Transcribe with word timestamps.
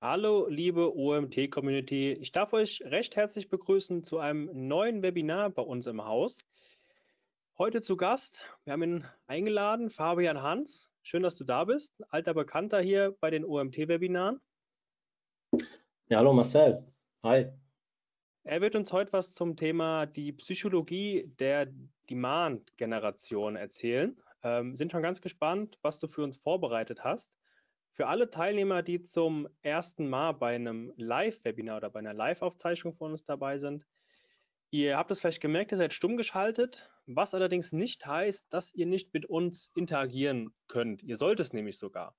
Hallo, 0.00 0.46
liebe 0.48 0.96
OMT-Community. 0.96 2.12
Ich 2.12 2.32
darf 2.32 2.54
euch 2.54 2.82
recht 2.86 3.16
herzlich 3.16 3.50
begrüßen 3.50 4.02
zu 4.02 4.18
einem 4.18 4.48
neuen 4.66 5.02
Webinar 5.02 5.50
bei 5.50 5.60
uns 5.60 5.86
im 5.86 6.02
Haus. 6.02 6.38
Heute 7.58 7.82
zu 7.82 7.98
Gast, 7.98 8.46
wir 8.64 8.72
haben 8.72 8.82
ihn 8.82 9.04
eingeladen, 9.26 9.90
Fabian 9.90 10.40
Hans. 10.40 10.88
Schön, 11.02 11.22
dass 11.22 11.36
du 11.36 11.44
da 11.44 11.64
bist. 11.64 12.02
Alter 12.08 12.32
Bekannter 12.32 12.80
hier 12.80 13.14
bei 13.20 13.28
den 13.28 13.44
OMT-Webinaren. 13.44 14.40
Ja, 16.08 16.18
hallo 16.18 16.32
Marcel. 16.32 16.82
Hi. 17.22 17.52
Er 18.46 18.60
wird 18.60 18.76
uns 18.76 18.92
heute 18.92 19.10
was 19.14 19.32
zum 19.32 19.56
Thema 19.56 20.04
die 20.04 20.30
Psychologie 20.32 21.32
der 21.38 21.72
Demand-Generation 22.10 23.56
erzählen. 23.56 24.20
Ähm, 24.42 24.76
sind 24.76 24.92
schon 24.92 25.00
ganz 25.00 25.22
gespannt, 25.22 25.78
was 25.80 25.98
du 25.98 26.08
für 26.08 26.22
uns 26.22 26.36
vorbereitet 26.36 27.04
hast. 27.04 27.32
Für 27.92 28.06
alle 28.06 28.28
Teilnehmer, 28.28 28.82
die 28.82 29.00
zum 29.00 29.48
ersten 29.62 30.10
Mal 30.10 30.32
bei 30.32 30.54
einem 30.56 30.92
Live-Webinar 30.96 31.78
oder 31.78 31.88
bei 31.88 32.00
einer 32.00 32.12
Live-Aufzeichnung 32.12 32.92
von 32.92 33.12
uns 33.12 33.24
dabei 33.24 33.56
sind, 33.56 33.86
ihr 34.70 34.98
habt 34.98 35.10
es 35.10 35.20
vielleicht 35.20 35.40
gemerkt, 35.40 35.72
ihr 35.72 35.78
seid 35.78 35.94
stumm 35.94 36.18
geschaltet, 36.18 36.90
was 37.06 37.32
allerdings 37.32 37.72
nicht 37.72 38.04
heißt, 38.04 38.44
dass 38.50 38.74
ihr 38.74 38.84
nicht 38.84 39.14
mit 39.14 39.24
uns 39.24 39.72
interagieren 39.74 40.52
könnt. 40.68 41.02
Ihr 41.02 41.16
sollt 41.16 41.40
es 41.40 41.54
nämlich 41.54 41.78
sogar. 41.78 42.14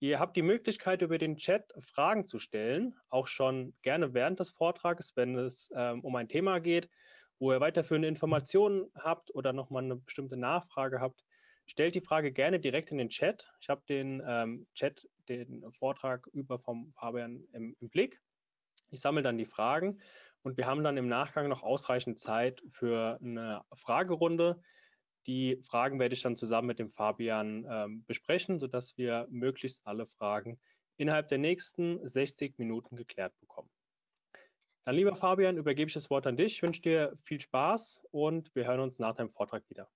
Ihr 0.00 0.20
habt 0.20 0.36
die 0.36 0.42
Möglichkeit, 0.42 1.02
über 1.02 1.18
den 1.18 1.36
Chat 1.36 1.72
Fragen 1.78 2.26
zu 2.26 2.38
stellen, 2.38 2.94
auch 3.08 3.26
schon 3.26 3.74
gerne 3.82 4.12
während 4.12 4.40
des 4.40 4.50
Vortrages, 4.50 5.16
wenn 5.16 5.36
es 5.36 5.70
ähm, 5.74 6.00
um 6.02 6.14
ein 6.16 6.28
Thema 6.28 6.60
geht, 6.60 6.90
wo 7.38 7.52
ihr 7.52 7.60
weiterführende 7.60 8.08
Informationen 8.08 8.90
habt 8.94 9.34
oder 9.34 9.52
nochmal 9.52 9.84
eine 9.84 9.96
bestimmte 9.96 10.36
Nachfrage 10.36 11.00
habt 11.00 11.24
stellt 11.66 11.94
die 11.94 12.00
Frage 12.00 12.32
gerne 12.32 12.60
direkt 12.60 12.90
in 12.90 12.98
den 12.98 13.08
Chat. 13.08 13.50
Ich 13.60 13.68
habe 13.68 13.82
den 13.88 14.22
ähm, 14.26 14.66
Chat, 14.74 15.08
den 15.28 15.64
Vortrag 15.72 16.26
über 16.28 16.58
vom 16.58 16.92
Fabian 16.92 17.44
im, 17.52 17.76
im 17.80 17.88
Blick. 17.88 18.20
Ich 18.90 19.00
sammle 19.00 19.22
dann 19.22 19.38
die 19.38 19.46
Fragen 19.46 20.00
und 20.42 20.56
wir 20.56 20.66
haben 20.66 20.84
dann 20.84 20.96
im 20.96 21.08
Nachgang 21.08 21.48
noch 21.48 21.62
ausreichend 21.62 22.18
Zeit 22.18 22.62
für 22.70 23.18
eine 23.22 23.62
Fragerunde. 23.74 24.60
Die 25.26 25.56
Fragen 25.62 25.98
werde 25.98 26.14
ich 26.14 26.22
dann 26.22 26.36
zusammen 26.36 26.68
mit 26.68 26.78
dem 26.78 26.90
Fabian 26.90 27.66
ähm, 27.68 28.04
besprechen, 28.04 28.58
sodass 28.58 28.96
wir 28.98 29.26
möglichst 29.30 29.86
alle 29.86 30.06
Fragen 30.06 30.58
innerhalb 30.96 31.28
der 31.28 31.38
nächsten 31.38 32.06
60 32.06 32.58
Minuten 32.58 32.96
geklärt 32.96 33.32
bekommen. 33.40 33.70
Dann, 34.84 34.96
lieber 34.96 35.16
Fabian, 35.16 35.56
übergebe 35.56 35.88
ich 35.88 35.94
das 35.94 36.10
Wort 36.10 36.26
an 36.26 36.36
dich. 36.36 36.54
Ich 36.54 36.62
wünsche 36.62 36.82
dir 36.82 37.16
viel 37.22 37.40
Spaß 37.40 38.02
und 38.10 38.54
wir 38.54 38.66
hören 38.66 38.80
uns 38.80 38.98
nach 38.98 39.14
deinem 39.14 39.30
Vortrag 39.30 39.62
wieder. 39.70 39.88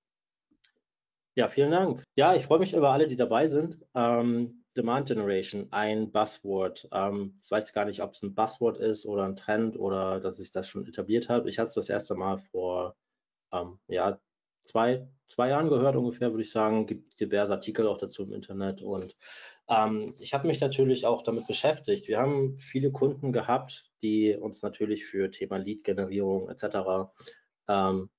Ja, 1.34 1.48
vielen 1.48 1.70
Dank. 1.70 2.02
Ja, 2.16 2.34
ich 2.34 2.46
freue 2.46 2.58
mich 2.58 2.72
über 2.72 2.90
alle, 2.90 3.06
die 3.06 3.16
dabei 3.16 3.46
sind. 3.46 3.78
Ähm, 3.94 4.64
Demand 4.76 5.08
Generation, 5.08 5.68
ein 5.70 6.10
Buzzword. 6.10 6.88
Ähm, 6.90 7.38
ich 7.42 7.50
weiß 7.50 7.72
gar 7.72 7.84
nicht, 7.84 8.02
ob 8.02 8.12
es 8.12 8.22
ein 8.22 8.34
Buzzword 8.34 8.78
ist 8.78 9.06
oder 9.06 9.24
ein 9.24 9.36
Trend 9.36 9.78
oder 9.78 10.20
dass 10.20 10.40
ich 10.40 10.52
das 10.52 10.68
schon 10.68 10.86
etabliert 10.86 11.28
habe. 11.28 11.50
Ich 11.50 11.58
hatte 11.58 11.68
es 11.68 11.74
das 11.74 11.90
erste 11.90 12.14
Mal 12.14 12.38
vor 12.38 12.96
ähm, 13.52 13.78
ja, 13.88 14.18
zwei, 14.68 15.08
zwei 15.28 15.48
Jahren 15.48 15.68
gehört 15.68 15.96
ungefähr, 15.96 16.30
würde 16.30 16.42
ich 16.42 16.50
sagen. 16.50 16.86
Gibt 16.86 17.18
diverse 17.18 17.54
Artikel 17.54 17.86
auch 17.86 17.98
dazu 17.98 18.22
im 18.22 18.32
Internet. 18.32 18.82
Und 18.82 19.16
ähm, 19.68 20.14
ich 20.20 20.34
habe 20.34 20.46
mich 20.46 20.60
natürlich 20.60 21.06
auch 21.06 21.22
damit 21.22 21.46
beschäftigt. 21.46 22.06
Wir 22.08 22.18
haben 22.18 22.58
viele 22.58 22.92
Kunden 22.92 23.32
gehabt, 23.32 23.90
die 24.02 24.36
uns 24.36 24.62
natürlich 24.62 25.06
für 25.06 25.30
Thema 25.30 25.56
Lead-Generierung 25.56 26.48
etc. 26.48 27.10
Ähm, 27.66 28.10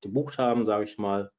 gebucht 0.00 0.38
haben, 0.38 0.64
sage 0.64 0.84
ich 0.84 0.98
mal. 0.98 1.30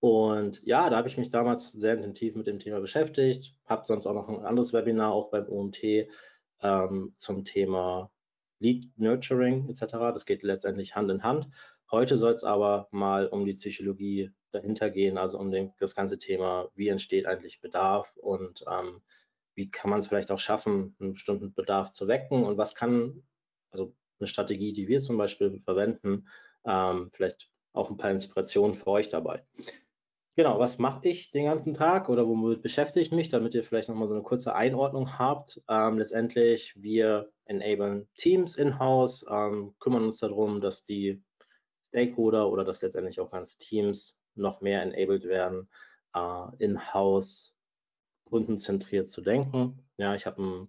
Und 0.00 0.62
ja, 0.64 0.88
da 0.90 0.96
habe 0.96 1.08
ich 1.08 1.16
mich 1.16 1.30
damals 1.30 1.72
sehr 1.72 1.94
intensiv 1.94 2.36
mit 2.36 2.46
dem 2.46 2.60
Thema 2.60 2.78
beschäftigt, 2.80 3.56
habe 3.66 3.84
sonst 3.86 4.06
auch 4.06 4.14
noch 4.14 4.28
ein 4.28 4.44
anderes 4.44 4.72
Webinar 4.72 5.12
auch 5.12 5.30
beim 5.30 5.48
OMT 5.48 5.82
ähm, 6.62 7.14
zum 7.16 7.44
Thema 7.44 8.10
Lead 8.60 8.90
Nurturing 8.96 9.68
etc. 9.68 9.92
Das 10.12 10.26
geht 10.26 10.42
letztendlich 10.42 10.94
Hand 10.94 11.10
in 11.10 11.24
Hand. 11.24 11.48
Heute 11.90 12.16
soll 12.16 12.34
es 12.34 12.44
aber 12.44 12.88
mal 12.90 13.28
um 13.28 13.46
die 13.46 13.54
Psychologie 13.54 14.30
dahinter 14.52 14.90
gehen, 14.90 15.16
also 15.16 15.38
um 15.38 15.50
den, 15.50 15.72
das 15.78 15.94
ganze 15.94 16.18
Thema, 16.18 16.68
wie 16.74 16.88
entsteht 16.88 17.26
eigentlich 17.26 17.60
Bedarf 17.60 18.14
und 18.16 18.64
ähm, 18.70 19.00
wie 19.54 19.70
kann 19.70 19.90
man 19.90 20.00
es 20.00 20.06
vielleicht 20.06 20.30
auch 20.30 20.38
schaffen, 20.38 20.94
einen 21.00 21.14
bestimmten 21.14 21.52
Bedarf 21.54 21.92
zu 21.92 22.06
wecken 22.06 22.44
und 22.44 22.58
was 22.58 22.74
kann, 22.74 23.22
also 23.70 23.94
eine 24.20 24.26
Strategie, 24.26 24.72
die 24.72 24.86
wir 24.86 25.00
zum 25.00 25.16
Beispiel 25.16 25.60
verwenden, 25.64 26.28
ähm, 26.66 27.10
vielleicht 27.12 27.50
auch 27.72 27.90
ein 27.90 27.96
paar 27.96 28.10
Inspirationen 28.10 28.76
für 28.76 28.88
euch 28.88 29.08
dabei. 29.08 29.42
Genau, 30.36 30.60
was 30.60 30.78
mache 30.78 31.08
ich 31.08 31.30
den 31.30 31.46
ganzen 31.46 31.74
Tag 31.74 32.08
oder 32.08 32.28
womit 32.28 32.62
beschäftige 32.62 33.02
ich 33.02 33.10
mich, 33.10 33.28
damit 33.28 33.54
ihr 33.54 33.64
vielleicht 33.64 33.88
nochmal 33.88 34.06
so 34.06 34.14
eine 34.14 34.22
kurze 34.22 34.54
Einordnung 34.54 35.18
habt. 35.18 35.60
Ähm, 35.68 35.98
letztendlich, 35.98 36.74
wir 36.76 37.32
enablen 37.46 38.08
Teams 38.14 38.56
in-house, 38.56 39.26
ähm, 39.28 39.74
kümmern 39.80 40.04
uns 40.04 40.18
darum, 40.18 40.60
dass 40.60 40.84
die 40.84 41.20
Stakeholder 41.88 42.50
oder 42.50 42.64
dass 42.64 42.82
letztendlich 42.82 43.20
auch 43.20 43.30
ganze 43.30 43.58
Teams 43.58 44.22
noch 44.34 44.60
mehr 44.60 44.82
enabled 44.82 45.24
werden, 45.24 45.68
äh, 46.14 46.44
in-house 46.58 47.56
kundenzentriert 48.24 49.08
zu 49.08 49.22
denken. 49.22 49.82
Ja, 49.96 50.14
ich 50.14 50.26
habe 50.26 50.68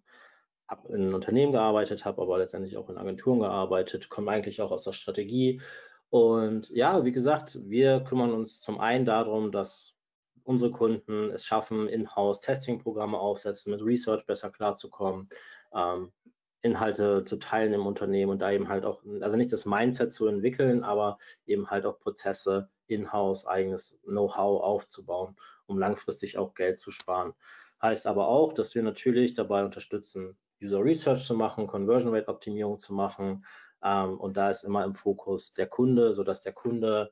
hab 0.68 0.90
in 0.90 0.96
einem 0.96 1.14
Unternehmen 1.14 1.52
gearbeitet, 1.52 2.06
habe 2.06 2.22
aber 2.22 2.38
letztendlich 2.38 2.78
auch 2.78 2.90
in 2.90 2.98
Agenturen 2.98 3.40
gearbeitet, 3.40 4.10
komme 4.10 4.32
eigentlich 4.32 4.62
auch 4.62 4.72
aus 4.72 4.86
der 4.86 4.94
Strategie 4.94 5.62
und 6.10 6.70
ja, 6.70 7.06
wie 7.06 7.12
gesagt, 7.12 7.60
wir 7.70 8.02
kümmern 8.02 8.34
uns 8.34 8.62
zum 8.62 8.80
einen 8.80 9.06
darum, 9.06 9.52
dass 9.52 9.96
unsere 10.44 10.72
Kunden 10.72 11.30
es 11.32 11.46
schaffen, 11.46 11.88
In-house-Testing-Programme 11.88 13.18
aufsetzen, 13.18 13.72
mit 13.72 13.84
Research 13.84 14.26
besser 14.26 14.50
klarzukommen, 14.50 15.30
ähm, 15.74 16.12
Inhalte 16.62 17.24
zu 17.24 17.38
teilen 17.38 17.74
im 17.74 17.86
Unternehmen 17.86 18.32
und 18.32 18.42
da 18.42 18.52
eben 18.52 18.68
halt 18.68 18.86
auch, 18.86 19.02
also 19.22 19.38
nicht 19.38 19.54
das 19.54 19.66
Mindset 19.66 20.12
zu 20.12 20.28
entwickeln, 20.28 20.84
aber 20.84 21.18
eben 21.46 21.70
halt 21.70 21.86
auch 21.86 22.00
Prozesse 22.00 22.70
in-house, 22.88 23.46
eigenes 23.46 23.98
Know-how 24.04 24.62
aufzubauen, 24.62 25.38
um 25.68 25.78
langfristig 25.80 26.38
auch 26.38 26.54
Geld 26.54 26.80
zu 26.80 26.92
sparen. 26.92 27.34
Heißt 27.82 28.08
aber 28.08 28.28
auch, 28.28 28.52
dass 28.52 28.76
wir 28.76 28.84
natürlich 28.84 29.34
dabei 29.34 29.64
unterstützen, 29.64 30.38
User 30.62 30.84
Research 30.84 31.26
zu 31.26 31.36
machen, 31.36 31.68
Conversion 31.68 32.14
Rate 32.14 32.28
Optimierung 32.28 32.78
zu 32.78 32.94
machen, 32.94 33.46
ähm, 33.84 34.20
und 34.20 34.38
da 34.38 34.50
ist 34.50 34.64
immer 34.64 34.84
im 34.84 34.96
Fokus 34.96 35.54
der 35.54 35.68
Kunde, 35.68 36.14
sodass 36.14 36.42
der 36.42 36.54
Kunde, 36.54 37.12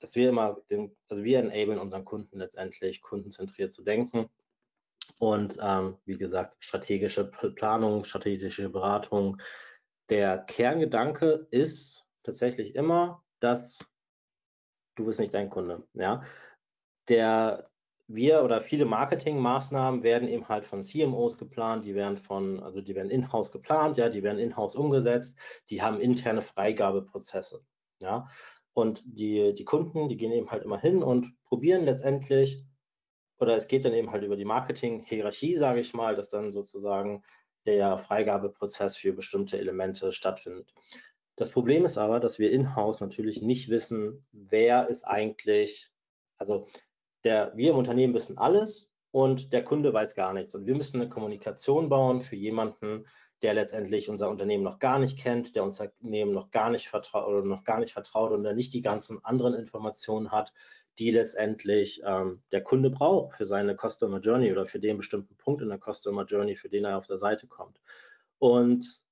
dass 0.00 0.14
wir 0.14 0.28
immer, 0.28 0.58
den, 0.70 0.96
also 1.08 1.22
wir 1.22 1.38
enablen 1.38 1.78
unseren 1.78 2.04
Kunden 2.04 2.38
letztendlich, 2.38 3.02
kundenzentriert 3.02 3.72
zu 3.72 3.82
denken. 3.82 4.30
Und 5.18 5.56
ähm, 5.60 5.96
wie 6.04 6.18
gesagt, 6.18 6.56
strategische 6.64 7.24
Planung, 7.24 8.04
strategische 8.04 8.68
Beratung. 8.68 9.40
Der 10.10 10.38
Kerngedanke 10.38 11.46
ist 11.50 12.04
tatsächlich 12.22 12.74
immer, 12.74 13.22
dass 13.40 13.78
du 14.96 15.06
bist 15.06 15.20
nicht 15.20 15.34
dein 15.34 15.50
Kunde. 15.50 15.86
Ja? 15.94 16.22
Der, 17.08 17.70
wir 18.06 18.42
oder 18.44 18.60
viele 18.60 18.84
Marketingmaßnahmen 18.84 20.02
werden 20.02 20.28
eben 20.28 20.48
halt 20.48 20.66
von 20.66 20.82
CMOs 20.82 21.38
geplant, 21.38 21.84
die 21.84 21.94
werden 21.94 22.18
von, 22.18 22.62
also 22.62 22.80
die 22.80 22.94
werden 22.94 23.10
in-house 23.10 23.50
geplant, 23.50 23.96
ja, 23.96 24.08
die 24.08 24.22
werden 24.22 24.38
in-house 24.38 24.76
umgesetzt, 24.76 25.38
die 25.70 25.82
haben 25.82 26.00
interne 26.00 26.42
Freigabeprozesse, 26.42 27.64
ja. 28.00 28.28
Und 28.74 29.02
die, 29.04 29.52
die 29.52 29.64
Kunden, 29.64 30.08
die 30.08 30.16
gehen 30.16 30.32
eben 30.32 30.50
halt 30.50 30.62
immer 30.62 30.78
hin 30.78 31.02
und 31.02 31.30
probieren 31.44 31.84
letztendlich, 31.84 32.64
oder 33.42 33.56
es 33.56 33.66
geht 33.66 33.84
dann 33.84 33.92
eben 33.92 34.12
halt 34.12 34.22
über 34.22 34.36
die 34.36 34.44
Marketing-Hierarchie, 34.44 35.56
sage 35.56 35.80
ich 35.80 35.94
mal, 35.94 36.14
dass 36.14 36.28
dann 36.28 36.52
sozusagen 36.52 37.24
der 37.66 37.98
Freigabeprozess 37.98 38.96
für 38.96 39.12
bestimmte 39.12 39.58
Elemente 39.58 40.12
stattfindet. 40.12 40.72
Das 41.34 41.50
Problem 41.50 41.84
ist 41.84 41.98
aber, 41.98 42.20
dass 42.20 42.38
wir 42.38 42.52
in-house 42.52 43.00
natürlich 43.00 43.42
nicht 43.42 43.68
wissen, 43.68 44.24
wer 44.30 44.88
ist 44.88 45.04
eigentlich, 45.04 45.90
also 46.38 46.68
der, 47.24 47.52
wir 47.56 47.72
im 47.72 47.78
Unternehmen 47.78 48.14
wissen 48.14 48.38
alles 48.38 48.92
und 49.10 49.52
der 49.52 49.64
Kunde 49.64 49.92
weiß 49.92 50.14
gar 50.14 50.32
nichts. 50.32 50.54
Und 50.54 50.66
wir 50.66 50.76
müssen 50.76 51.00
eine 51.00 51.10
Kommunikation 51.10 51.88
bauen 51.88 52.22
für 52.22 52.36
jemanden, 52.36 53.06
der 53.42 53.54
letztendlich 53.54 54.08
unser 54.08 54.30
Unternehmen 54.30 54.62
noch 54.62 54.78
gar 54.78 55.00
nicht 55.00 55.18
kennt, 55.18 55.56
der 55.56 55.64
unser 55.64 55.90
Unternehmen 56.00 56.32
noch 56.32 56.52
gar 56.52 56.70
nicht 56.70 56.88
vertraut 56.88 57.26
oder 57.26 57.42
noch 57.42 57.64
gar 57.64 57.80
nicht 57.80 57.92
vertraut 57.92 58.30
und 58.30 58.44
der 58.44 58.54
nicht 58.54 58.72
die 58.72 58.82
ganzen 58.82 59.24
anderen 59.24 59.54
Informationen 59.54 60.30
hat, 60.30 60.52
die 60.98 61.10
letztendlich 61.10 62.02
ähm, 62.04 62.42
der 62.52 62.62
Kunde 62.62 62.90
braucht 62.90 63.36
für 63.36 63.46
seine 63.46 63.76
Customer 63.76 64.20
Journey 64.20 64.52
oder 64.52 64.66
für 64.66 64.78
den 64.78 64.98
bestimmten 64.98 65.36
Punkt 65.36 65.62
in 65.62 65.68
der 65.68 65.80
Customer 65.80 66.24
Journey, 66.24 66.56
für 66.56 66.68
den 66.68 66.84
er 66.84 66.98
auf 66.98 67.06
der 67.06 67.16
Seite 67.16 67.46
kommt. 67.46 67.80
Und 68.38 69.02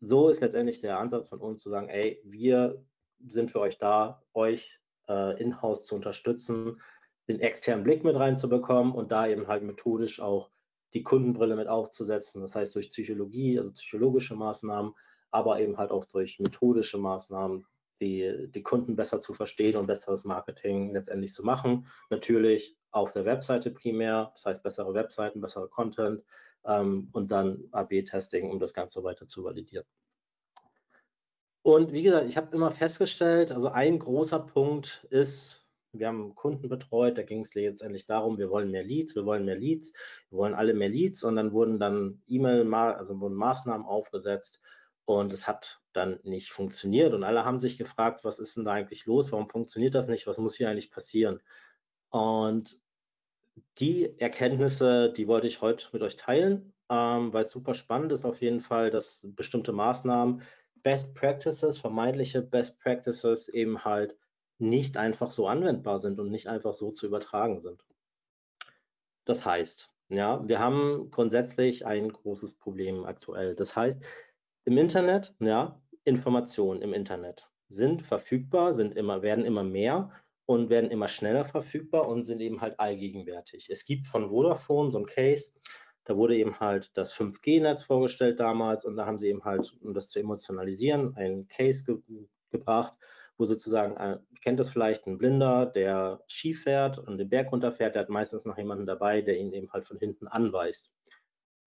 so 0.00 0.28
ist 0.28 0.40
letztendlich 0.40 0.80
der 0.80 0.98
Ansatz 0.98 1.28
von 1.28 1.40
uns 1.40 1.62
zu 1.62 1.70
sagen, 1.70 1.88
ey, 1.88 2.20
wir 2.24 2.82
sind 3.26 3.50
für 3.50 3.60
euch 3.60 3.78
da, 3.78 4.22
euch 4.32 4.80
äh, 5.08 5.40
in-house 5.40 5.84
zu 5.84 5.96
unterstützen, 5.96 6.80
den 7.28 7.40
externen 7.40 7.84
Blick 7.84 8.04
mit 8.04 8.16
reinzubekommen 8.16 8.94
und 8.94 9.12
da 9.12 9.26
eben 9.26 9.48
halt 9.48 9.62
methodisch 9.62 10.20
auch 10.20 10.50
die 10.94 11.02
Kundenbrille 11.02 11.56
mit 11.56 11.68
aufzusetzen. 11.68 12.40
Das 12.40 12.54
heißt 12.54 12.74
durch 12.74 12.88
Psychologie, 12.88 13.58
also 13.58 13.72
psychologische 13.72 14.34
Maßnahmen, 14.34 14.94
aber 15.30 15.60
eben 15.60 15.76
halt 15.76 15.90
auch 15.90 16.06
durch 16.06 16.38
methodische 16.38 16.96
Maßnahmen 16.96 17.66
die, 18.00 18.48
die 18.48 18.62
Kunden 18.62 18.96
besser 18.96 19.20
zu 19.20 19.34
verstehen 19.34 19.76
und 19.76 19.86
besseres 19.86 20.24
Marketing 20.24 20.92
letztendlich 20.92 21.32
zu 21.32 21.44
machen. 21.44 21.86
Natürlich 22.10 22.76
auf 22.90 23.12
der 23.12 23.24
Webseite 23.24 23.70
primär, 23.70 24.30
das 24.34 24.46
heißt 24.46 24.62
bessere 24.62 24.94
Webseiten, 24.94 25.40
bessere 25.40 25.68
Content 25.68 26.22
ähm, 26.64 27.08
und 27.12 27.30
dann 27.30 27.64
AB-Testing, 27.72 28.50
um 28.50 28.58
das 28.58 28.72
Ganze 28.72 29.02
weiter 29.02 29.26
zu 29.26 29.44
validieren. 29.44 29.86
Und 31.62 31.92
wie 31.92 32.02
gesagt, 32.02 32.28
ich 32.28 32.36
habe 32.36 32.54
immer 32.54 32.70
festgestellt, 32.70 33.52
also 33.52 33.68
ein 33.68 33.98
großer 33.98 34.38
Punkt 34.38 35.06
ist, 35.10 35.66
wir 35.92 36.06
haben 36.06 36.34
Kunden 36.34 36.68
betreut, 36.68 37.18
da 37.18 37.22
ging 37.22 37.42
es 37.42 37.54
letztendlich 37.54 38.06
darum, 38.06 38.38
wir 38.38 38.50
wollen 38.50 38.70
mehr 38.70 38.84
Leads, 38.84 39.14
wir 39.14 39.24
wollen 39.24 39.44
mehr 39.44 39.56
Leads, 39.56 39.92
wir 40.30 40.38
wollen 40.38 40.54
alle 40.54 40.74
mehr 40.74 40.88
Leads 40.88 41.24
und 41.24 41.36
dann 41.36 41.52
wurden 41.52 41.78
dann 41.78 42.22
E-Mail, 42.26 42.72
also 42.72 43.20
wurden 43.20 43.34
Maßnahmen 43.34 43.86
aufgesetzt 43.86 44.60
und 45.04 45.32
es 45.32 45.48
hat 45.48 45.80
dann 45.98 46.20
nicht 46.22 46.50
funktioniert 46.50 47.12
und 47.12 47.24
alle 47.24 47.44
haben 47.44 47.60
sich 47.60 47.78
gefragt, 47.78 48.24
was 48.24 48.38
ist 48.38 48.56
denn 48.56 48.64
da 48.64 48.72
eigentlich 48.72 49.06
los, 49.06 49.32
warum 49.32 49.48
funktioniert 49.48 49.94
das 49.94 50.08
nicht, 50.08 50.26
was 50.26 50.38
muss 50.38 50.56
hier 50.56 50.70
eigentlich 50.70 50.90
passieren? 50.90 51.40
Und 52.10 52.80
die 53.78 54.18
Erkenntnisse, 54.18 55.12
die 55.12 55.28
wollte 55.28 55.46
ich 55.46 55.60
heute 55.60 55.88
mit 55.92 56.02
euch 56.02 56.16
teilen, 56.16 56.72
ähm, 56.88 57.32
weil 57.32 57.44
es 57.44 57.50
super 57.50 57.74
spannend 57.74 58.12
ist 58.12 58.24
auf 58.24 58.40
jeden 58.40 58.60
Fall, 58.60 58.90
dass 58.90 59.20
bestimmte 59.24 59.72
Maßnahmen, 59.72 60.42
Best 60.82 61.14
Practices, 61.14 61.78
vermeintliche 61.78 62.40
Best 62.40 62.80
Practices 62.80 63.48
eben 63.48 63.84
halt 63.84 64.16
nicht 64.58 64.96
einfach 64.96 65.30
so 65.30 65.46
anwendbar 65.48 65.98
sind 65.98 66.18
und 66.20 66.30
nicht 66.30 66.48
einfach 66.48 66.74
so 66.74 66.90
zu 66.90 67.06
übertragen 67.06 67.60
sind. 67.60 67.84
Das 69.24 69.44
heißt, 69.44 69.90
ja, 70.08 70.46
wir 70.48 70.58
haben 70.58 71.10
grundsätzlich 71.10 71.84
ein 71.84 72.10
großes 72.10 72.54
Problem 72.54 73.04
aktuell. 73.04 73.54
Das 73.54 73.76
heißt, 73.76 74.02
im 74.64 74.78
Internet, 74.78 75.34
ja, 75.40 75.80
Informationen 76.08 76.82
im 76.82 76.94
Internet 76.94 77.48
sind 77.68 78.02
verfügbar, 78.02 78.72
sind 78.72 78.96
immer, 78.96 79.22
werden 79.22 79.44
immer 79.44 79.62
mehr 79.62 80.10
und 80.46 80.70
werden 80.70 80.90
immer 80.90 81.08
schneller 81.08 81.44
verfügbar 81.44 82.08
und 82.08 82.24
sind 82.24 82.40
eben 82.40 82.60
halt 82.60 82.80
allgegenwärtig. 82.80 83.68
Es 83.70 83.84
gibt 83.84 84.08
von 84.08 84.30
Vodafone 84.30 84.90
so 84.90 84.98
ein 84.98 85.06
Case, 85.06 85.52
da 86.04 86.16
wurde 86.16 86.36
eben 86.36 86.58
halt 86.58 86.90
das 86.94 87.12
5G-Netz 87.14 87.82
vorgestellt 87.82 88.40
damals 88.40 88.86
und 88.86 88.96
da 88.96 89.04
haben 89.04 89.18
sie 89.18 89.28
eben 89.28 89.44
halt, 89.44 89.76
um 89.82 89.92
das 89.92 90.08
zu 90.08 90.18
emotionalisieren, 90.18 91.14
einen 91.16 91.46
Case 91.48 91.84
ge 91.84 91.98
gebracht, 92.50 92.98
wo 93.36 93.44
sozusagen, 93.44 93.94
äh, 93.98 94.18
kennt 94.40 94.58
das 94.58 94.70
vielleicht, 94.70 95.06
ein 95.06 95.18
Blinder, 95.18 95.66
der 95.66 96.24
Ski 96.28 96.54
fährt 96.54 96.98
und 96.98 97.18
den 97.18 97.28
Berg 97.28 97.52
runterfährt, 97.52 97.94
der 97.94 98.02
hat 98.02 98.08
meistens 98.08 98.46
noch 98.46 98.56
jemanden 98.56 98.86
dabei, 98.86 99.20
der 99.20 99.36
ihn 99.36 99.52
eben 99.52 99.70
halt 99.70 99.86
von 99.86 99.98
hinten 99.98 100.26
anweist. 100.28 100.94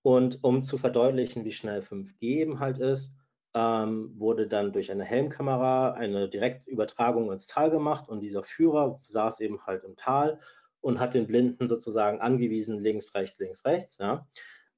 Und 0.01 0.44
um 0.44 0.63
zu 0.63 0.79
verdeutlichen, 0.79 1.45
wie 1.45 1.51
schnell 1.51 1.81
5G 1.81 2.21
eben 2.21 2.59
halt 2.59 2.79
ist, 2.79 3.13
ähm, 3.53 4.13
wurde 4.18 4.48
dann 4.48 4.71
durch 4.71 4.92
eine 4.92 5.03
Helmkamera 5.03 5.94
eine 5.94 6.30
Direktübertragung 6.30 7.31
ins 7.31 7.48
Tal 7.48 7.69
gemacht 7.69 8.07
und 8.07 8.21
dieser 8.21 8.44
Führer 8.44 8.98
saß 9.00 9.42
eben 9.42 9.65
halt 9.65 9.83
im 9.83 9.98
Tal 9.98 10.39
und 10.80 11.00
hat 11.00 11.13
den 11.13 11.27
Blinden 11.27 11.68
sozusagen 11.68 12.21
angewiesen, 12.21 12.80
links, 12.80 13.13
rechts, 13.13 13.39
links, 13.39 13.65
rechts. 13.65 13.98
Ja. 13.98 14.27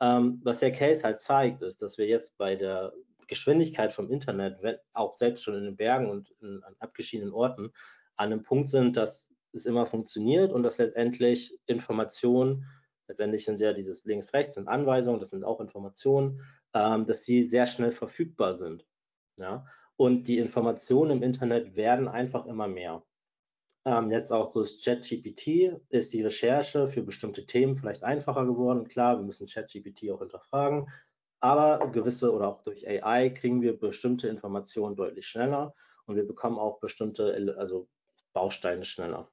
Ähm, 0.01 0.41
was 0.43 0.59
der 0.59 0.71
Case 0.71 1.03
halt 1.03 1.19
zeigt, 1.19 1.61
ist, 1.61 1.81
dass 1.81 1.97
wir 1.97 2.07
jetzt 2.07 2.37
bei 2.37 2.55
der 2.55 2.93
Geschwindigkeit 3.27 3.93
vom 3.93 4.11
Internet, 4.11 4.61
wenn, 4.61 4.77
auch 4.93 5.13
selbst 5.13 5.43
schon 5.43 5.55
in 5.55 5.63
den 5.63 5.77
Bergen 5.77 6.09
und 6.09 6.31
in, 6.41 6.61
an 6.63 6.75
abgeschiedenen 6.79 7.33
Orten, 7.33 7.71
an 8.15 8.31
einem 8.31 8.43
Punkt 8.43 8.69
sind, 8.69 8.97
dass 8.97 9.31
es 9.53 9.65
immer 9.65 9.85
funktioniert 9.85 10.51
und 10.51 10.63
dass 10.63 10.77
letztendlich 10.77 11.57
Informationen, 11.67 12.65
letztendlich 13.07 13.45
sind 13.45 13.59
ja 13.59 13.73
dieses 13.73 14.03
links, 14.05 14.33
rechts 14.33 14.55
sind 14.55 14.67
Anweisungen, 14.67 15.19
das 15.19 15.29
sind 15.29 15.43
auch 15.43 15.61
Informationen, 15.61 16.41
ähm, 16.73 17.05
dass 17.05 17.23
sie 17.23 17.49
sehr 17.49 17.67
schnell 17.67 17.91
verfügbar 17.91 18.55
sind. 18.55 18.85
Ja? 19.37 19.65
Und 19.95 20.27
die 20.27 20.37
Informationen 20.37 21.11
im 21.11 21.23
Internet 21.23 21.75
werden 21.75 22.07
einfach 22.07 22.45
immer 22.45 22.67
mehr. 22.67 23.03
Ähm, 23.85 24.11
jetzt 24.11 24.31
auch 24.31 24.49
so 24.49 24.61
ist 24.61 24.83
ChatGPT, 24.83 25.81
ist 25.89 26.13
die 26.13 26.23
Recherche 26.23 26.87
für 26.87 27.03
bestimmte 27.03 27.45
Themen 27.45 27.75
vielleicht 27.75 28.03
einfacher 28.03 28.45
geworden. 28.45 28.87
Klar, 28.87 29.17
wir 29.17 29.25
müssen 29.25 29.47
ChatGPT 29.47 30.09
auch 30.11 30.19
hinterfragen, 30.19 30.89
aber 31.41 31.91
gewisse 31.91 32.33
oder 32.33 32.47
auch 32.47 32.61
durch 32.61 32.87
AI 32.87 33.29
kriegen 33.29 33.61
wir 33.61 33.77
bestimmte 33.77 34.29
Informationen 34.29 34.95
deutlich 34.95 35.27
schneller 35.27 35.75
und 36.05 36.15
wir 36.15 36.25
bekommen 36.25 36.57
auch 36.57 36.79
bestimmte 36.79 37.55
also 37.57 37.89
Bausteine 38.31 38.85
schneller. 38.85 39.29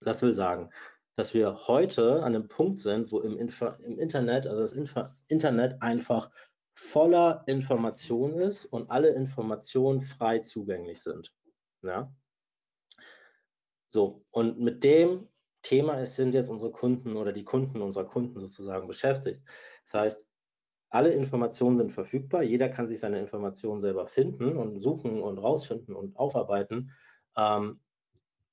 Das 0.00 0.20
will 0.22 0.32
sagen, 0.32 0.70
dass 1.16 1.34
wir 1.34 1.68
heute 1.68 2.22
an 2.22 2.34
einem 2.34 2.48
Punkt 2.48 2.80
sind, 2.80 3.12
wo 3.12 3.20
im, 3.20 3.38
Info 3.38 3.66
im 3.84 3.98
Internet, 3.98 4.46
also 4.46 4.62
das 4.62 4.72
Info 4.72 5.04
Internet 5.28 5.80
einfach 5.80 6.30
voller 6.80 7.44
Information 7.46 8.32
ist 8.32 8.64
und 8.64 8.90
alle 8.90 9.10
Informationen 9.10 10.02
frei 10.02 10.38
zugänglich 10.40 11.02
sind. 11.02 11.32
Ja? 11.82 12.12
So, 13.90 14.24
und 14.30 14.58
mit 14.58 14.82
dem 14.82 15.28
Thema 15.62 16.04
sind 16.06 16.32
jetzt 16.34 16.48
unsere 16.48 16.72
Kunden 16.72 17.16
oder 17.16 17.32
die 17.32 17.44
Kunden 17.44 17.82
unserer 17.82 18.06
Kunden 18.06 18.40
sozusagen 18.40 18.88
beschäftigt. 18.88 19.42
Das 19.84 19.94
heißt, 19.94 20.26
alle 20.88 21.12
Informationen 21.12 21.76
sind 21.76 21.92
verfügbar, 21.92 22.42
jeder 22.42 22.68
kann 22.68 22.88
sich 22.88 22.98
seine 22.98 23.20
Informationen 23.20 23.82
selber 23.82 24.06
finden 24.06 24.56
und 24.56 24.80
suchen 24.80 25.22
und 25.22 25.38
rausfinden 25.38 25.94
und 25.94 26.16
aufarbeiten. 26.16 26.92
Ähm, 27.36 27.80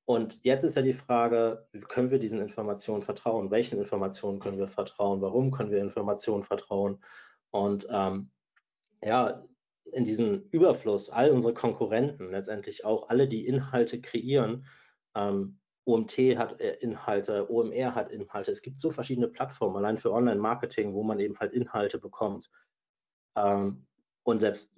und 0.06 0.44
jetzt 0.44 0.63
ist 0.63 0.75
ja 0.75 0.81
die 0.81 0.94
Frage, 0.94 1.68
können 1.88 2.12
wir 2.12 2.19
diesen 2.19 2.41
Informationen 2.41 3.03
vertrauen? 3.03 3.51
Welchen 3.51 3.79
Informationen 3.79 4.39
können 4.39 4.59
wir 4.59 4.68
vertrauen? 4.68 5.21
Warum 5.21 5.51
können 5.51 5.71
wir 5.71 5.79
Informationen 5.79 6.44
vertrauen? 6.44 7.00
Und 7.51 7.88
ähm, 7.89 8.31
ja, 9.03 9.44
in 9.91 10.03
diesem 10.03 10.44
Überfluss, 10.51 11.09
all 11.09 11.31
unsere 11.31 11.53
Konkurrenten, 11.53 12.31
letztendlich 12.31 12.85
auch 12.85 13.09
alle, 13.09 13.27
die 13.27 13.45
Inhalte 13.45 14.01
kreieren, 14.01 14.67
ähm, 15.15 15.59
OMT 15.85 16.17
hat 16.38 16.59
äh, 16.59 16.73
Inhalte, 16.81 17.49
OMR 17.49 17.95
hat 17.95 18.11
Inhalte. 18.11 18.51
Es 18.51 18.61
gibt 18.61 18.81
so 18.81 18.91
verschiedene 18.91 19.29
Plattformen, 19.29 19.77
allein 19.77 19.97
für 19.97 20.11
Online-Marketing, 20.11 20.94
wo 20.94 21.03
man 21.03 21.19
eben 21.19 21.39
halt 21.39 21.53
Inhalte 21.53 21.97
bekommt. 21.97 22.49
Ähm, 23.38 23.88
und 24.23 24.39
selbst 24.39 24.69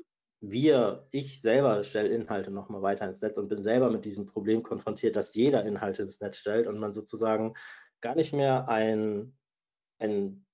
wir, 0.42 1.08
ich 1.12 1.42
selber 1.42 1.84
stelle 1.84 2.10
Inhalte 2.10 2.52
nochmal 2.52 2.82
weiter 2.82 3.08
ins 3.08 3.22
Netz 3.22 3.38
und 3.38 3.50
bin 3.50 3.64
selber 3.64 3.90
mit 3.90 4.06
diesem 4.06 4.26
Problem 4.26 4.64
konfrontiert, 4.64 5.16
dass 5.16 5.34
jeder 5.34 5.66
Inhalte 5.66 6.04
ins 6.04 6.22
Netz 6.22 6.38
stellt 6.38 6.68
und 6.68 6.80
man 6.80 6.94
sozusagen 6.94 7.56
gar 8.02 8.16
nicht 8.16 8.32
mehr 8.32 8.70
ein, 8.70 9.36
ein 9.98 10.46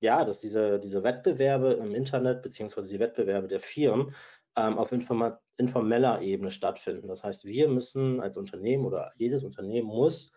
ja, 0.00 0.24
dass 0.24 0.40
diese, 0.40 0.78
diese 0.78 1.02
Wettbewerbe 1.02 1.72
im 1.74 1.94
Internet 1.94 2.42
beziehungsweise 2.42 2.90
die 2.90 2.98
Wettbewerbe 2.98 3.48
der 3.48 3.60
Firmen 3.60 4.14
ähm, 4.56 4.78
auf 4.78 4.92
informeller 4.92 6.20
Ebene 6.20 6.50
stattfinden. 6.50 7.08
Das 7.08 7.24
heißt, 7.24 7.44
wir 7.44 7.68
müssen 7.68 8.20
als 8.20 8.36
Unternehmen 8.36 8.84
oder 8.84 9.12
jedes 9.16 9.44
Unternehmen 9.44 9.88
muss 9.88 10.32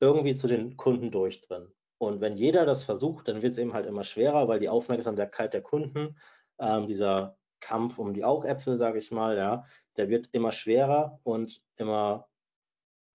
irgendwie 0.00 0.34
zu 0.34 0.48
den 0.48 0.76
Kunden 0.76 1.10
durchdringen. 1.10 1.72
Und 1.98 2.20
wenn 2.20 2.36
jeder 2.36 2.66
das 2.66 2.84
versucht, 2.84 3.28
dann 3.28 3.42
wird 3.42 3.52
es 3.52 3.58
eben 3.58 3.72
halt 3.72 3.86
immer 3.86 4.04
schwerer, 4.04 4.48
weil 4.48 4.60
die 4.60 4.68
Aufmerksamkeit 4.68 5.54
der 5.54 5.62
Kunden, 5.62 6.18
ähm, 6.58 6.86
dieser 6.86 7.36
Kampf 7.60 7.98
um 7.98 8.12
die 8.12 8.24
Augäpfel, 8.24 8.76
sage 8.76 8.98
ich 8.98 9.10
mal, 9.10 9.36
ja, 9.36 9.64
der 9.96 10.08
wird 10.08 10.28
immer 10.32 10.52
schwerer 10.52 11.18
und 11.22 11.62
immer 11.76 12.28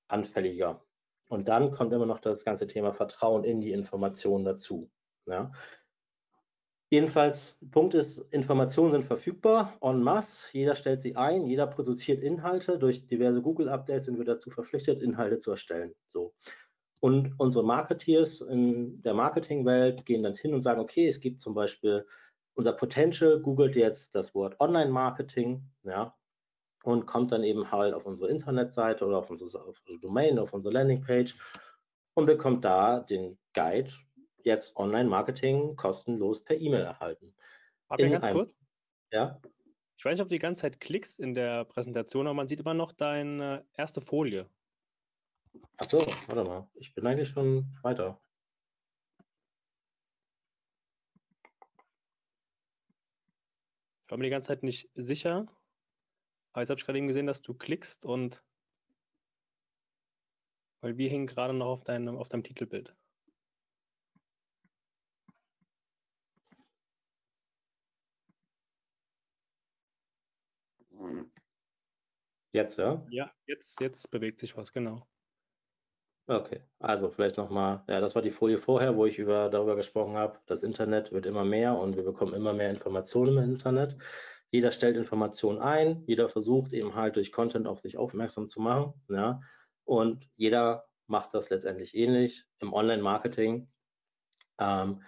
anfälliger. 0.08 0.84
Und 1.28 1.48
dann 1.48 1.70
kommt 1.72 1.94
immer 1.94 2.08
noch 2.08 2.20
das 2.20 2.44
ganze 2.44 2.66
Thema 2.66 2.94
Vertrauen 2.94 3.44
in 3.44 3.62
die 3.62 3.72
Informationen 3.72 4.46
dazu. 4.46 4.90
Ja. 5.28 5.52
Jedenfalls, 6.92 7.56
Punkt 7.70 7.94
ist, 7.94 8.18
Informationen 8.32 8.92
sind 8.94 9.06
verfügbar 9.06 9.78
en 9.82 10.02
masse. 10.02 10.48
Jeder 10.54 10.76
stellt 10.76 11.02
sie 11.02 11.16
ein, 11.16 11.46
jeder 11.46 11.68
produziert 11.68 12.24
Inhalte. 12.24 12.80
Durch 12.80 13.06
diverse 13.06 13.44
Google-Updates 13.44 14.06
sind 14.06 14.18
wir 14.18 14.26
dazu 14.26 14.50
verpflichtet, 14.50 15.04
Inhalte 15.04 15.38
zu 15.38 15.52
erstellen. 15.52 15.94
So. 16.08 16.34
Und 17.00 17.36
unsere 17.38 17.64
Marketeers 17.64 18.42
in 18.42 19.04
der 19.04 19.14
Marketingwelt 19.14 20.06
gehen 20.06 20.24
dann 20.24 20.34
hin 20.34 20.56
und 20.56 20.64
sagen, 20.64 20.82
okay, 20.82 21.08
es 21.08 21.20
gibt 21.20 21.42
zum 21.42 21.54
Beispiel 21.54 22.08
unser 22.56 22.74
Potential, 22.74 23.40
googelt 23.40 23.76
jetzt 23.76 24.16
das 24.16 24.34
Wort 24.34 24.60
Online-Marketing, 24.60 25.64
ja, 25.84 26.16
und 26.84 27.06
kommt 27.06 27.32
dann 27.32 27.44
eben 27.44 27.72
halt 27.72 27.94
auf 27.94 28.06
unsere 28.06 28.32
Internetseite 28.32 29.06
oder 29.06 29.20
auf 29.20 29.30
unsere, 29.30 29.64
auf 29.64 29.80
unsere 29.80 30.00
Domain, 30.00 30.40
auf 30.40 30.54
unsere 30.54 30.74
Landingpage 30.74 31.38
und 32.16 32.26
bekommt 32.26 32.66
da 32.66 33.00
den 33.00 33.38
Guide 33.54 33.92
jetzt 34.44 34.76
Online-Marketing 34.76 35.76
kostenlos 35.76 36.44
per 36.44 36.58
E-Mail 36.60 36.82
erhalten. 36.82 37.34
Fabian, 37.88 38.12
ganz 38.12 38.32
kurz. 38.32 38.58
Ja. 39.12 39.42
Ich 39.98 40.06
weiß 40.06 40.14
nicht, 40.14 40.22
ob 40.22 40.30
du 40.30 40.36
die 40.36 40.40
ganze 40.40 40.62
Zeit 40.62 40.80
klickst 40.80 41.20
in 41.20 41.34
der 41.34 41.66
Präsentation, 41.66 42.28
aber 42.28 42.34
man 42.34 42.48
sieht 42.48 42.62
immer 42.62 42.74
noch 42.74 42.94
deine 42.94 43.66
erste 43.74 44.00
Folie. 44.00 44.50
Achso, 45.78 46.06
warte 46.28 46.44
mal. 46.44 46.70
Ich 46.76 46.94
bin 46.94 47.06
eigentlich 47.06 47.30
schon 47.30 47.66
weiter. 47.82 48.22
Ich 54.06 54.12
war 54.12 54.18
mir 54.18 54.24
die 54.24 54.30
ganze 54.30 54.48
Zeit 54.48 54.64
nicht 54.64 54.90
sicher. 54.96 55.48
Aber 56.54 56.62
jetzt 56.62 56.70
habe 56.70 56.80
ich 56.80 56.86
gerade 56.86 56.98
eben 56.98 57.08
gesehen, 57.08 57.28
dass 57.28 57.42
du 57.42 57.54
klickst 57.54 58.06
und 58.06 58.44
weil 60.82 60.98
wir 60.98 61.10
hingen 61.10 61.28
gerade 61.28 61.54
noch 61.54 61.68
auf 61.68 61.84
deinem, 61.84 62.18
auf 62.18 62.30
deinem 62.30 62.44
Titelbild. 62.44 62.96
Jetzt, 72.52 72.78
ja? 72.78 73.06
Ja, 73.10 73.32
jetzt, 73.48 73.80
jetzt 73.80 74.10
bewegt 74.12 74.40
sich 74.40 74.56
was, 74.58 74.72
genau. 74.72 75.08
Okay, 76.28 76.62
also 76.78 77.10
vielleicht 77.10 77.38
nochmal, 77.38 77.84
ja, 77.88 78.00
das 78.02 78.14
war 78.14 78.22
die 78.22 78.30
Folie 78.30 78.60
vorher, 78.60 78.96
wo 78.96 79.08
ich 79.08 79.18
über, 79.18 79.50
darüber 79.50 79.76
gesprochen 79.76 80.16
habe, 80.16 80.40
das 80.46 80.62
Internet 80.62 81.12
wird 81.12 81.26
immer 81.26 81.44
mehr 81.44 81.76
und 81.76 81.96
wir 81.96 82.04
bekommen 82.04 82.36
immer 82.36 82.54
mehr 82.54 82.70
Informationen 82.70 83.38
im 83.40 83.44
Internet. 83.56 83.98
Jeder 84.52 84.72
stellt 84.72 84.96
Informationen 84.96 85.58
ein, 85.60 86.04
jeder 86.06 86.30
versucht 86.30 86.72
eben 86.74 86.94
halt 86.94 87.16
durch 87.16 87.32
Content 87.32 87.66
auf 87.68 87.80
sich 87.80 87.98
aufmerksam 87.98 88.48
zu 88.48 88.62
machen, 88.62 88.94
ja, 89.10 89.42
und 89.86 90.30
jeder 90.36 90.86
macht 91.08 91.34
das 91.34 91.50
letztendlich 91.50 91.96
ähnlich 91.96 92.46
im 92.60 92.74
Online-Marketing. 92.74 93.72
Ähm, 94.60 95.02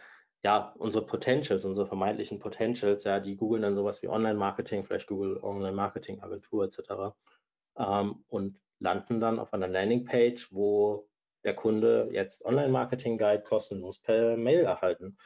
ja, 0.43 0.74
unsere 0.79 1.05
Potentials, 1.05 1.65
unsere 1.65 1.86
vermeintlichen 1.86 2.39
Potentials, 2.39 3.03
ja, 3.03 3.19
die 3.19 3.36
googeln 3.38 3.62
dann 3.62 3.75
sowas 3.75 4.01
wie 4.01 4.07
Online-Marketing, 4.07 4.86
vielleicht 4.86 5.07
Google 5.07 5.38
Online-Marketing-Agentur 5.43 6.65
etc. 6.65 7.15
Ähm, 7.81 8.23
und 8.27 8.59
landen 8.79 9.19
dann 9.19 9.39
auf 9.39 9.53
einer 9.53 9.67
Landingpage, 9.67 10.51
wo 10.51 11.07
der 11.43 11.55
Kunde 11.55 12.09
jetzt 12.11 12.45
Online-Marketing-Guide 12.45 13.43
kostenlos 13.43 14.00
per 14.00 14.38
Mail 14.38 14.61
erhalten. 14.61 15.17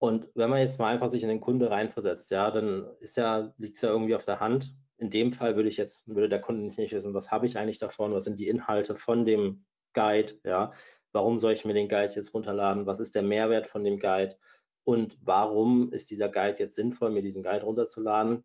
Und 0.00 0.28
wenn 0.34 0.50
man 0.50 0.60
jetzt 0.60 0.78
mal 0.78 0.92
einfach 0.92 1.10
sich 1.10 1.22
in 1.22 1.28
den 1.28 1.40
Kunde 1.40 1.70
reinversetzt, 1.70 2.30
ja, 2.30 2.50
dann 2.50 2.86
ist 3.00 3.16
ja, 3.16 3.52
liegt 3.58 3.74
es 3.76 3.82
ja 3.82 3.90
irgendwie 3.90 4.14
auf 4.14 4.24
der 4.24 4.40
Hand. 4.40 4.74
In 4.96 5.10
dem 5.10 5.32
Fall 5.32 5.56
würde 5.56 5.68
ich 5.68 5.76
jetzt, 5.76 6.06
würde 6.08 6.28
der 6.28 6.40
Kunde 6.40 6.62
nicht 6.62 6.92
wissen, 6.92 7.14
was 7.14 7.30
habe 7.30 7.46
ich 7.46 7.58
eigentlich 7.58 7.78
davon, 7.78 8.12
was 8.12 8.24
sind 8.24 8.38
die 8.38 8.48
Inhalte 8.48 8.96
von 8.96 9.24
dem 9.24 9.64
Guide, 9.94 10.38
ja, 10.44 10.72
warum 11.12 11.38
soll 11.38 11.52
ich 11.52 11.64
mir 11.64 11.74
den 11.74 11.88
Guide 11.88 12.14
jetzt 12.14 12.34
runterladen, 12.34 12.86
was 12.86 13.00
ist 13.00 13.14
der 13.14 13.22
Mehrwert 13.22 13.68
von 13.68 13.84
dem 13.84 13.98
Guide 13.98 14.36
und 14.84 15.18
warum 15.20 15.92
ist 15.92 16.10
dieser 16.10 16.28
Guide 16.28 16.58
jetzt 16.58 16.76
sinnvoll, 16.76 17.10
mir 17.10 17.22
diesen 17.22 17.42
Guide 17.42 17.64
runterzuladen. 17.64 18.44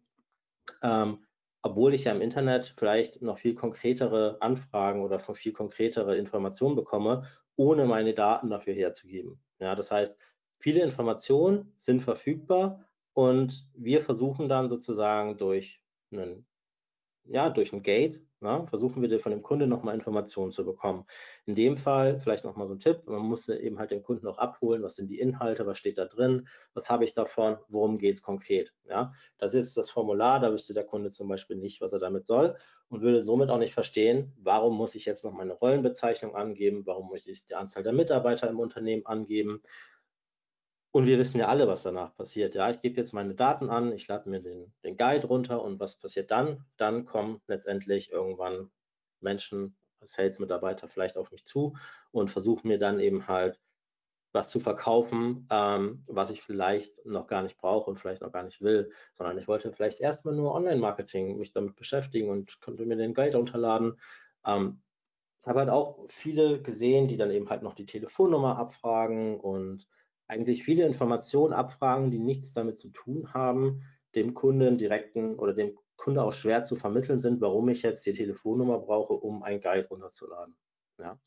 Ähm, 0.81 1.25
obwohl 1.63 1.93
ich 1.93 2.03
ja 2.03 2.11
im 2.11 2.21
Internet 2.21 2.75
vielleicht 2.77 3.21
noch 3.21 3.39
viel 3.39 3.55
konkretere 3.55 4.37
Anfragen 4.41 5.01
oder 5.01 5.19
viel 5.19 5.53
konkretere 5.53 6.17
Informationen 6.17 6.75
bekomme, 6.75 7.27
ohne 7.55 7.85
meine 7.85 8.13
Daten 8.13 8.49
dafür 8.49 8.73
herzugeben. 8.73 9.41
Ja, 9.59 9.75
das 9.75 9.89
heißt, 9.91 10.17
viele 10.59 10.81
Informationen 10.81 11.73
sind 11.79 12.01
verfügbar 12.01 12.85
und 13.13 13.67
wir 13.73 14.01
versuchen 14.01 14.49
dann 14.49 14.69
sozusagen 14.69 15.37
durch 15.37 15.81
einen, 16.11 16.45
ja, 17.25 17.49
durch 17.49 17.73
ein 17.73 17.83
Gate 17.83 18.21
ja, 18.43 18.65
versuchen 18.67 19.01
wir 19.01 19.19
von 19.19 19.31
dem 19.31 19.41
Kunden 19.41 19.69
nochmal 19.69 19.95
Informationen 19.95 20.51
zu 20.51 20.65
bekommen. 20.65 21.05
In 21.45 21.55
dem 21.55 21.77
Fall 21.77 22.19
vielleicht 22.19 22.43
nochmal 22.43 22.67
so 22.67 22.73
ein 22.73 22.79
Tipp, 22.79 23.03
man 23.05 23.21
muss 23.21 23.47
eben 23.47 23.79
halt 23.79 23.91
den 23.91 24.03
Kunden 24.03 24.27
auch 24.27 24.37
abholen, 24.37 24.83
was 24.83 24.95
sind 24.95 25.07
die 25.07 25.19
Inhalte, 25.19 25.65
was 25.65 25.77
steht 25.77 25.97
da 25.97 26.05
drin, 26.05 26.47
was 26.73 26.89
habe 26.89 27.05
ich 27.05 27.13
davon, 27.13 27.57
worum 27.69 27.97
geht 27.97 28.15
es 28.15 28.21
konkret. 28.21 28.73
Ja, 28.85 29.13
das 29.37 29.53
ist 29.53 29.77
das 29.77 29.89
Formular, 29.89 30.39
da 30.39 30.51
wüsste 30.51 30.73
der 30.73 30.83
Kunde 30.83 31.09
zum 31.09 31.27
Beispiel 31.29 31.55
nicht, 31.55 31.81
was 31.81 31.93
er 31.93 31.99
damit 31.99 32.27
soll 32.27 32.57
und 32.89 33.01
würde 33.01 33.21
somit 33.21 33.49
auch 33.49 33.57
nicht 33.57 33.73
verstehen, 33.73 34.33
warum 34.37 34.75
muss 34.75 34.93
ich 34.93 35.05
jetzt 35.05 35.23
noch 35.23 35.31
meine 35.31 35.53
Rollenbezeichnung 35.53 36.35
angeben, 36.35 36.85
warum 36.85 37.07
muss 37.07 37.25
ich 37.25 37.45
die 37.45 37.55
Anzahl 37.55 37.83
der 37.83 37.93
Mitarbeiter 37.93 38.49
im 38.49 38.59
Unternehmen 38.59 39.05
angeben, 39.05 39.61
und 40.93 41.07
wir 41.07 41.17
wissen 41.17 41.39
ja 41.39 41.47
alle, 41.47 41.67
was 41.67 41.81
danach 41.81 42.15
passiert. 42.15 42.53
Ja, 42.53 42.69
ich 42.69 42.79
gebe 42.79 42.97
jetzt 42.97 43.13
meine 43.13 43.33
Daten 43.33 43.71
an, 43.71 43.91
ich 43.91 44.07
lade 44.07 44.29
mir 44.29 44.41
den, 44.41 44.71
den 44.83 44.95
Guide 44.95 45.25
runter 45.25 45.63
und 45.63 45.79
was 45.79 45.97
passiert 45.97 46.29
dann? 46.29 46.65
Dann 46.77 47.05
kommen 47.05 47.41
letztendlich 47.47 48.11
irgendwann 48.11 48.69
Menschen, 49.19 49.75
Sales-Mitarbeiter 50.05 50.87
vielleicht 50.87 51.17
auf 51.17 51.31
mich 51.31 51.45
zu 51.45 51.75
und 52.11 52.29
versuchen 52.29 52.67
mir 52.67 52.77
dann 52.77 52.99
eben 52.99 53.27
halt 53.27 53.59
was 54.33 54.49
zu 54.49 54.59
verkaufen, 54.59 55.47
ähm, 55.49 56.03
was 56.05 56.29
ich 56.29 56.43
vielleicht 56.43 57.03
noch 57.07 57.25
gar 57.25 57.41
nicht 57.41 57.57
brauche 57.57 57.89
und 57.89 57.99
vielleicht 57.99 58.21
noch 58.21 58.31
gar 58.31 58.43
nicht 58.43 58.61
will, 58.61 58.91
sondern 59.13 59.37
ich 59.39 59.47
wollte 59.47 59.73
vielleicht 59.73 59.99
erstmal 59.99 60.35
nur 60.35 60.53
Online-Marketing 60.53 61.37
mich 61.39 61.53
damit 61.53 61.75
beschäftigen 61.75 62.29
und 62.29 62.61
konnte 62.61 62.85
mir 62.85 62.97
den 62.97 63.15
Guide 63.15 63.37
runterladen. 63.37 63.99
Ähm, 64.45 64.83
ich 65.41 65.47
habe 65.47 65.59
halt 65.59 65.69
auch 65.69 66.05
viele 66.09 66.61
gesehen, 66.61 67.07
die 67.07 67.17
dann 67.17 67.31
eben 67.31 67.49
halt 67.49 67.63
noch 67.63 67.73
die 67.73 67.87
Telefonnummer 67.87 68.59
abfragen 68.59 69.39
und 69.39 69.87
eigentlich 70.33 70.63
viele 70.63 70.85
Informationen 70.85 71.53
abfragen, 71.53 72.11
die 72.11 72.19
nichts 72.19 72.53
damit 72.53 72.79
zu 72.79 72.89
tun 72.89 73.33
haben, 73.33 73.83
dem 74.15 74.33
Kunden 74.33 74.77
direkten 74.77 75.35
oder 75.35 75.53
dem 75.53 75.77
Kunde 75.95 76.23
auch 76.23 76.33
schwer 76.33 76.65
zu 76.65 76.75
vermitteln 76.75 77.21
sind, 77.21 77.39
warum 77.39 77.69
ich 77.69 77.83
jetzt 77.83 78.05
die 78.05 78.13
Telefonnummer 78.13 78.79
brauche, 78.79 79.13
um 79.13 79.43
ein 79.43 79.61
Guide 79.61 79.87
runterzuladen. 79.87 80.57
Ja. 80.99 81.19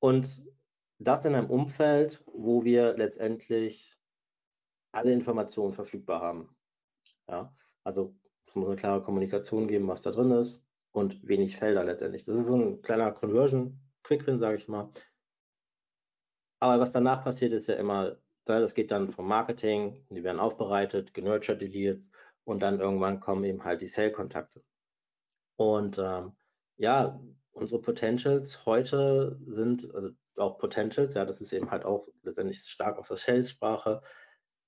Und 0.00 0.44
das 0.98 1.24
in 1.24 1.34
einem 1.34 1.50
Umfeld, 1.50 2.22
wo 2.26 2.64
wir 2.64 2.96
letztendlich 2.96 3.96
alle 4.92 5.12
Informationen 5.12 5.74
verfügbar 5.74 6.20
haben. 6.20 6.56
Ja. 7.28 7.54
Also 7.84 8.16
es 8.46 8.54
muss 8.54 8.66
eine 8.66 8.76
klare 8.76 9.02
Kommunikation 9.02 9.68
geben, 9.68 9.88
was 9.88 10.02
da 10.02 10.10
drin 10.10 10.32
ist 10.32 10.62
und 10.92 11.26
wenig 11.26 11.56
Felder 11.56 11.84
letztendlich. 11.84 12.24
Das 12.24 12.36
ist 12.36 12.46
so 12.46 12.56
ein 12.56 12.82
kleiner 12.82 13.12
Conversion, 13.12 13.78
Quick-Win, 14.02 14.38
sage 14.38 14.56
ich 14.56 14.68
mal, 14.68 14.90
aber 16.60 16.80
was 16.80 16.92
danach 16.92 17.24
passiert, 17.24 17.52
ist 17.52 17.68
ja 17.68 17.74
immer, 17.74 18.16
das 18.44 18.74
geht 18.74 18.90
dann 18.90 19.12
vom 19.12 19.28
Marketing, 19.28 20.06
die 20.10 20.24
werden 20.24 20.40
aufbereitet, 20.40 21.14
genurtured, 21.14 21.60
die 21.60 21.66
Leads 21.66 22.10
und 22.44 22.60
dann 22.60 22.80
irgendwann 22.80 23.20
kommen 23.20 23.44
eben 23.44 23.64
halt 23.64 23.82
die 23.82 23.88
Sale-Kontakte. 23.88 24.62
Und 25.56 25.98
ähm, 25.98 26.36
ja, 26.76 27.20
unsere 27.52 27.80
Potentials 27.80 28.66
heute 28.66 29.38
sind, 29.46 29.94
also 29.94 30.10
auch 30.36 30.58
Potentials, 30.58 31.14
ja, 31.14 31.24
das 31.24 31.40
ist 31.40 31.52
eben 31.52 31.70
halt 31.70 31.84
auch 31.84 32.08
letztendlich 32.22 32.60
stark 32.60 32.98
aus 32.98 33.08
der 33.08 33.16
Sales-Sprache, 33.16 34.02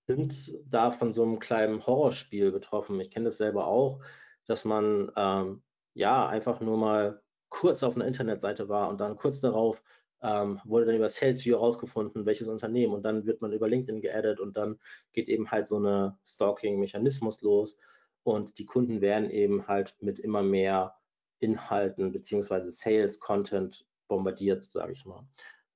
sind 0.07 0.51
da 0.65 0.91
von 0.91 1.13
so 1.13 1.23
einem 1.23 1.39
kleinen 1.39 1.87
Horrorspiel 1.87 2.51
betroffen. 2.51 2.99
Ich 3.01 3.11
kenne 3.11 3.27
das 3.27 3.37
selber 3.37 3.67
auch, 3.67 4.03
dass 4.47 4.65
man 4.65 5.13
ähm, 5.17 5.63
ja 5.95 6.27
einfach 6.27 6.61
nur 6.61 6.79
mal 6.79 7.23
kurz 7.51 7.83
auf 7.83 7.95
einer 7.95 8.07
Internetseite 8.07 8.69
war 8.69 8.89
und 8.89 8.99
dann 8.99 9.17
kurz 9.17 9.41
darauf 9.41 9.83
ähm, 10.23 10.61
wurde 10.65 10.87
dann 10.87 10.97
über 10.97 11.09
SalesView 11.09 11.57
rausgefunden, 11.57 12.27
welches 12.27 12.49
Unternehmen 12.49 12.95
und 12.95 13.03
dann 13.03 13.27
wird 13.27 13.41
man 13.41 13.53
über 13.53 13.69
LinkedIn 13.69 14.01
geaddet 14.01 14.41
und 14.41 14.57
dann 14.57 14.79
geht 15.13 15.29
eben 15.29 15.51
halt 15.51 15.69
so 15.69 15.77
eine 15.77 16.19
Stalking-Mechanismus 16.25 17.41
los 17.43 17.77
und 18.25 18.59
die 18.59 18.67
Kunden 18.67 19.01
werden 19.01 19.31
eben 19.31 19.67
halt 19.69 19.97
mit 20.01 20.19
immer 20.19 20.43
mehr 20.43 20.97
Inhalten 21.41 22.13
beziehungsweise 22.13 22.73
Sales-Content 22.73 23.87
bombardiert, 24.09 24.65
sage 24.65 24.93
ich 24.93 25.05
mal. 25.05 25.27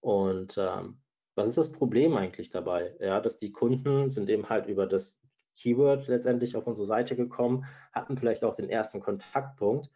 Und 0.00 0.58
ähm, 0.58 0.98
was 1.34 1.46
ist 1.46 1.58
das 1.58 1.72
Problem 1.72 2.16
eigentlich 2.16 2.50
dabei? 2.50 2.96
Ja, 3.00 3.20
dass 3.20 3.38
die 3.38 3.52
Kunden 3.52 4.10
sind 4.10 4.28
eben 4.28 4.48
halt 4.48 4.66
über 4.66 4.86
das 4.86 5.18
Keyword 5.56 6.08
letztendlich 6.08 6.56
auf 6.56 6.66
unsere 6.66 6.86
Seite 6.86 7.14
gekommen, 7.14 7.64
hatten 7.92 8.16
vielleicht 8.16 8.44
auch 8.44 8.56
den 8.56 8.68
ersten 8.68 9.00
Kontaktpunkt 9.00 9.90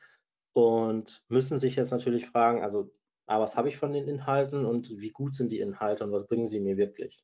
und 0.52 1.22
müssen 1.28 1.58
sich 1.58 1.76
jetzt 1.76 1.90
natürlich 1.90 2.26
fragen, 2.26 2.62
also 2.62 2.90
aber 3.26 3.44
was 3.44 3.56
habe 3.56 3.68
ich 3.68 3.76
von 3.76 3.92
den 3.92 4.08
Inhalten 4.08 4.64
und 4.64 4.98
wie 5.00 5.10
gut 5.10 5.34
sind 5.34 5.50
die 5.50 5.60
Inhalte 5.60 6.04
und 6.04 6.12
was 6.12 6.26
bringen 6.26 6.46
sie 6.46 6.60
mir 6.60 6.76
wirklich? 6.76 7.22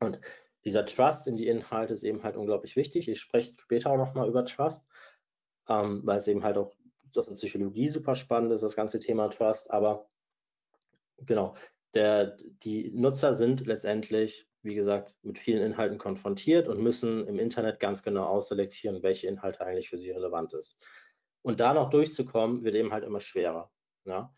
Und 0.00 0.20
dieser 0.64 0.86
Trust 0.86 1.26
in 1.26 1.36
die 1.36 1.46
Inhalte 1.46 1.94
ist 1.94 2.04
eben 2.04 2.22
halt 2.22 2.36
unglaublich 2.36 2.76
wichtig. 2.76 3.08
Ich 3.08 3.20
spreche 3.20 3.52
später 3.58 3.90
auch 3.90 3.96
nochmal 3.96 4.28
über 4.28 4.44
Trust, 4.44 4.86
ähm, 5.68 6.02
weil 6.04 6.18
es 6.18 6.28
eben 6.28 6.44
halt 6.44 6.58
auch 6.58 6.74
aus 7.16 7.26
der 7.26 7.34
Psychologie 7.34 7.88
super 7.88 8.14
spannend 8.14 8.52
ist, 8.52 8.62
das 8.62 8.76
ganze 8.76 8.98
Thema 8.98 9.28
Trust. 9.28 9.70
Aber 9.70 10.08
genau, 11.18 11.54
der, 11.94 12.36
die 12.62 12.90
Nutzer 12.90 13.34
sind 13.34 13.66
letztendlich, 13.66 14.48
wie 14.62 14.74
gesagt, 14.74 15.18
mit 15.22 15.38
vielen 15.38 15.62
Inhalten 15.62 15.98
konfrontiert 15.98 16.68
und 16.68 16.82
müssen 16.82 17.26
im 17.26 17.38
Internet 17.38 17.78
ganz 17.78 18.02
genau 18.02 18.24
ausselektieren, 18.26 19.02
welche 19.02 19.28
Inhalte 19.28 19.60
eigentlich 19.64 19.90
für 19.90 19.98
sie 19.98 20.10
relevant 20.10 20.54
ist. 20.54 20.78
Und 21.42 21.60
da 21.60 21.74
noch 21.74 21.90
durchzukommen, 21.90 22.64
wird 22.64 22.74
eben 22.74 22.92
halt 22.92 23.04
immer 23.04 23.20
schwerer. 23.20 23.70
Ja? 24.06 24.34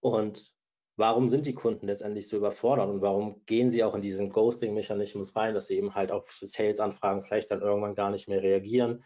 Und 0.00 0.52
warum 0.96 1.28
sind 1.28 1.46
die 1.46 1.54
Kunden 1.54 1.86
letztendlich 1.86 2.28
so 2.28 2.36
überfordert 2.36 2.88
und 2.88 3.00
warum 3.00 3.44
gehen 3.46 3.70
sie 3.70 3.84
auch 3.84 3.94
in 3.94 4.02
diesen 4.02 4.30
Ghosting-Mechanismus 4.30 5.34
rein, 5.36 5.54
dass 5.54 5.68
sie 5.68 5.76
eben 5.76 5.94
halt 5.94 6.10
auf 6.10 6.30
Sales-Anfragen 6.40 7.22
vielleicht 7.22 7.50
dann 7.50 7.62
irgendwann 7.62 7.94
gar 7.94 8.10
nicht 8.10 8.28
mehr 8.28 8.42
reagieren, 8.42 9.04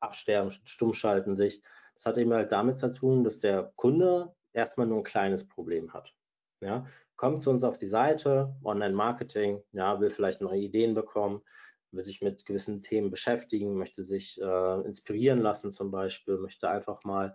absterben, 0.00 0.52
stumm 0.64 0.94
schalten 0.94 1.36
sich. 1.36 1.62
Das 1.94 2.06
hat 2.06 2.18
eben 2.18 2.32
halt 2.32 2.52
damit 2.52 2.78
zu 2.78 2.92
tun, 2.92 3.24
dass 3.24 3.40
der 3.40 3.72
Kunde 3.76 4.34
erstmal 4.52 4.86
nur 4.86 4.98
ein 4.98 5.04
kleines 5.04 5.46
Problem 5.46 5.92
hat. 5.92 6.14
Ja, 6.62 6.86
kommt 7.16 7.42
zu 7.42 7.50
uns 7.50 7.64
auf 7.64 7.78
die 7.78 7.88
Seite, 7.88 8.54
Online-Marketing, 8.62 9.62
ja, 9.72 9.98
will 9.98 10.10
vielleicht 10.10 10.42
neue 10.42 10.60
Ideen 10.60 10.94
bekommen, 10.94 11.42
will 11.90 12.04
sich 12.04 12.20
mit 12.20 12.44
gewissen 12.44 12.82
Themen 12.82 13.10
beschäftigen, 13.10 13.76
möchte 13.76 14.04
sich 14.04 14.38
äh, 14.40 14.80
inspirieren 14.82 15.40
lassen 15.40 15.70
zum 15.70 15.90
Beispiel, 15.90 16.36
möchte 16.36 16.68
einfach 16.68 17.02
mal 17.04 17.34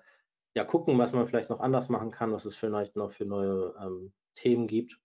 ja, 0.56 0.64
gucken, 0.64 0.98
was 0.98 1.12
man 1.14 1.28
vielleicht 1.28 1.50
noch 1.50 1.60
anders 1.60 1.90
machen 1.90 2.12
kann, 2.12 2.32
was 2.32 2.46
es 2.46 2.56
vielleicht 2.56 2.96
noch 2.96 3.12
für 3.12 3.26
neue 3.26 3.76
ähm, 3.82 4.14
Themen 4.34 4.68
gibt. 4.68 4.98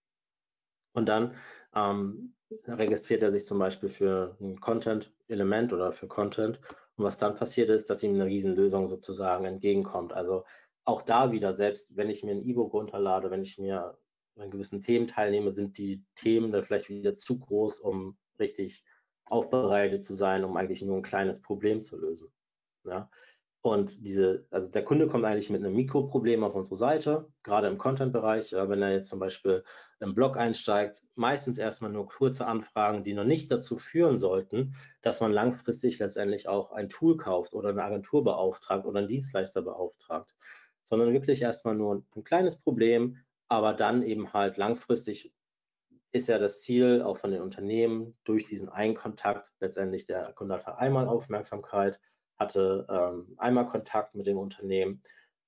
Und 0.93 1.07
dann 1.07 1.35
ähm, 1.75 2.35
registriert 2.67 3.21
er 3.21 3.31
sich 3.31 3.45
zum 3.45 3.59
Beispiel 3.59 3.89
für 3.89 4.37
ein 4.39 4.59
Content-Element 4.59 5.73
oder 5.73 5.91
für 5.91 6.07
Content. 6.07 6.59
Und 6.95 7.05
was 7.05 7.17
dann 7.17 7.35
passiert 7.35 7.69
ist, 7.69 7.89
dass 7.89 8.03
ihm 8.03 8.13
eine 8.13 8.25
Riesenlösung 8.25 8.87
sozusagen 8.87 9.45
entgegenkommt. 9.45 10.13
Also 10.13 10.45
auch 10.85 11.01
da 11.01 11.31
wieder, 11.31 11.53
selbst 11.53 11.95
wenn 11.95 12.09
ich 12.09 12.23
mir 12.23 12.31
ein 12.31 12.43
E-Book 12.43 12.73
runterlade, 12.73 13.29
wenn 13.29 13.43
ich 13.43 13.57
mir 13.57 13.97
an 14.37 14.51
gewissen 14.51 14.81
Themen 14.81 15.07
teilnehme, 15.07 15.51
sind 15.51 15.77
die 15.77 16.03
Themen 16.15 16.51
dann 16.51 16.63
vielleicht 16.63 16.89
wieder 16.89 17.17
zu 17.17 17.39
groß, 17.39 17.79
um 17.79 18.17
richtig 18.39 18.85
aufbereitet 19.25 20.03
zu 20.03 20.13
sein, 20.13 20.43
um 20.43 20.57
eigentlich 20.57 20.81
nur 20.81 20.97
ein 20.97 21.03
kleines 21.03 21.41
Problem 21.41 21.83
zu 21.83 21.97
lösen. 21.97 22.31
Ja? 22.85 23.09
Und 23.63 24.07
diese, 24.07 24.47
also 24.49 24.67
der 24.67 24.83
Kunde 24.83 25.07
kommt 25.07 25.23
eigentlich 25.23 25.51
mit 25.51 25.63
einem 25.63 25.75
Mikroproblem 25.75 26.43
auf 26.43 26.55
unsere 26.55 26.75
Seite, 26.75 27.27
gerade 27.43 27.67
im 27.67 27.77
Content-Bereich, 27.77 28.53
wenn 28.53 28.81
er 28.81 28.93
jetzt 28.93 29.09
zum 29.09 29.19
Beispiel 29.19 29.63
im 29.99 30.15
Blog 30.15 30.35
einsteigt, 30.35 31.03
meistens 31.13 31.59
erstmal 31.59 31.91
nur 31.91 32.07
kurze 32.07 32.47
Anfragen, 32.47 33.03
die 33.03 33.13
noch 33.13 33.23
nicht 33.23 33.51
dazu 33.51 33.77
führen 33.77 34.17
sollten, 34.17 34.75
dass 35.03 35.21
man 35.21 35.31
langfristig 35.31 35.99
letztendlich 35.99 36.47
auch 36.47 36.71
ein 36.71 36.89
Tool 36.89 37.17
kauft 37.17 37.53
oder 37.53 37.69
eine 37.69 37.83
Agentur 37.83 38.23
beauftragt 38.23 38.85
oder 38.85 38.97
einen 38.97 39.07
Dienstleister 39.07 39.61
beauftragt, 39.61 40.33
sondern 40.83 41.13
wirklich 41.13 41.43
erstmal 41.43 41.75
nur 41.75 42.03
ein 42.15 42.23
kleines 42.23 42.59
Problem, 42.59 43.17
aber 43.47 43.73
dann 43.73 44.01
eben 44.01 44.33
halt 44.33 44.57
langfristig 44.57 45.31
ist 46.13 46.27
ja 46.27 46.39
das 46.39 46.61
Ziel 46.61 47.01
auch 47.01 47.17
von 47.17 47.31
den 47.31 47.41
Unternehmen 47.41 48.17
durch 48.23 48.45
diesen 48.45 48.69
einen 48.69 48.95
Kontakt 48.95 49.51
letztendlich 49.59 50.05
der 50.05 50.33
Kunde 50.33 50.55
hat 50.55 50.67
einmal 50.77 51.07
Aufmerksamkeit, 51.07 51.99
hatte 52.41 52.87
ähm, 52.89 53.35
einmal 53.37 53.67
Kontakt 53.67 54.15
mit 54.15 54.27
dem 54.27 54.37
Unternehmen, 54.37 55.01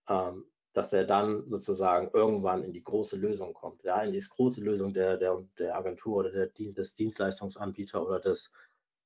ähm, 0.08 0.46
dass 0.74 0.94
er 0.94 1.06
dann 1.06 1.48
sozusagen 1.50 2.10
irgendwann 2.14 2.64
in 2.64 2.72
die 2.72 2.84
große 2.84 3.18
Lösung 3.18 3.54
kommt, 3.54 3.84
ja, 3.84 4.02
in 4.02 4.14
die 4.14 4.20
große 4.20 4.62
Lösung 4.62 4.94
der, 4.94 5.18
der, 5.18 5.44
der 5.58 5.76
Agentur 5.76 6.18
oder 6.18 6.32
der, 6.32 6.48
des 6.48 6.94
Dienstleistungsanbieters 6.94 8.02
oder 8.02 8.20
des, 8.20 8.52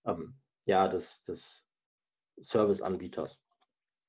ähm, 0.06 0.36
ja, 0.66 0.88
des, 0.88 1.24
des 1.24 1.66
Serviceanbieters. 2.38 3.42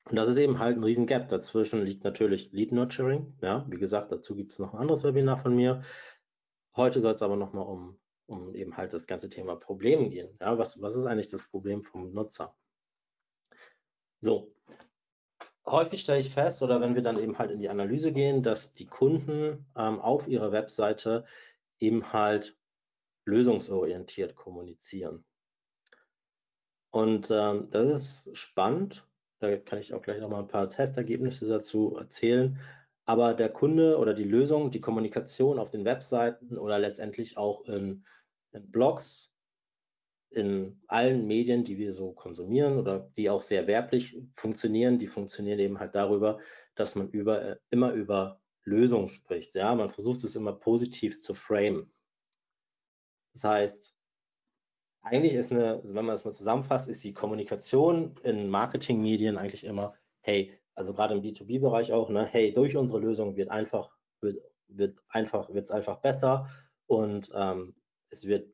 Und 0.04 0.16
das 0.16 0.28
ist 0.28 0.38
eben 0.38 0.58
halt 0.58 0.76
ein 0.76 0.84
riesen 0.84 1.06
Gap. 1.06 1.28
Dazwischen 1.28 1.82
liegt 1.82 2.04
natürlich 2.04 2.52
Lead 2.52 2.72
Nurturing. 2.72 3.36
Ja, 3.42 3.66
wie 3.68 3.76
gesagt, 3.78 4.10
dazu 4.10 4.34
gibt 4.34 4.52
es 4.52 4.58
noch 4.58 4.72
ein 4.74 4.80
anderes 4.80 5.04
Webinar 5.04 5.36
von 5.38 5.54
mir. 5.54 5.82
Heute 6.76 7.00
soll 7.00 7.14
es 7.14 7.22
aber 7.22 7.36
nochmal 7.36 7.66
um, 7.66 7.98
um 8.26 8.54
eben 8.54 8.76
halt 8.76 8.92
das 8.92 9.06
ganze 9.06 9.28
Thema 9.28 9.56
Problem 9.56 10.10
gehen. 10.10 10.36
Ja, 10.40 10.56
was, 10.56 10.80
was 10.80 10.96
ist 10.96 11.06
eigentlich 11.06 11.30
das 11.30 11.42
Problem 11.50 11.82
vom 11.82 12.12
Nutzer? 12.12 12.54
So, 14.20 14.52
häufig 15.66 16.00
stelle 16.00 16.20
ich 16.20 16.30
fest, 16.30 16.62
oder 16.62 16.80
wenn 16.80 16.94
wir 16.94 17.02
dann 17.02 17.18
eben 17.18 17.38
halt 17.38 17.50
in 17.50 17.60
die 17.60 17.68
Analyse 17.68 18.12
gehen, 18.12 18.42
dass 18.42 18.72
die 18.72 18.86
Kunden 18.86 19.66
ähm, 19.76 20.00
auf 20.00 20.26
ihrer 20.26 20.52
Webseite 20.52 21.24
eben 21.78 22.12
halt 22.12 22.56
lösungsorientiert 23.24 24.34
kommunizieren. 24.34 25.24
Und 26.90 27.30
ähm, 27.30 27.68
das 27.70 28.26
ist 28.26 28.36
spannend. 28.36 29.06
Da 29.40 29.56
kann 29.56 29.78
ich 29.78 29.94
auch 29.94 30.02
gleich 30.02 30.20
noch 30.20 30.30
mal 30.30 30.40
ein 30.40 30.48
paar 30.48 30.68
Testergebnisse 30.68 31.46
dazu 31.46 31.96
erzählen. 31.96 32.58
Aber 33.04 33.34
der 33.34 33.50
Kunde 33.50 33.98
oder 33.98 34.14
die 34.14 34.24
Lösung, 34.24 34.70
die 34.70 34.80
Kommunikation 34.80 35.58
auf 35.58 35.70
den 35.70 35.84
Webseiten 35.84 36.58
oder 36.58 36.78
letztendlich 36.78 37.36
auch 37.36 37.64
in, 37.66 38.04
in 38.52 38.70
Blogs 38.70 39.27
in 40.30 40.80
allen 40.88 41.26
Medien, 41.26 41.64
die 41.64 41.78
wir 41.78 41.92
so 41.92 42.12
konsumieren 42.12 42.78
oder 42.78 43.10
die 43.16 43.30
auch 43.30 43.42
sehr 43.42 43.66
werblich 43.66 44.20
funktionieren, 44.34 44.98
die 44.98 45.06
funktionieren 45.06 45.58
eben 45.58 45.78
halt 45.80 45.94
darüber, 45.94 46.38
dass 46.74 46.94
man 46.94 47.08
über, 47.10 47.42
äh, 47.42 47.56
immer 47.70 47.92
über 47.92 48.40
Lösungen 48.64 49.08
spricht. 49.08 49.54
Ja, 49.54 49.74
man 49.74 49.90
versucht 49.90 50.22
es 50.24 50.36
immer 50.36 50.52
positiv 50.52 51.18
zu 51.18 51.34
framen. 51.34 51.90
Das 53.34 53.44
heißt, 53.44 53.94
eigentlich 55.02 55.34
ist 55.34 55.52
eine, 55.52 55.80
wenn 55.84 56.04
man 56.04 56.14
das 56.14 56.24
mal 56.24 56.32
zusammenfasst, 56.32 56.88
ist 56.88 57.02
die 57.04 57.14
Kommunikation 57.14 58.16
in 58.22 58.48
Marketingmedien 58.50 59.38
eigentlich 59.38 59.64
immer, 59.64 59.94
hey, 60.20 60.52
also 60.74 60.92
gerade 60.92 61.14
im 61.14 61.22
B2B-Bereich 61.22 61.92
auch, 61.92 62.10
ne, 62.10 62.26
hey, 62.26 62.52
durch 62.52 62.76
unsere 62.76 63.00
Lösung 63.00 63.36
wird 63.36 63.50
einfach, 63.50 63.90
wird, 64.20 64.42
wird 64.68 64.98
einfach, 65.08 65.52
wird 65.52 65.64
es 65.64 65.70
einfach 65.70 66.00
besser 66.00 66.48
und 66.86 67.30
ähm, 67.34 67.74
es 68.10 68.26
wird 68.26 68.52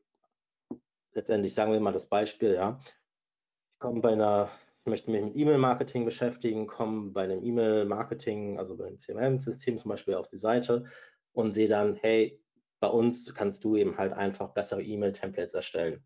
letztendlich 1.15 1.55
sagen 1.55 1.71
wir 1.71 1.79
mal 1.79 1.93
das 1.93 2.07
Beispiel, 2.07 2.53
ja, 2.53 2.79
ich 2.83 3.79
komme 3.79 4.01
bei 4.01 4.11
einer, 4.11 4.49
ich 4.81 4.89
möchte 4.89 5.09
mich 5.09 5.23
mit 5.23 5.35
E-Mail-Marketing 5.35 6.05
beschäftigen, 6.05 6.67
komme 6.67 7.11
bei 7.11 7.23
einem 7.23 7.43
E-Mail-Marketing, 7.43 8.59
also 8.59 8.77
bei 8.77 8.85
einem 8.85 8.99
CMM-System 8.99 9.79
zum 9.79 9.89
Beispiel 9.89 10.13
auf 10.13 10.27
die 10.27 10.37
Seite 10.37 10.85
und 11.31 11.53
sehe 11.53 11.67
dann, 11.67 11.95
hey, 11.95 12.39
bei 12.79 12.87
uns 12.87 13.33
kannst 13.33 13.63
du 13.63 13.75
eben 13.75 13.97
halt 13.97 14.13
einfach 14.13 14.53
bessere 14.53 14.83
E-Mail-Templates 14.83 15.53
erstellen. 15.53 16.03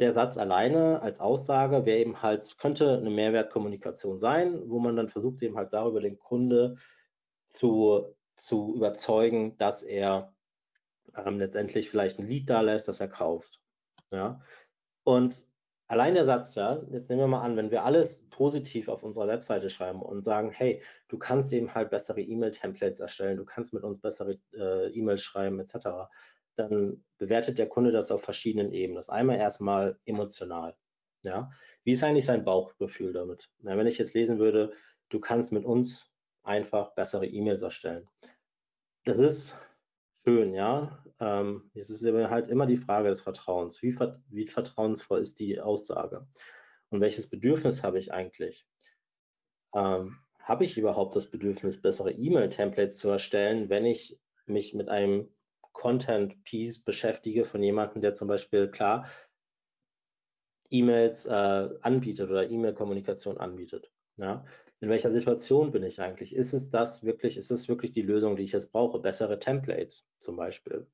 Der 0.00 0.12
Satz 0.12 0.36
alleine 0.36 1.00
als 1.02 1.20
Aussage 1.20 1.86
wäre 1.86 1.98
eben 1.98 2.20
halt, 2.20 2.58
könnte 2.58 2.98
eine 2.98 3.10
Mehrwertkommunikation 3.10 4.18
sein, 4.18 4.68
wo 4.68 4.80
man 4.80 4.96
dann 4.96 5.08
versucht 5.08 5.40
eben 5.42 5.56
halt 5.56 5.72
darüber 5.72 6.00
den 6.00 6.18
Kunde 6.18 6.76
zu, 7.52 8.16
zu 8.34 8.74
überzeugen, 8.74 9.56
dass 9.56 9.84
er 9.84 10.34
ähm, 11.16 11.38
letztendlich 11.38 11.90
vielleicht 11.90 12.18
ein 12.18 12.26
Lied 12.26 12.50
da 12.50 12.60
lässt, 12.60 12.88
das 12.88 13.00
er 13.00 13.08
kauft. 13.08 13.60
Ja? 14.14 14.40
Und 15.04 15.46
allein 15.88 16.14
der 16.14 16.24
Satz, 16.24 16.54
ja, 16.54 16.82
jetzt 16.90 17.08
nehmen 17.08 17.22
wir 17.22 17.26
mal 17.26 17.42
an, 17.42 17.56
wenn 17.56 17.70
wir 17.70 17.84
alles 17.84 18.22
positiv 18.30 18.88
auf 18.88 19.02
unserer 19.02 19.28
Webseite 19.28 19.70
schreiben 19.70 20.02
und 20.02 20.24
sagen, 20.24 20.50
hey, 20.50 20.82
du 21.08 21.18
kannst 21.18 21.52
eben 21.52 21.74
halt 21.74 21.90
bessere 21.90 22.20
E-Mail-Templates 22.20 23.00
erstellen, 23.00 23.36
du 23.36 23.44
kannst 23.44 23.72
mit 23.72 23.84
uns 23.84 24.00
bessere 24.00 24.38
äh, 24.54 24.88
E-Mails 24.92 25.22
schreiben, 25.22 25.60
etc., 25.60 26.08
dann 26.56 27.04
bewertet 27.18 27.58
der 27.58 27.68
Kunde 27.68 27.90
das 27.90 28.12
auf 28.12 28.22
verschiedenen 28.22 28.72
Ebenen. 28.72 28.94
Das 28.94 29.08
einmal 29.08 29.38
erstmal 29.38 29.98
emotional. 30.04 30.76
Ja? 31.22 31.50
Wie 31.82 31.92
ist 31.92 32.04
eigentlich 32.04 32.26
sein 32.26 32.44
Bauchgefühl 32.44 33.12
damit? 33.12 33.50
Na, 33.58 33.76
wenn 33.76 33.88
ich 33.88 33.98
jetzt 33.98 34.14
lesen 34.14 34.38
würde, 34.38 34.72
du 35.08 35.18
kannst 35.18 35.50
mit 35.50 35.64
uns 35.64 36.08
einfach 36.44 36.94
bessere 36.94 37.26
E-Mails 37.26 37.62
erstellen. 37.62 38.08
Das 39.04 39.18
ist 39.18 39.56
schön, 40.16 40.54
ja. 40.54 41.04
Ähm, 41.20 41.70
es 41.74 41.90
ist 41.90 42.04
halt 42.04 42.50
immer 42.50 42.66
die 42.66 42.76
Frage 42.76 43.08
des 43.08 43.20
Vertrauens. 43.20 43.82
Wie, 43.82 43.96
wie 44.28 44.46
vertrauensvoll 44.46 45.20
ist 45.20 45.38
die 45.38 45.60
Aussage? 45.60 46.26
Und 46.90 47.00
welches 47.00 47.28
Bedürfnis 47.28 47.82
habe 47.82 47.98
ich 47.98 48.12
eigentlich? 48.12 48.66
Ähm, 49.74 50.18
habe 50.38 50.64
ich 50.64 50.76
überhaupt 50.76 51.16
das 51.16 51.30
Bedürfnis, 51.30 51.80
bessere 51.80 52.12
E-Mail-Templates 52.12 52.98
zu 52.98 53.08
erstellen, 53.08 53.70
wenn 53.70 53.86
ich 53.86 54.18
mich 54.46 54.74
mit 54.74 54.88
einem 54.88 55.34
Content-Piece 55.72 56.84
beschäftige 56.84 57.44
von 57.44 57.62
jemandem, 57.62 58.02
der 58.02 58.14
zum 58.14 58.28
Beispiel 58.28 58.70
klar 58.70 59.08
E-Mails 60.70 61.26
äh, 61.26 61.68
anbietet 61.80 62.30
oder 62.30 62.48
E-Mail-Kommunikation 62.48 63.38
anbietet? 63.38 63.90
Ja? 64.16 64.44
In 64.84 64.90
welcher 64.90 65.10
Situation 65.10 65.72
bin 65.72 65.82
ich 65.82 66.00
eigentlich? 66.00 66.34
Ist 66.34 66.52
es 66.52 66.70
das 66.70 67.02
wirklich, 67.02 67.38
ist 67.38 67.50
es 67.50 67.68
wirklich 67.68 67.92
die 67.92 68.02
Lösung, 68.02 68.36
die 68.36 68.42
ich 68.42 68.52
jetzt 68.52 68.70
brauche? 68.70 68.98
Bessere 68.98 69.38
Templates 69.38 70.06
zum 70.20 70.36
Beispiel. 70.36 70.86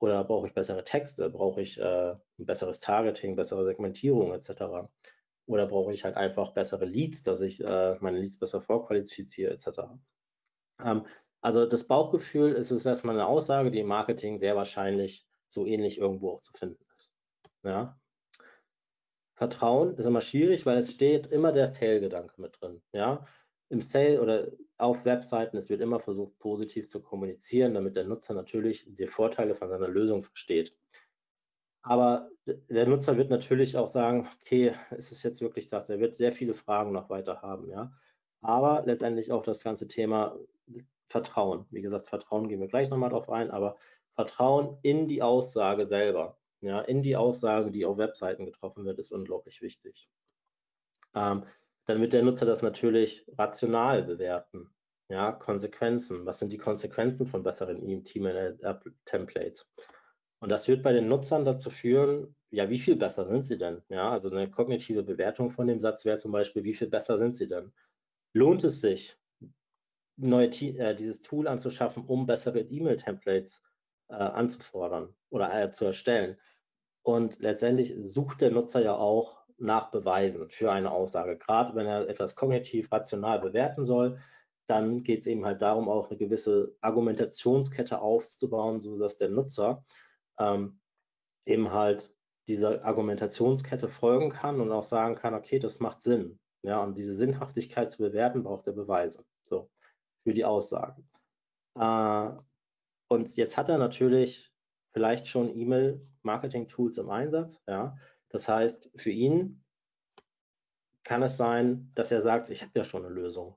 Oder 0.00 0.24
brauche 0.24 0.48
ich 0.48 0.54
bessere 0.54 0.82
Texte? 0.82 1.30
Brauche 1.30 1.62
ich 1.62 1.78
äh, 1.78 2.10
ein 2.10 2.46
besseres 2.46 2.80
Targeting, 2.80 3.36
bessere 3.36 3.64
Segmentierung 3.64 4.32
etc.? 4.32 4.90
Oder 5.46 5.66
brauche 5.66 5.92
ich 5.92 6.04
halt 6.04 6.16
einfach 6.16 6.54
bessere 6.54 6.86
Leads, 6.86 7.22
dass 7.22 7.40
ich 7.40 7.62
äh, 7.62 7.96
meine 8.00 8.18
Leads 8.18 8.38
besser 8.38 8.60
vorqualifiziere 8.60 9.52
etc.? 9.52 9.68
Ähm, 10.82 11.06
also 11.40 11.66
das 11.66 11.86
Bauchgefühl 11.86 12.52
ist 12.52 12.72
es 12.72 12.84
erstmal 12.84 13.14
eine 13.14 13.26
Aussage, 13.26 13.70
die 13.70 13.78
im 13.78 13.86
Marketing 13.86 14.40
sehr 14.40 14.56
wahrscheinlich 14.56 15.24
so 15.48 15.66
ähnlich 15.66 15.98
irgendwo 15.98 16.32
auch 16.32 16.42
zu 16.42 16.52
finden 16.54 16.84
ist. 16.96 17.12
Ja, 17.62 17.96
Vertrauen 19.34 19.96
ist 19.96 20.04
immer 20.04 20.20
schwierig, 20.20 20.64
weil 20.64 20.78
es 20.78 20.92
steht 20.92 21.26
immer 21.26 21.52
der 21.52 21.68
Sale-Gedanke 21.68 22.40
mit 22.40 22.60
drin. 22.60 22.82
Ja? 22.92 23.26
Im 23.68 23.80
Sale 23.80 24.20
oder 24.22 24.48
auf 24.78 25.04
Webseiten, 25.04 25.56
es 25.56 25.68
wird 25.68 25.80
immer 25.80 26.00
versucht, 26.00 26.38
positiv 26.38 26.88
zu 26.88 27.02
kommunizieren, 27.02 27.74
damit 27.74 27.96
der 27.96 28.04
Nutzer 28.04 28.34
natürlich 28.34 28.86
die 28.88 29.08
Vorteile 29.08 29.54
von 29.54 29.68
seiner 29.68 29.88
Lösung 29.88 30.22
versteht. 30.22 30.76
Aber 31.82 32.30
der 32.46 32.86
Nutzer 32.86 33.16
wird 33.16 33.30
natürlich 33.30 33.76
auch 33.76 33.90
sagen, 33.90 34.28
okay, 34.40 34.72
ist 34.96 35.12
es 35.12 35.22
jetzt 35.22 35.40
wirklich 35.40 35.66
das? 35.66 35.90
Er 35.90 36.00
wird 36.00 36.14
sehr 36.14 36.32
viele 36.32 36.54
Fragen 36.54 36.92
noch 36.92 37.10
weiter 37.10 37.42
haben, 37.42 37.68
ja. 37.68 37.92
Aber 38.40 38.84
letztendlich 38.86 39.32
auch 39.32 39.42
das 39.42 39.64
ganze 39.64 39.86
Thema 39.88 40.38
Vertrauen. 41.08 41.66
Wie 41.70 41.82
gesagt, 41.82 42.06
Vertrauen 42.06 42.48
gehen 42.48 42.60
wir 42.60 42.68
gleich 42.68 42.88
nochmal 42.88 43.10
drauf 43.10 43.30
ein, 43.30 43.50
aber 43.50 43.76
Vertrauen 44.14 44.78
in 44.82 45.08
die 45.08 45.22
Aussage 45.22 45.86
selber 45.86 46.38
ja, 46.64 46.80
in 46.80 47.02
die 47.02 47.16
Aussage, 47.16 47.70
die 47.70 47.84
auf 47.84 47.98
Webseiten 47.98 48.46
getroffen 48.46 48.84
wird, 48.84 48.98
ist 48.98 49.12
unglaublich 49.12 49.62
wichtig. 49.62 50.08
Ähm, 51.14 51.44
dann 51.86 52.00
wird 52.00 52.12
der 52.12 52.22
Nutzer 52.22 52.46
das 52.46 52.62
natürlich 52.62 53.26
rational 53.36 54.02
bewerten. 54.02 54.70
Ja, 55.08 55.32
Konsequenzen. 55.32 56.24
Was 56.24 56.38
sind 56.38 56.50
die 56.50 56.58
Konsequenzen 56.58 57.26
von 57.26 57.42
besseren 57.42 57.86
E-Mail-Templates? 57.86 59.68
Und 60.40 60.48
das 60.48 60.66
wird 60.66 60.82
bei 60.82 60.92
den 60.92 61.08
Nutzern 61.08 61.44
dazu 61.44 61.70
führen, 61.70 62.34
ja, 62.50 62.70
wie 62.70 62.78
viel 62.78 62.96
besser 62.96 63.26
sind 63.26 63.44
sie 63.44 63.58
denn? 63.58 63.82
Ja, 63.88 64.10
also 64.10 64.30
eine 64.30 64.50
kognitive 64.50 65.02
Bewertung 65.02 65.50
von 65.50 65.66
dem 65.66 65.80
Satz 65.80 66.04
wäre 66.04 66.18
zum 66.18 66.32
Beispiel, 66.32 66.64
wie 66.64 66.74
viel 66.74 66.88
besser 66.88 67.18
sind 67.18 67.34
sie 67.34 67.46
denn? 67.46 67.72
Lohnt 68.32 68.64
es 68.64 68.80
sich, 68.80 69.16
neue, 70.16 70.46
äh, 70.48 70.94
dieses 70.94 71.20
Tool 71.22 71.48
anzuschaffen, 71.48 72.04
um 72.06 72.26
bessere 72.26 72.60
E-Mail-Templates 72.60 73.62
äh, 74.08 74.14
anzufordern 74.14 75.14
oder 75.30 75.52
äh, 75.62 75.70
zu 75.70 75.84
erstellen? 75.86 76.38
Und 77.04 77.38
letztendlich 77.40 77.94
sucht 78.02 78.40
der 78.40 78.50
Nutzer 78.50 78.82
ja 78.82 78.96
auch 78.96 79.44
nach 79.58 79.90
Beweisen 79.90 80.48
für 80.48 80.72
eine 80.72 80.90
Aussage. 80.90 81.36
Gerade 81.36 81.74
wenn 81.74 81.86
er 81.86 82.08
etwas 82.08 82.34
kognitiv 82.34 82.90
rational 82.90 83.40
bewerten 83.40 83.84
soll, 83.84 84.18
dann 84.66 85.02
geht 85.02 85.20
es 85.20 85.26
eben 85.26 85.44
halt 85.44 85.60
darum, 85.60 85.88
auch 85.88 86.08
eine 86.08 86.18
gewisse 86.18 86.74
Argumentationskette 86.80 88.00
aufzubauen, 88.00 88.80
sodass 88.80 89.18
der 89.18 89.28
Nutzer 89.28 89.84
ähm, 90.38 90.80
eben 91.44 91.72
halt 91.72 92.14
dieser 92.48 92.84
Argumentationskette 92.84 93.88
folgen 93.88 94.30
kann 94.30 94.60
und 94.60 94.72
auch 94.72 94.84
sagen 94.84 95.14
kann, 95.14 95.34
okay, 95.34 95.58
das 95.58 95.80
macht 95.80 96.02
Sinn. 96.02 96.38
Ja, 96.62 96.82
um 96.82 96.94
diese 96.94 97.14
Sinnhaftigkeit 97.14 97.92
zu 97.92 97.98
bewerten, 97.98 98.42
braucht 98.42 98.66
er 98.66 98.72
Beweise. 98.72 99.24
So, 99.44 99.70
für 100.22 100.32
die 100.32 100.46
Aussagen. 100.46 101.06
Äh, 101.78 102.30
und 103.08 103.36
jetzt 103.36 103.58
hat 103.58 103.68
er 103.68 103.76
natürlich 103.76 104.50
vielleicht 104.94 105.28
schon 105.28 105.54
E-Mail-Marketing-Tools 106.24 106.98
im 106.98 107.10
Einsatz. 107.10 107.62
Ja, 107.66 107.96
das 108.30 108.48
heißt, 108.48 108.90
für 108.96 109.10
ihn 109.10 109.62
kann 111.04 111.22
es 111.22 111.36
sein, 111.36 111.92
dass 111.94 112.10
er 112.10 112.22
sagt, 112.22 112.50
ich 112.50 112.62
habe 112.62 112.72
ja 112.74 112.84
schon 112.84 113.04
eine 113.04 113.14
Lösung. 113.14 113.56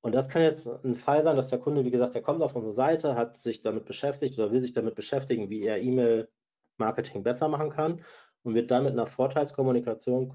Und 0.00 0.14
das 0.14 0.28
kann 0.28 0.42
jetzt 0.42 0.66
ein 0.66 0.94
Fall 0.94 1.22
sein, 1.22 1.36
dass 1.36 1.48
der 1.48 1.58
Kunde, 1.58 1.84
wie 1.84 1.90
gesagt, 1.90 2.14
der 2.14 2.22
kommt 2.22 2.40
auf 2.40 2.54
unsere 2.54 2.72
Seite, 2.72 3.14
hat 3.14 3.36
sich 3.36 3.60
damit 3.60 3.84
beschäftigt 3.84 4.38
oder 4.38 4.50
will 4.52 4.60
sich 4.60 4.72
damit 4.72 4.94
beschäftigen, 4.94 5.50
wie 5.50 5.64
er 5.64 5.82
E-Mail-Marketing 5.82 7.22
besser 7.22 7.48
machen 7.48 7.70
kann 7.70 8.02
und 8.42 8.54
wird 8.54 8.70
dann 8.70 8.84
mit 8.84 8.92
einer 8.92 9.06
Vorteilskommunikation 9.06 10.28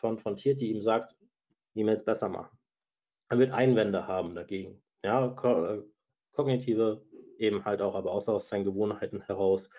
konfrontiert, 0.00 0.60
die 0.60 0.70
ihm 0.70 0.80
sagt, 0.80 1.16
E-Mails 1.74 2.04
besser 2.04 2.28
machen. 2.28 2.56
Er 3.30 3.38
wird 3.38 3.50
Einwände 3.50 4.06
haben 4.06 4.34
dagegen. 4.34 4.82
Ja, 5.02 5.26
äh, 5.26 5.82
kognitive 6.32 7.02
eben 7.38 7.64
halt 7.64 7.80
auch, 7.80 7.94
aber 7.94 8.12
auch 8.12 8.26
aus 8.28 8.48
seinen 8.48 8.64
Gewohnheiten 8.64 9.22
heraus 9.22 9.70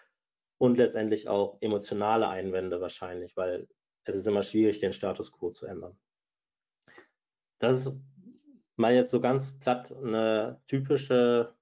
und 0.59 0.77
letztendlich 0.77 1.27
auch 1.27 1.57
emotionale 1.61 2.27
Einwände 2.27 2.79
wahrscheinlich, 2.81 3.35
weil 3.35 3.67
es 4.03 4.15
ist 4.15 4.27
immer 4.27 4.43
schwierig, 4.43 4.79
den 4.79 4.93
Status 4.93 5.31
quo 5.31 5.49
zu 5.49 5.65
ändern. 5.65 5.97
Das 7.59 7.85
ist 7.85 7.95
mal 8.75 8.93
jetzt 8.93 9.11
so 9.11 9.19
ganz 9.19 9.57
platt 9.59 9.91
eine 9.91 10.61
typische 10.67 11.55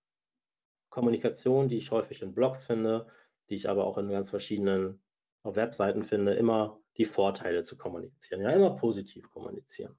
Kommunikation, 0.89 1.69
die 1.69 1.77
ich 1.77 1.91
häufig 1.91 2.21
in 2.21 2.33
Blogs 2.33 2.65
finde, 2.65 3.07
die 3.49 3.55
ich 3.55 3.69
aber 3.69 3.85
auch 3.85 3.97
in 3.97 4.09
ganz 4.09 4.29
verschiedenen 4.29 5.01
Webseiten 5.43 6.03
finde, 6.03 6.33
immer 6.33 6.79
die 6.97 7.05
Vorteile 7.05 7.63
zu 7.63 7.77
kommunizieren. 7.77 8.41
Ja, 8.41 8.49
immer 8.51 8.75
positiv 8.75 9.29
kommunizieren. 9.31 9.97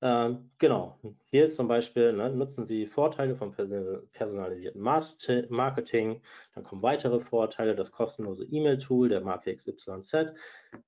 Ähm, 0.00 0.50
genau, 0.58 1.00
hier 1.30 1.48
zum 1.50 1.66
Beispiel, 1.66 2.12
ne, 2.12 2.30
nutzen 2.30 2.66
Sie 2.66 2.86
Vorteile 2.86 3.34
vom 3.34 3.50
personalisierten 3.50 4.80
Marketing, 4.80 6.22
dann 6.54 6.62
kommen 6.62 6.82
weitere 6.82 7.18
Vorteile, 7.18 7.74
das 7.74 7.90
kostenlose 7.90 8.44
E-Mail-Tool 8.44 9.08
der 9.08 9.22
Marke 9.22 9.54
XYZ 9.54 10.34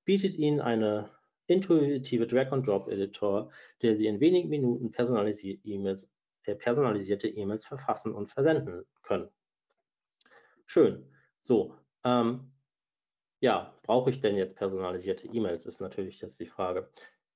bietet 0.05 0.35
Ihnen 0.35 0.61
eine 0.61 1.09
intuitive 1.47 2.25
Drag-and-Drop-Editor, 2.25 3.51
der 3.81 3.97
Sie 3.97 4.07
in 4.07 4.21
wenigen 4.21 4.47
Minuten 4.47 4.91
personalisierte 4.91 5.67
E-Mails 5.67 6.09
äh, 6.43 6.55
personalisierte 6.55 7.27
E-Mails 7.27 7.65
verfassen 7.65 8.13
und 8.13 8.31
versenden 8.31 8.85
können. 9.03 9.29
Schön. 10.65 11.05
So, 11.43 11.75
ähm, 12.03 12.51
ja, 13.41 13.75
brauche 13.83 14.09
ich 14.09 14.21
denn 14.21 14.37
jetzt 14.37 14.55
personalisierte 14.55 15.27
E-Mails, 15.27 15.65
ist 15.65 15.81
natürlich 15.81 16.21
jetzt 16.21 16.39
die 16.39 16.45
Frage. 16.45 16.89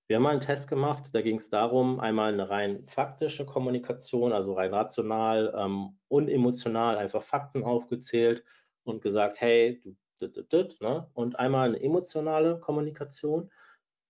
Wir 0.07 0.17
haben 0.17 0.23
mal 0.23 0.31
einen 0.31 0.41
Test 0.41 0.67
gemacht, 0.67 1.09
da 1.13 1.21
ging 1.21 1.39
es 1.39 1.49
darum, 1.49 1.99
einmal 1.99 2.31
eine 2.31 2.47
rein 2.49 2.87
faktische 2.87 3.43
Kommunikation, 3.45 4.33
also 4.33 4.53
rein 4.53 4.71
rational 4.71 5.51
ähm, 5.57 5.97
und 6.07 6.29
emotional, 6.29 6.97
einfach 6.97 7.23
Fakten 7.23 7.63
aufgezählt 7.63 8.43
und 8.83 9.01
gesagt, 9.01 9.41
hey, 9.41 9.81
du, 9.81 9.95
dit, 10.21 10.35
dit, 10.35 10.53
dit, 10.53 10.81
ne? 10.81 11.09
und 11.13 11.39
einmal 11.39 11.69
eine 11.69 11.81
emotionale 11.81 12.59
Kommunikation. 12.59 13.49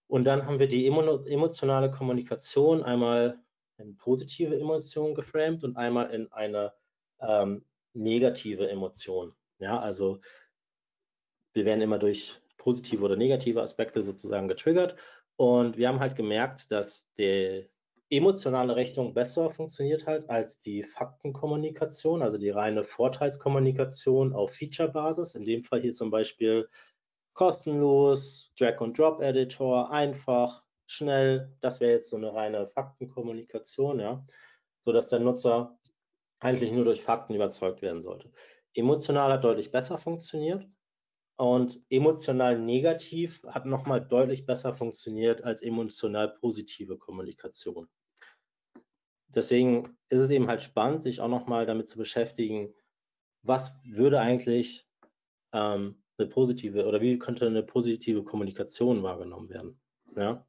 Und 0.08 0.26
dann 0.26 0.46
haben 0.46 0.60
wir 0.60 0.68
die 0.68 0.86
emotionale 0.86 1.90
Kommunikation 1.90 2.84
einmal 2.84 3.40
in 3.78 3.96
positive 3.96 4.60
Emotionen 4.60 5.16
geframed 5.16 5.64
und 5.64 5.78
einmal 5.78 6.12
in 6.12 6.32
eine 6.34 6.74
ähm, 7.22 7.66
negative 7.94 8.70
Emotion. 8.70 9.34
Ja, 9.60 9.80
also 9.80 10.20
wir 11.54 11.64
werden 11.64 11.82
immer 11.82 12.00
durch 12.00 12.40
positive 12.58 13.04
oder 13.04 13.16
negative 13.16 13.62
Aspekte 13.62 14.04
sozusagen 14.04 14.50
getriggert 14.50 14.96
und 15.38 15.78
wir 15.78 15.88
haben 15.88 16.00
halt 16.00 16.16
gemerkt, 16.16 16.72
dass 16.72 17.08
die 17.18 17.68
emotionale 18.10 18.76
Rechnung 18.76 19.14
besser 19.14 19.50
funktioniert 19.50 20.06
hat 20.06 20.30
als 20.30 20.60
die 20.60 20.84
Faktenkommunikation, 20.84 22.22
also 22.22 22.38
die 22.38 22.52
reine 22.52 22.84
Vorteilskommunikation 22.84 24.34
auf 24.34 24.54
Feature-Basis. 24.54 25.36
In 25.36 25.46
dem 25.46 25.64
Fall 25.64 25.82
hier 25.82 25.92
zum 25.92 26.12
Beispiel 26.12 26.70
kostenlos, 27.34 28.54
Drag-and-Drop-Editor, 28.58 29.92
einfach, 29.92 30.66
schnell. 30.86 31.52
Das 31.62 31.80
wäre 31.80 31.94
jetzt 31.94 32.10
so 32.10 32.18
eine 32.18 32.34
reine 32.34 32.68
Faktenkommunikation, 32.68 34.00
ja, 34.00 34.26
sodass 34.82 35.10
der 35.10 35.20
Nutzer 35.20 35.78
eigentlich 36.40 36.72
nur 36.72 36.86
durch 36.86 37.02
Fakten 37.02 37.34
überzeugt 37.34 37.82
werden 37.82 38.04
sollte. 38.04 38.32
Emotional 38.74 39.34
hat 39.34 39.44
deutlich 39.44 39.72
besser 39.72 39.98
funktioniert. 39.98 40.68
Und 41.38 41.82
emotional 41.90 42.58
negativ 42.58 43.44
hat 43.44 43.66
nochmal 43.66 44.06
deutlich 44.06 44.46
besser 44.46 44.74
funktioniert 44.74 45.44
als 45.44 45.62
emotional 45.62 46.30
positive 46.30 46.98
Kommunikation. 46.98 47.90
Deswegen 49.28 49.98
ist 50.10 50.20
es 50.20 50.32
eben 50.32 50.48
halt 50.48 50.62
spannend, 50.62 51.04
sich 51.04 51.20
auch 51.20 51.28
nochmal 51.28 51.66
damit 51.66 51.90
zu 51.90 51.98
beschäftigen, 51.98 52.74
was 53.42 53.70
würde 53.84 54.22
eigentlich 54.22 54.88
ähm, 55.52 56.02
eine 56.18 56.28
positive 56.30 56.86
oder 56.86 57.02
wie 57.02 57.20
könnte 57.20 57.46
eine 57.46 57.64
positive 57.64 58.24
Kommunikation 58.24 59.04
wahrgenommen 59.04 59.50
werden. 59.50 59.80
Ja? 60.16 60.48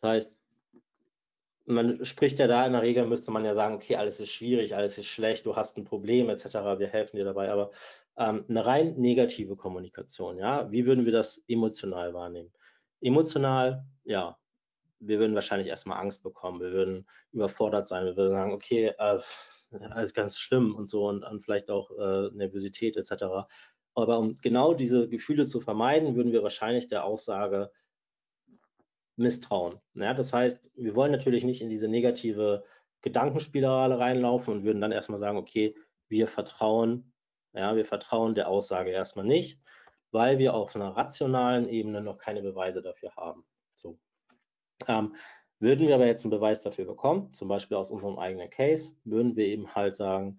Das 0.00 0.10
heißt, 0.10 0.36
man 1.66 2.04
spricht 2.04 2.38
ja 2.38 2.46
da 2.46 2.64
in 2.64 2.72
der 2.72 2.82
Regel, 2.82 3.06
müsste 3.06 3.32
man 3.32 3.44
ja 3.44 3.54
sagen, 3.54 3.74
okay, 3.74 3.96
alles 3.96 4.20
ist 4.20 4.30
schwierig, 4.30 4.76
alles 4.76 4.98
ist 4.98 5.06
schlecht, 5.06 5.44
du 5.46 5.56
hast 5.56 5.76
ein 5.76 5.84
Problem 5.84 6.30
etc., 6.30 6.44
wir 6.78 6.86
helfen 6.86 7.16
dir 7.16 7.24
dabei, 7.24 7.50
aber 7.50 7.72
ähm, 8.18 8.44
eine 8.48 8.64
rein 8.64 8.94
negative 8.96 9.56
Kommunikation. 9.56 10.38
Ja, 10.38 10.70
wie 10.70 10.86
würden 10.86 11.04
wir 11.04 11.12
das 11.12 11.44
emotional 11.48 12.14
wahrnehmen? 12.14 12.52
Emotional, 13.00 13.84
ja, 14.04 14.38
wir 15.00 15.18
würden 15.18 15.34
wahrscheinlich 15.34 15.68
erstmal 15.68 15.98
Angst 15.98 16.22
bekommen, 16.22 16.60
wir 16.60 16.72
würden 16.72 17.06
überfordert 17.32 17.88
sein, 17.88 18.06
wir 18.06 18.16
würden 18.16 18.32
sagen, 18.32 18.52
okay, 18.52 18.94
äh, 18.98 19.20
alles 19.90 20.14
ganz 20.14 20.38
schlimm 20.38 20.74
und 20.74 20.88
so 20.88 21.08
und, 21.08 21.22
und 21.24 21.44
vielleicht 21.44 21.70
auch 21.70 21.90
äh, 21.90 22.30
Nervosität 22.32 22.96
etc. 22.96 23.46
Aber 23.94 24.18
um 24.18 24.38
genau 24.38 24.74
diese 24.74 25.08
Gefühle 25.08 25.46
zu 25.46 25.60
vermeiden, 25.60 26.16
würden 26.16 26.32
wir 26.32 26.42
wahrscheinlich 26.42 26.86
der 26.86 27.04
Aussage 27.04 27.70
misstrauen. 29.16 29.80
Ja, 29.94 30.14
das 30.14 30.32
heißt, 30.32 30.60
wir 30.74 30.94
wollen 30.94 31.12
natürlich 31.12 31.44
nicht 31.44 31.62
in 31.62 31.70
diese 31.70 31.88
negative 31.88 32.64
Gedankenspirale 33.02 33.98
reinlaufen 33.98 34.52
und 34.52 34.64
würden 34.64 34.80
dann 34.80 34.92
erstmal 34.92 35.18
sagen, 35.18 35.38
okay, 35.38 35.74
wir 36.08 36.28
vertrauen 36.28 37.12
ja, 37.56 37.74
wir 37.74 37.84
vertrauen 37.84 38.34
der 38.34 38.48
Aussage 38.48 38.90
erstmal 38.90 39.24
nicht, 39.24 39.60
weil 40.10 40.38
wir 40.38 40.54
auf 40.54 40.76
einer 40.76 40.96
rationalen 40.96 41.68
Ebene 41.68 42.00
noch 42.00 42.18
keine 42.18 42.42
Beweise 42.42 42.82
dafür 42.82 43.14
haben. 43.16 43.44
So. 43.74 43.98
Ähm, 44.86 45.14
würden 45.58 45.86
wir 45.86 45.94
aber 45.94 46.06
jetzt 46.06 46.24
einen 46.24 46.30
Beweis 46.30 46.60
dafür 46.60 46.84
bekommen, 46.84 47.32
zum 47.32 47.48
Beispiel 47.48 47.76
aus 47.76 47.90
unserem 47.90 48.18
eigenen 48.18 48.50
Case, 48.50 48.92
würden 49.04 49.36
wir 49.36 49.46
eben 49.46 49.74
halt 49.74 49.94
sagen, 49.94 50.38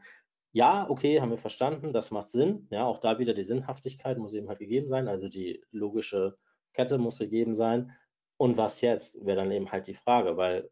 ja, 0.52 0.90
okay, 0.90 1.20
haben 1.20 1.32
wir 1.32 1.38
verstanden, 1.38 1.92
das 1.92 2.12
macht 2.12 2.30
Sinn. 2.30 2.68
Ja, 2.72 2.86
auch 2.86 3.00
da 3.00 3.20
wieder 3.20 3.34
die 3.34 3.44
Sinnhaftigkeit 3.44 4.18
muss 4.18 4.34
eben 4.34 4.48
halt 4.48 4.60
gegeben 4.60 4.88
sein, 4.88 5.08
also 5.08 5.28
die 5.28 5.64
logische 5.72 6.38
Kette 6.74 6.98
muss 6.98 7.20
gegeben 7.20 7.56
sein. 7.56 7.92
Und 8.38 8.58
was 8.58 8.82
jetzt, 8.82 9.24
wäre 9.26 9.38
dann 9.38 9.52
eben 9.52 9.72
halt 9.72 9.88
die 9.88 9.96
Frage, 9.96 10.38
weil 10.38 10.70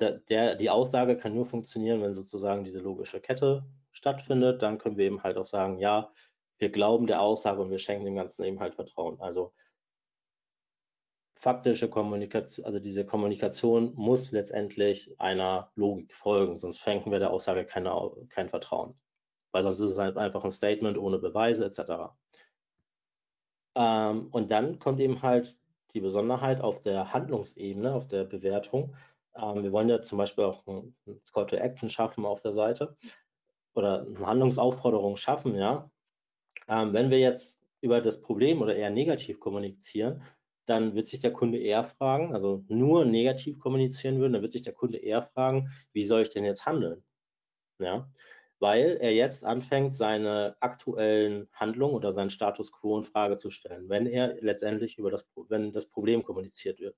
der, 0.00 0.12
der, 0.18 0.54
die 0.56 0.70
Aussage 0.70 1.16
kann 1.16 1.34
nur 1.34 1.46
funktionieren, 1.46 2.02
wenn 2.02 2.14
sozusagen 2.14 2.64
diese 2.64 2.80
logische 2.80 3.20
Kette 3.20 3.64
stattfindet, 3.92 4.62
dann 4.62 4.78
können 4.78 4.96
wir 4.96 5.06
eben 5.06 5.22
halt 5.22 5.36
auch 5.36 5.46
sagen, 5.46 5.78
ja, 5.78 6.12
wir 6.58 6.70
glauben 6.70 7.06
der 7.06 7.20
Aussage 7.20 7.60
und 7.60 7.70
wir 7.70 7.78
schenken 7.78 8.04
dem 8.04 8.16
Ganzen 8.16 8.44
eben 8.44 8.60
halt 8.60 8.74
Vertrauen. 8.74 9.20
Also 9.20 9.52
faktische 11.34 11.88
Kommunikation, 11.88 12.66
also 12.66 12.78
diese 12.78 13.04
Kommunikation 13.04 13.94
muss 13.94 14.32
letztendlich 14.32 15.14
einer 15.20 15.70
Logik 15.74 16.14
folgen, 16.14 16.56
sonst 16.56 16.78
schenken 16.78 17.10
wir 17.10 17.18
der 17.18 17.30
Aussage 17.30 17.64
keine, 17.64 18.10
kein 18.30 18.48
Vertrauen. 18.48 18.98
Weil 19.52 19.62
sonst 19.62 19.80
ist 19.80 19.92
es 19.92 19.98
halt 19.98 20.16
einfach 20.16 20.44
ein 20.44 20.50
Statement 20.50 20.98
ohne 20.98 21.18
Beweise 21.18 21.66
etc. 21.66 22.12
Ähm, 23.74 24.28
und 24.30 24.50
dann 24.50 24.78
kommt 24.78 25.00
eben 25.00 25.22
halt 25.22 25.56
die 25.92 26.00
Besonderheit 26.00 26.60
auf 26.60 26.82
der 26.82 27.12
Handlungsebene, 27.12 27.94
auf 27.94 28.08
der 28.08 28.24
Bewertung. 28.24 28.94
Ähm, 29.38 29.62
wir 29.62 29.72
wollen 29.72 29.88
ja 29.88 30.00
zum 30.02 30.18
Beispiel 30.18 30.44
auch 30.44 30.66
ein, 30.66 30.96
ein 31.06 31.20
Call 31.32 31.46
to 31.46 31.56
Action 31.56 31.90
schaffen 31.90 32.24
auf 32.24 32.42
der 32.42 32.52
Seite 32.52 32.96
oder 33.74 34.02
eine 34.02 34.26
Handlungsaufforderung 34.26 35.16
schaffen, 35.16 35.56
ja, 35.56 35.90
ähm, 36.68 36.92
wenn 36.92 37.10
wir 37.10 37.18
jetzt 37.20 37.62
über 37.80 38.00
das 38.00 38.20
Problem 38.20 38.62
oder 38.62 38.74
eher 38.76 38.90
negativ 38.90 39.40
kommunizieren, 39.40 40.22
dann 40.66 40.94
wird 40.94 41.08
sich 41.08 41.20
der 41.20 41.32
Kunde 41.32 41.58
eher 41.58 41.84
fragen, 41.84 42.34
also 42.34 42.64
nur 42.68 43.04
negativ 43.04 43.58
kommunizieren 43.60 44.18
würden, 44.18 44.32
dann 44.34 44.42
wird 44.42 44.52
sich 44.52 44.62
der 44.62 44.72
Kunde 44.74 44.98
eher 44.98 45.22
fragen, 45.22 45.70
wie 45.92 46.04
soll 46.04 46.22
ich 46.22 46.30
denn 46.30 46.44
jetzt 46.44 46.66
handeln? 46.66 47.04
Ja, 47.78 48.10
weil 48.58 48.96
er 49.00 49.12
jetzt 49.14 49.44
anfängt, 49.44 49.94
seine 49.94 50.56
aktuellen 50.60 51.48
Handlungen 51.52 51.94
oder 51.94 52.12
seinen 52.12 52.30
Status 52.30 52.72
quo 52.72 52.98
in 52.98 53.04
Frage 53.04 53.36
zu 53.36 53.50
stellen, 53.50 53.88
wenn 53.90 54.06
er 54.06 54.36
letztendlich 54.40 54.98
über 54.98 55.10
das, 55.10 55.28
wenn 55.48 55.72
das 55.72 55.86
Problem 55.86 56.22
kommuniziert 56.24 56.80
wird. 56.80 56.96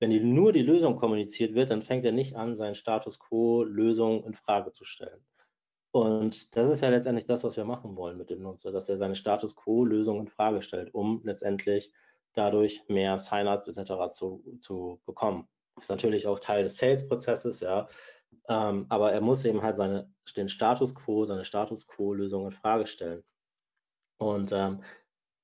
Wenn 0.00 0.10
die, 0.10 0.20
nur 0.20 0.52
die 0.52 0.62
Lösung 0.62 0.96
kommuniziert 0.96 1.54
wird, 1.54 1.70
dann 1.70 1.82
fängt 1.82 2.04
er 2.04 2.12
nicht 2.12 2.36
an, 2.36 2.54
seinen 2.54 2.74
Status 2.74 3.18
quo 3.18 3.62
Lösung 3.62 4.24
in 4.24 4.34
Frage 4.34 4.72
zu 4.72 4.84
stellen. 4.84 5.24
Und 5.94 6.56
das 6.56 6.68
ist 6.68 6.80
ja 6.80 6.88
letztendlich 6.88 7.26
das, 7.26 7.44
was 7.44 7.56
wir 7.56 7.64
machen 7.64 7.94
wollen 7.94 8.18
mit 8.18 8.28
dem 8.28 8.42
Nutzer, 8.42 8.72
dass 8.72 8.88
er 8.88 8.98
seine 8.98 9.14
Status 9.14 9.54
Quo-Lösung 9.54 10.18
in 10.18 10.26
Frage 10.26 10.60
stellt, 10.60 10.92
um 10.92 11.22
letztendlich 11.22 11.92
dadurch 12.32 12.82
mehr 12.88 13.16
Sign-ups 13.16 13.68
etc. 13.68 14.10
Zu, 14.10 14.42
zu 14.58 15.00
bekommen. 15.06 15.46
Ist 15.78 15.90
natürlich 15.90 16.26
auch 16.26 16.40
Teil 16.40 16.64
des 16.64 16.78
Sales-Prozesses, 16.78 17.60
ja. 17.60 17.86
Ähm, 18.48 18.86
aber 18.88 19.12
er 19.12 19.20
muss 19.20 19.44
eben 19.44 19.62
halt 19.62 19.76
seine, 19.76 20.12
den 20.36 20.48
Status 20.48 20.96
quo, 20.96 21.26
seine 21.26 21.44
Status 21.44 21.86
quo-Lösung 21.86 22.46
in 22.46 22.50
Frage 22.50 22.88
stellen. 22.88 23.22
Und 24.18 24.50
ähm, 24.50 24.82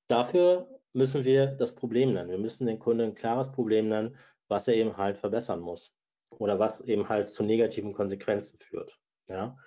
dafür 0.09 0.67
müssen 0.91 1.23
wir 1.23 1.47
das 1.47 1.75
Problem 1.75 2.11
nennen. 2.11 2.29
Wir 2.29 2.37
müssen 2.37 2.67
den 2.67 2.79
Kunden 2.79 3.03
ein 3.03 3.15
klares 3.15 3.53
Problem 3.53 3.87
nennen, 3.87 4.17
was 4.51 4.67
er 4.67 4.75
eben 4.75 4.97
halt 4.97 5.17
verbessern 5.17 5.61
muss 5.61 5.95
oder 6.29 6.59
was 6.59 6.81
eben 6.81 7.09
halt 7.09 7.29
zu 7.29 7.41
negativen 7.41 7.93
Konsequenzen 7.93 8.59
führt. 8.59 8.99
Ja? 9.27 9.57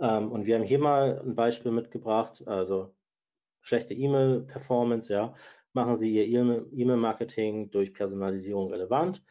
Ähm, 0.00 0.30
und 0.30 0.46
wir 0.46 0.54
haben 0.54 0.64
hier 0.64 0.78
mal 0.78 1.20
ein 1.20 1.34
Beispiel 1.34 1.72
mitgebracht, 1.72 2.42
also 2.46 2.94
schlechte 3.60 3.94
E-Mail-Performance, 3.94 5.12
ja, 5.12 5.34
machen 5.72 5.98
Sie 5.98 6.12
Ihr 6.12 6.26
E-Mail-Marketing 6.26 7.70
durch 7.70 7.92
Personalisierung 7.92 8.70
relevant 8.70 9.22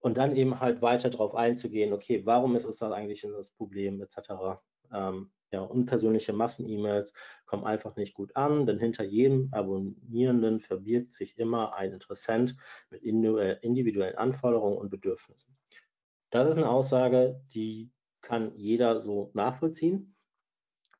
und 0.00 0.18
dann 0.18 0.36
eben 0.36 0.60
halt 0.60 0.82
weiter 0.82 1.10
darauf 1.10 1.34
einzugehen, 1.34 1.92
okay, 1.92 2.26
warum 2.26 2.56
ist 2.56 2.66
es 2.66 2.78
dann 2.78 2.92
eigentlich 2.92 3.22
das 3.22 3.50
Problem 3.50 4.02
etc. 4.02 4.60
Ähm, 4.92 5.30
ja, 5.52 5.60
unpersönliche 5.60 6.32
Massen-E-Mails 6.32 7.12
kommen 7.46 7.64
einfach 7.64 7.96
nicht 7.96 8.14
gut 8.14 8.34
an, 8.36 8.66
denn 8.66 8.78
hinter 8.78 9.04
jedem 9.04 9.48
Abonnierenden 9.52 10.60
verbirgt 10.60 11.12
sich 11.12 11.38
immer 11.38 11.74
ein 11.76 11.92
Interessent 11.92 12.56
mit 12.90 13.02
individuellen 13.02 14.16
Anforderungen 14.16 14.78
und 14.78 14.90
Bedürfnissen. 14.90 15.56
Das 16.30 16.48
ist 16.48 16.56
eine 16.56 16.68
Aussage, 16.68 17.40
die 17.54 17.92
kann 18.20 18.56
jeder 18.56 19.00
so 19.00 19.30
nachvollziehen 19.34 20.16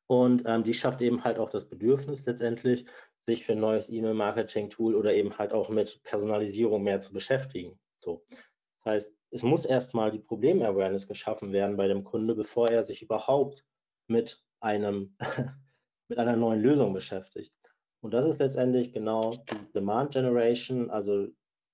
und 0.07 0.43
ähm, 0.45 0.63
die 0.63 0.73
schafft 0.73 1.01
eben 1.01 1.23
halt 1.23 1.39
auch 1.39 1.49
das 1.49 1.67
Bedürfnis 1.67 2.25
letztendlich, 2.25 2.85
sich 3.27 3.45
für 3.45 3.53
ein 3.53 3.59
neues 3.59 3.89
E-Mail-Marketing-Tool 3.89 4.95
oder 4.95 5.13
eben 5.13 5.37
halt 5.37 5.51
auch 5.51 5.69
mit 5.69 6.01
Personalisierung 6.03 6.83
mehr 6.83 6.99
zu 6.99 7.11
beschäftigen. 7.11 7.79
So. 7.99 8.23
Das 8.29 8.85
heißt, 8.85 9.15
es 9.31 9.43
muss 9.43 9.65
erstmal 9.65 10.11
die 10.11 10.19
Problem-Awareness 10.19 11.07
geschaffen 11.07 11.51
werden 11.51 11.75
bei 11.75 11.87
dem 11.87 12.03
Kunde, 12.03 12.35
bevor 12.35 12.69
er 12.69 12.85
sich 12.85 13.01
überhaupt 13.01 13.65
mit 14.07 14.41
einem, 14.59 15.15
mit 16.07 16.17
einer 16.17 16.35
neuen 16.35 16.61
Lösung 16.61 16.93
beschäftigt. 16.93 17.53
Und 18.01 18.13
das 18.13 18.25
ist 18.25 18.39
letztendlich 18.39 18.93
genau 18.93 19.37
die 19.49 19.71
Demand 19.73 20.13
Generation, 20.13 20.91
also 20.91 21.27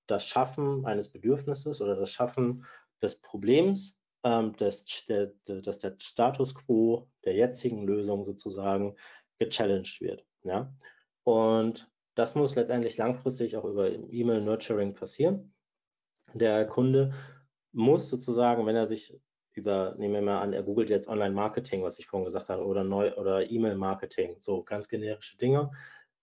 das 0.06 0.26
Schaffen 0.26 0.86
eines 0.86 1.08
Bedürfnisses 1.10 1.80
oder 1.80 1.94
das 1.96 2.10
Schaffen 2.10 2.64
des 3.02 3.16
Problems, 3.20 3.96
ähm, 4.24 4.54
des, 4.56 4.84
der, 5.06 5.32
dass 5.46 5.78
der 5.78 5.96
Status 5.98 6.54
quo 6.54 7.08
der 7.24 7.34
jetzigen 7.34 7.86
Lösung 7.86 8.24
sozusagen 8.24 8.96
gechallenged 9.38 10.00
wird. 10.00 10.24
Ja? 10.44 10.72
Und 11.24 11.90
das 12.14 12.34
muss 12.34 12.54
letztendlich 12.54 12.96
langfristig 12.96 13.56
auch 13.56 13.64
über 13.64 13.90
E-Mail-Nurturing 13.90 14.94
passieren. 14.94 15.54
Der 16.34 16.66
Kunde 16.66 17.12
muss 17.72 18.08
sozusagen, 18.08 18.66
wenn 18.66 18.76
er 18.76 18.86
sich 18.86 19.18
über, 19.52 19.94
nehmen 19.98 20.14
wir 20.14 20.22
mal 20.22 20.40
an, 20.40 20.52
er 20.52 20.62
googelt 20.62 20.90
jetzt 20.90 21.08
Online-Marketing, 21.08 21.82
was 21.82 21.98
ich 21.98 22.06
vorhin 22.06 22.24
gesagt 22.24 22.48
habe, 22.48 22.64
oder 22.64 22.84
neu 22.84 23.14
oder 23.14 23.50
E-Mail-Marketing, 23.50 24.36
so 24.40 24.62
ganz 24.62 24.88
generische 24.88 25.36
Dinge, 25.36 25.70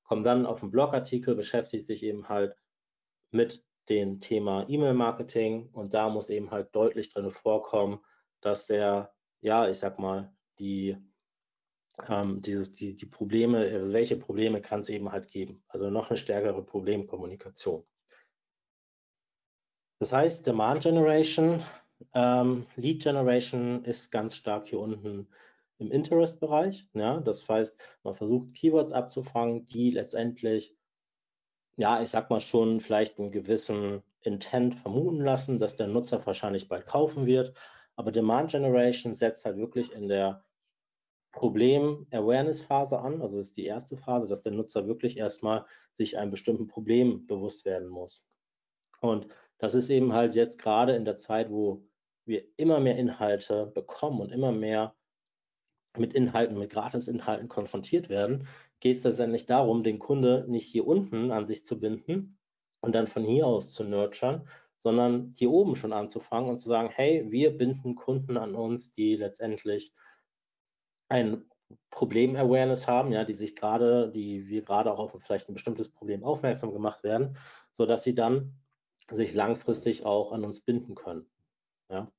kommt 0.03 0.25
dann 0.25 0.45
auf 0.45 0.61
einen 0.61 0.71
Blogartikel, 0.71 1.35
beschäftigt 1.35 1.85
sich 1.85 2.03
eben 2.03 2.29
halt 2.29 2.55
mit 3.31 3.63
dem 3.89 4.21
Thema 4.21 4.65
E-Mail-Marketing 4.67 5.69
und 5.71 5.93
da 5.93 6.09
muss 6.09 6.29
eben 6.29 6.51
halt 6.51 6.75
deutlich 6.75 7.13
drin 7.13 7.31
vorkommen, 7.31 7.99
dass 8.41 8.67
der, 8.67 9.13
ja, 9.41 9.67
ich 9.69 9.79
sag 9.79 9.99
mal, 9.99 10.31
die 10.59 10.97
ähm, 12.07 12.41
dieses, 12.41 12.71
die, 12.71 12.95
die 12.95 13.05
Probleme, 13.05 13.91
welche 13.91 14.15
Probleme 14.15 14.61
kann 14.61 14.79
es 14.79 14.89
eben 14.89 15.11
halt 15.11 15.29
geben? 15.29 15.63
Also 15.67 15.89
noch 15.89 16.09
eine 16.09 16.17
stärkere 16.17 16.63
Problemkommunikation. 16.63 17.85
Das 19.99 20.13
heißt, 20.13 20.47
Demand 20.47 20.83
Generation, 20.83 21.61
ähm, 22.13 22.65
Lead 22.75 23.03
Generation 23.03 23.83
ist 23.85 24.11
ganz 24.11 24.35
stark 24.35 24.67
hier 24.67 24.79
unten 24.79 25.27
im 25.77 25.91
Interest-Bereich. 25.91 26.87
Ja? 26.93 27.19
Das 27.19 27.47
heißt, 27.47 27.77
man 28.03 28.15
versucht 28.15 28.53
Keywords 28.53 28.91
abzufangen, 28.91 29.67
die 29.67 29.91
letztendlich, 29.91 30.75
ja, 31.77 32.01
ich 32.01 32.09
sag 32.09 32.29
mal 32.29 32.41
schon, 32.41 32.81
vielleicht 32.81 33.19
einen 33.19 33.31
gewissen 33.31 34.03
Intent 34.21 34.75
vermuten 34.75 35.21
lassen, 35.21 35.59
dass 35.59 35.77
der 35.77 35.87
Nutzer 35.87 36.25
wahrscheinlich 36.25 36.67
bald 36.67 36.85
kaufen 36.85 37.25
wird. 37.25 37.53
Aber 37.95 38.11
Demand 38.11 38.51
Generation 38.51 39.13
setzt 39.13 39.45
halt 39.45 39.57
wirklich 39.57 39.91
in 39.93 40.07
der 40.07 40.43
Problem-Awareness-Phase 41.31 42.99
an. 42.99 43.21
Also 43.21 43.37
das 43.37 43.47
ist 43.47 43.57
die 43.57 43.65
erste 43.65 43.97
Phase, 43.97 44.27
dass 44.27 44.41
der 44.41 44.51
Nutzer 44.51 44.87
wirklich 44.87 45.17
erstmal 45.17 45.65
sich 45.93 46.17
einem 46.17 46.31
bestimmten 46.31 46.67
Problem 46.67 47.27
bewusst 47.27 47.65
werden 47.65 47.87
muss. 47.87 48.27
Und 49.01 49.27
das 49.57 49.75
ist 49.75 49.89
eben 49.89 50.13
halt 50.13 50.35
jetzt 50.35 50.59
gerade 50.59 50.95
in 50.95 51.05
der 51.05 51.17
Zeit, 51.17 51.49
wo 51.51 51.88
wir 52.29 52.45
immer 52.55 52.79
mehr 52.79 52.95
Inhalte 52.95 53.65
bekommen 53.65 54.21
und 54.21 54.31
immer 54.31 54.53
mehr 54.53 54.95
mit 55.97 56.13
Inhalten, 56.13 56.57
mit 56.57 56.69
Gratis-Inhalten 56.69 57.49
konfrontiert 57.49 58.07
werden, 58.07 58.47
geht 58.79 58.97
es 58.97 59.03
letztendlich 59.03 59.45
darum, 59.45 59.83
den 59.83 59.99
Kunde 59.99 60.45
nicht 60.47 60.67
hier 60.67 60.87
unten 60.87 61.31
an 61.31 61.45
sich 61.45 61.65
zu 61.65 61.79
binden 61.79 62.37
und 62.81 62.95
dann 62.95 63.07
von 63.07 63.25
hier 63.25 63.47
aus 63.47 63.73
zu 63.73 63.83
nurturen, 63.83 64.47
sondern 64.77 65.33
hier 65.37 65.51
oben 65.51 65.75
schon 65.75 65.91
anzufangen 65.91 66.49
und 66.49 66.57
zu 66.57 66.69
sagen, 66.69 66.89
hey, 66.89 67.29
wir 67.29 67.57
binden 67.57 67.95
Kunden 67.95 68.37
an 68.37 68.55
uns, 68.55 68.93
die 68.93 69.15
letztendlich 69.15 69.91
ein 71.09 71.49
Problem-Awareness 71.89 72.87
haben, 72.87 73.11
ja, 73.11 73.25
die 73.25 73.33
sich 73.33 73.55
gerade, 73.55 74.11
die 74.11 74.47
wir 74.47 74.63
gerade 74.63 74.91
auch 74.91 74.99
auf 74.99 75.21
vielleicht 75.21 75.49
ein 75.49 75.53
bestimmtes 75.53 75.89
Problem 75.89 76.23
aufmerksam 76.23 76.71
gemacht 76.71 77.03
werden, 77.03 77.37
sodass 77.71 78.03
sie 78.03 78.15
dann 78.15 78.53
sich 79.11 79.33
langfristig 79.33 80.05
auch 80.05 80.31
an 80.31 80.45
uns 80.45 80.61
binden 80.61 80.95
können. 80.95 81.29
Ja. 81.89 82.11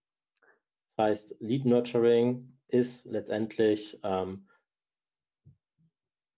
Heißt, 1.01 1.37
Lead 1.41 1.65
Nurturing 1.65 2.59
ist 2.69 3.07
letztendlich 3.07 3.99
ähm, 4.03 4.47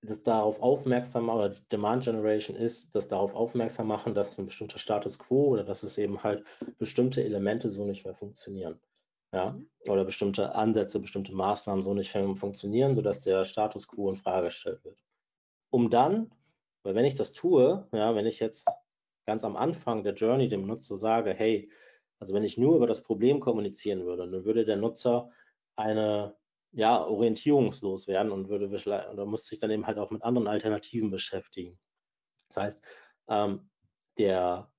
das 0.02 0.22
darauf 0.22 0.60
aufmerksam 0.60 1.26
machen, 1.26 1.38
oder 1.38 1.54
Demand 1.70 2.04
Generation 2.04 2.56
ist, 2.56 2.94
das 2.94 3.08
darauf 3.08 3.34
aufmerksam 3.34 3.88
machen, 3.88 4.14
dass 4.14 4.38
ein 4.38 4.46
bestimmter 4.46 4.78
Status 4.78 5.18
quo 5.18 5.48
oder 5.48 5.64
dass 5.64 5.82
es 5.82 5.98
eben 5.98 6.22
halt 6.22 6.44
bestimmte 6.78 7.24
Elemente 7.24 7.70
so 7.70 7.84
nicht 7.84 8.04
mehr 8.04 8.14
funktionieren 8.14 8.80
ja, 9.32 9.58
oder 9.88 10.04
bestimmte 10.04 10.54
Ansätze, 10.54 11.00
bestimmte 11.00 11.34
Maßnahmen 11.34 11.82
so 11.82 11.92
nicht 11.92 12.12
funktionieren, 12.12 12.94
sodass 12.94 13.20
der 13.20 13.44
Status 13.44 13.88
quo 13.88 14.10
in 14.10 14.16
Frage 14.16 14.46
gestellt 14.46 14.84
wird. 14.84 14.98
Um 15.70 15.90
dann, 15.90 16.30
weil 16.84 16.94
wenn 16.94 17.04
ich 17.04 17.14
das 17.14 17.32
tue, 17.32 17.88
ja, 17.92 18.14
wenn 18.14 18.26
ich 18.26 18.38
jetzt 18.38 18.68
ganz 19.26 19.44
am 19.44 19.56
Anfang 19.56 20.04
der 20.04 20.14
Journey 20.14 20.48
dem 20.48 20.66
Nutzer 20.66 20.98
sage, 20.98 21.32
hey, 21.32 21.70
also 22.22 22.34
wenn 22.34 22.44
ich 22.44 22.56
nur 22.56 22.76
über 22.76 22.86
das 22.86 23.02
Problem 23.02 23.40
kommunizieren 23.40 24.04
würde, 24.04 24.30
dann 24.30 24.44
würde 24.44 24.64
der 24.64 24.76
Nutzer 24.76 25.32
eine 25.74 26.36
ja, 26.70 27.04
orientierungslos 27.04 28.06
werden 28.06 28.30
und 28.30 28.48
würde 28.48 28.68
oder 29.12 29.26
muss 29.26 29.48
sich 29.48 29.58
dann 29.58 29.72
eben 29.72 29.88
halt 29.88 29.98
auch 29.98 30.12
mit 30.12 30.22
anderen 30.22 30.46
Alternativen 30.46 31.10
beschäftigen. 31.10 31.80
Das 32.46 32.56
heißt, 32.58 32.84
ähm, 33.26 33.68
der 34.18 34.70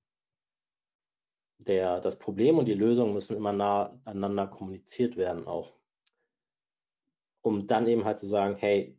der, 1.58 2.00
das 2.00 2.18
Problem 2.18 2.56
und 2.56 2.66
die 2.66 2.74
Lösung 2.74 3.12
müssen 3.12 3.36
immer 3.36 3.52
nah 3.52 4.00
aneinander 4.04 4.46
kommuniziert 4.46 5.18
werden 5.18 5.46
auch. 5.46 5.74
Um 7.42 7.66
dann 7.66 7.86
eben 7.86 8.06
halt 8.06 8.18
zu 8.18 8.26
sagen, 8.26 8.56
hey, 8.56 8.96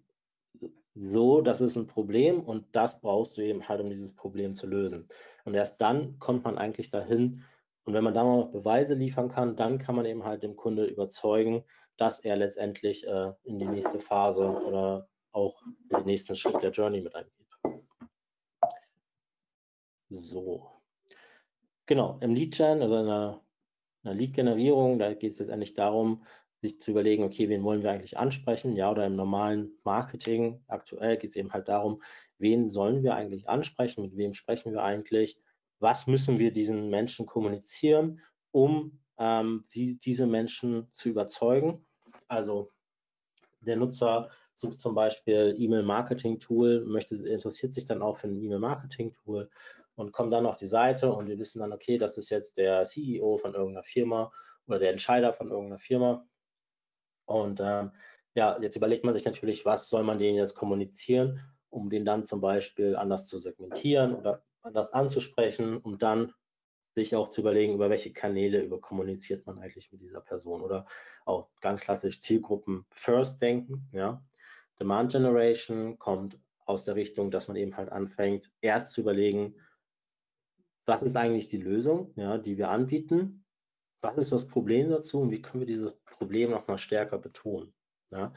so, 0.94 1.42
das 1.42 1.62
ist 1.62 1.78
ein 1.78 1.88
Problem 1.88 2.42
und 2.42 2.68
das 2.76 3.02
brauchst 3.02 3.38
du 3.38 3.42
eben 3.42 3.68
halt, 3.68 3.82
um 3.82 3.90
dieses 3.90 4.14
Problem 4.14 4.54
zu 4.54 4.68
lösen. 4.68 5.08
Und 5.46 5.56
erst 5.56 5.82
dann 5.82 6.20
kommt 6.20 6.44
man 6.44 6.60
eigentlich 6.60 6.92
dahin. 6.92 7.44
Und 7.86 7.94
wenn 7.94 8.04
man 8.04 8.14
dann 8.14 8.26
noch 8.26 8.52
Beweise 8.52 8.96
liefern 8.96 9.30
kann, 9.30 9.56
dann 9.56 9.78
kann 9.78 9.96
man 9.96 10.06
eben 10.06 10.24
halt 10.24 10.44
dem 10.44 10.56
Kunde 10.56 10.86
überzeugen, 10.86 11.64
dass 11.98 12.20
er 12.20 12.36
letztendlich 12.36 13.06
äh, 13.08 13.32
in 13.44 13.60
die 13.60 13.68
nächste 13.68 14.00
Phase 14.00 14.50
oder 14.50 15.08
auch 15.32 15.62
den 15.92 16.06
nächsten 16.06 16.36
Schritt 16.36 16.62
der 16.64 16.72
Journey 16.72 17.02
mit 17.02 17.16
eingeht. 17.16 17.32
So. 20.10 20.72
Genau, 21.86 22.18
im 22.22 22.34
Lead-Gen, 22.34 22.82
also 22.82 22.96
in 22.96 23.10
einer 23.10 23.42
Lead-Generierung, 24.04 24.98
da 24.98 25.14
geht 25.14 25.34
es 25.34 25.40
letztendlich 25.40 25.74
darum, 25.74 26.26
sich 26.62 26.80
zu 26.82 26.92
überlegen, 26.92 27.24
okay, 27.24 27.50
wen 27.50 27.64
wollen 27.64 27.84
wir 27.84 27.92
eigentlich 27.92 28.18
ansprechen? 28.18 28.76
Ja, 28.76 28.90
oder 28.90 29.06
im 29.06 29.16
normalen 29.16 29.78
Marketing 29.84 30.64
aktuell 30.68 31.18
geht 31.18 31.30
es 31.30 31.36
eben 31.36 31.54
halt 31.54 31.68
darum, 31.68 32.02
wen 32.40 32.72
sollen 32.72 33.04
wir 33.04 33.16
eigentlich 33.16 33.48
ansprechen, 33.48 34.02
mit 34.02 34.18
wem 34.18 34.34
sprechen 34.34 34.72
wir 34.72 34.84
eigentlich, 34.84 35.38
was 35.80 36.08
müssen 36.08 36.40
wir 36.40 36.52
diesen 36.52 36.90
Menschen 36.90 37.26
kommunizieren, 37.26 38.22
um 38.52 39.00
ähm, 39.18 39.64
die, 39.74 39.98
diese 40.00 40.28
Menschen 40.28 40.88
zu 40.92 41.10
überzeugen. 41.10 41.86
Also 42.28 42.72
der 43.62 43.76
Nutzer 43.76 44.30
sucht 44.56 44.80
zum 44.80 44.96
Beispiel 44.96 45.56
E-Mail-Marketing-Tool, 45.58 46.88
interessiert 47.26 47.74
sich 47.74 47.86
dann 47.86 48.02
auch 48.02 48.18
für 48.18 48.28
ein 48.28 48.42
E-Mail-Marketing-Tool 48.42 49.50
und 49.96 50.12
kommen 50.12 50.32
dann 50.32 50.46
auf 50.46 50.58
die 50.58 50.66
Seite 50.66 51.12
und 51.12 51.28
wir 51.28 51.40
wissen 51.40 51.60
dann, 51.60 51.74
okay, 51.74 51.98
das 51.98 52.18
ist 52.18 52.30
jetzt 52.30 52.58
der 52.58 52.84
CEO 52.84 53.38
von 53.38 53.54
irgendeiner 53.54 53.84
Firma 53.84 54.32
oder 54.68 54.80
der 54.80 54.92
Entscheider 54.92 55.34
von 55.34 55.50
irgendeiner 55.50 55.80
Firma. 55.80 56.26
Und 57.26 57.60
ähm, 57.62 57.92
ja, 58.34 58.60
jetzt 58.62 58.76
überlegt 58.76 59.04
man 59.04 59.14
sich 59.14 59.26
natürlich, 59.26 59.66
was 59.66 59.90
soll 59.90 60.04
man 60.04 60.20
denen 60.20 60.38
jetzt 60.38 60.56
kommunizieren, 60.56 61.42
um 61.70 61.90
den 61.90 62.06
dann 62.06 62.24
zum 62.24 62.42
Beispiel 62.42 62.96
anders 62.96 63.28
zu 63.28 63.40
segmentieren 63.40 64.16
oder 64.16 64.44
das 64.74 64.94
anzusprechen, 64.94 65.78
um 65.78 65.98
dann 65.98 66.34
sich 66.96 67.16
auch 67.16 67.28
zu 67.28 67.42
überlegen, 67.42 67.74
über 67.74 67.90
welche 67.90 68.14
Kanäle 68.14 68.62
über 68.62 68.80
kommuniziert 68.80 69.46
man 69.46 69.60
eigentlich 69.60 69.92
mit 69.92 70.02
dieser 70.02 70.22
Person 70.22 70.62
oder 70.62 70.86
auch 71.26 71.50
ganz 71.60 71.82
klassisch 71.82 72.22
Zielgruppen 72.22 72.86
First 72.92 73.42
denken. 73.42 73.90
Ja. 73.92 74.24
Demand 74.80 75.12
Generation 75.12 76.00
kommt 76.00 76.40
aus 76.66 76.86
der 76.86 76.96
Richtung, 76.96 77.32
dass 77.32 77.48
man 77.48 77.58
eben 77.58 77.76
halt 77.76 77.92
anfängt, 77.92 78.52
erst 78.62 78.94
zu 78.94 79.02
überlegen, 79.02 79.56
was 80.86 81.04
ist 81.04 81.16
eigentlich 81.16 81.48
die 81.48 81.58
Lösung, 81.58 82.14
ja, 82.16 82.38
die 82.38 82.58
wir 82.58 82.70
anbieten, 82.70 83.46
was 84.02 84.18
ist 84.18 84.32
das 84.32 84.48
Problem 84.48 84.90
dazu 84.90 85.20
und 85.20 85.32
wie 85.32 85.42
können 85.42 85.62
wir 85.62 85.68
dieses 85.68 85.94
Problem 86.06 86.52
nochmal 86.52 86.78
stärker 86.78 87.18
betonen. 87.18 87.74
Ja. 88.12 88.34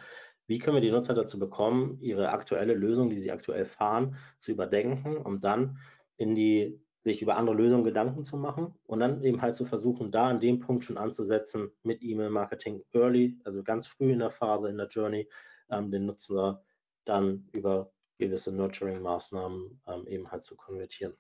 Wie 0.47 0.59
können 0.59 0.77
wir 0.77 0.81
die 0.81 0.91
Nutzer 0.91 1.13
dazu 1.13 1.39
bekommen, 1.39 1.99
ihre 2.01 2.31
aktuelle 2.31 2.75
Lösung, 2.75 3.11
die 3.11 3.19
sie 3.19 3.31
aktuell 3.31 3.67
fahren, 3.67 4.17
zu 4.39 4.51
überdenken, 4.51 5.19
um 5.19 5.41
dann 5.41 5.79
in 6.19 6.35
die 6.35 6.79
sich 7.05 7.23
über 7.23 7.37
andere 7.37 7.57
Lösungen 7.57 7.85
Gedanken 7.85 8.23
zu 8.23 8.37
machen 8.37 8.75
und 8.85 9.01
dann 9.01 9.23
eben 9.23 9.41
halt 9.41 9.55
zu 9.55 9.65
versuchen, 9.65 10.11
da 10.11 10.29
an 10.29 10.41
dem 10.41 10.59
Punkt 10.59 10.85
schon 10.85 10.99
anzusetzen 10.99 11.71
mit 11.83 12.03
E-Mail-Marketing 12.03 12.85
early, 12.93 13.39
also 13.45 13.63
ganz 13.63 13.87
früh 13.87 14.13
in 14.13 14.19
der 14.19 14.31
Phase, 14.31 14.69
in 14.69 14.77
der 14.77 14.89
Journey, 14.89 15.29
ähm, 15.71 15.91
den 15.91 16.07
Nutzer 16.07 16.63
dann 17.05 17.49
über 17.53 17.91
gewisse 18.19 18.53
Nurturing-Maßnahmen 18.53 19.81
ähm, 19.87 20.07
eben 20.07 20.31
halt 20.31 20.45
zu 20.45 20.57
konvertieren. 20.57 21.17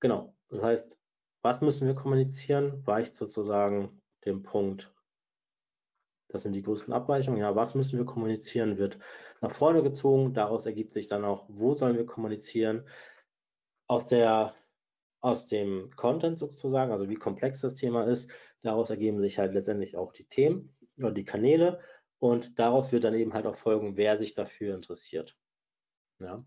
Genau, 0.00 0.34
das 0.50 0.62
heißt, 0.62 0.98
was 1.42 1.60
müssen 1.60 1.86
wir 1.86 1.94
kommunizieren, 1.94 2.84
weicht 2.86 3.16
sozusagen 3.16 4.02
dem 4.24 4.42
Punkt, 4.42 4.92
das 6.28 6.42
sind 6.42 6.54
die 6.54 6.62
größten 6.62 6.92
Abweichungen, 6.92 7.40
ja, 7.40 7.54
was 7.54 7.74
müssen 7.74 7.98
wir 7.98 8.06
kommunizieren, 8.06 8.78
wird 8.78 8.98
nach 9.40 9.52
vorne 9.52 9.82
gezogen, 9.82 10.34
daraus 10.34 10.66
ergibt 10.66 10.94
sich 10.94 11.06
dann 11.06 11.24
auch, 11.24 11.44
wo 11.48 11.74
sollen 11.74 11.96
wir 11.96 12.06
kommunizieren, 12.06 12.84
aus, 13.92 14.06
der, 14.06 14.54
aus 15.20 15.46
dem 15.46 15.90
Content 15.96 16.38
sozusagen, 16.38 16.92
also 16.92 17.08
wie 17.08 17.14
komplex 17.14 17.60
das 17.60 17.74
Thema 17.74 18.04
ist, 18.04 18.30
daraus 18.62 18.90
ergeben 18.90 19.20
sich 19.20 19.38
halt 19.38 19.52
letztendlich 19.52 19.96
auch 19.96 20.12
die 20.12 20.24
Themen 20.24 20.74
oder 20.96 21.12
die 21.12 21.24
Kanäle 21.24 21.80
und 22.18 22.58
daraus 22.58 22.90
wird 22.90 23.04
dann 23.04 23.14
eben 23.14 23.34
halt 23.34 23.46
auch 23.46 23.56
folgen, 23.56 23.96
wer 23.96 24.18
sich 24.18 24.34
dafür 24.34 24.74
interessiert. 24.74 25.36
Ja. 26.20 26.44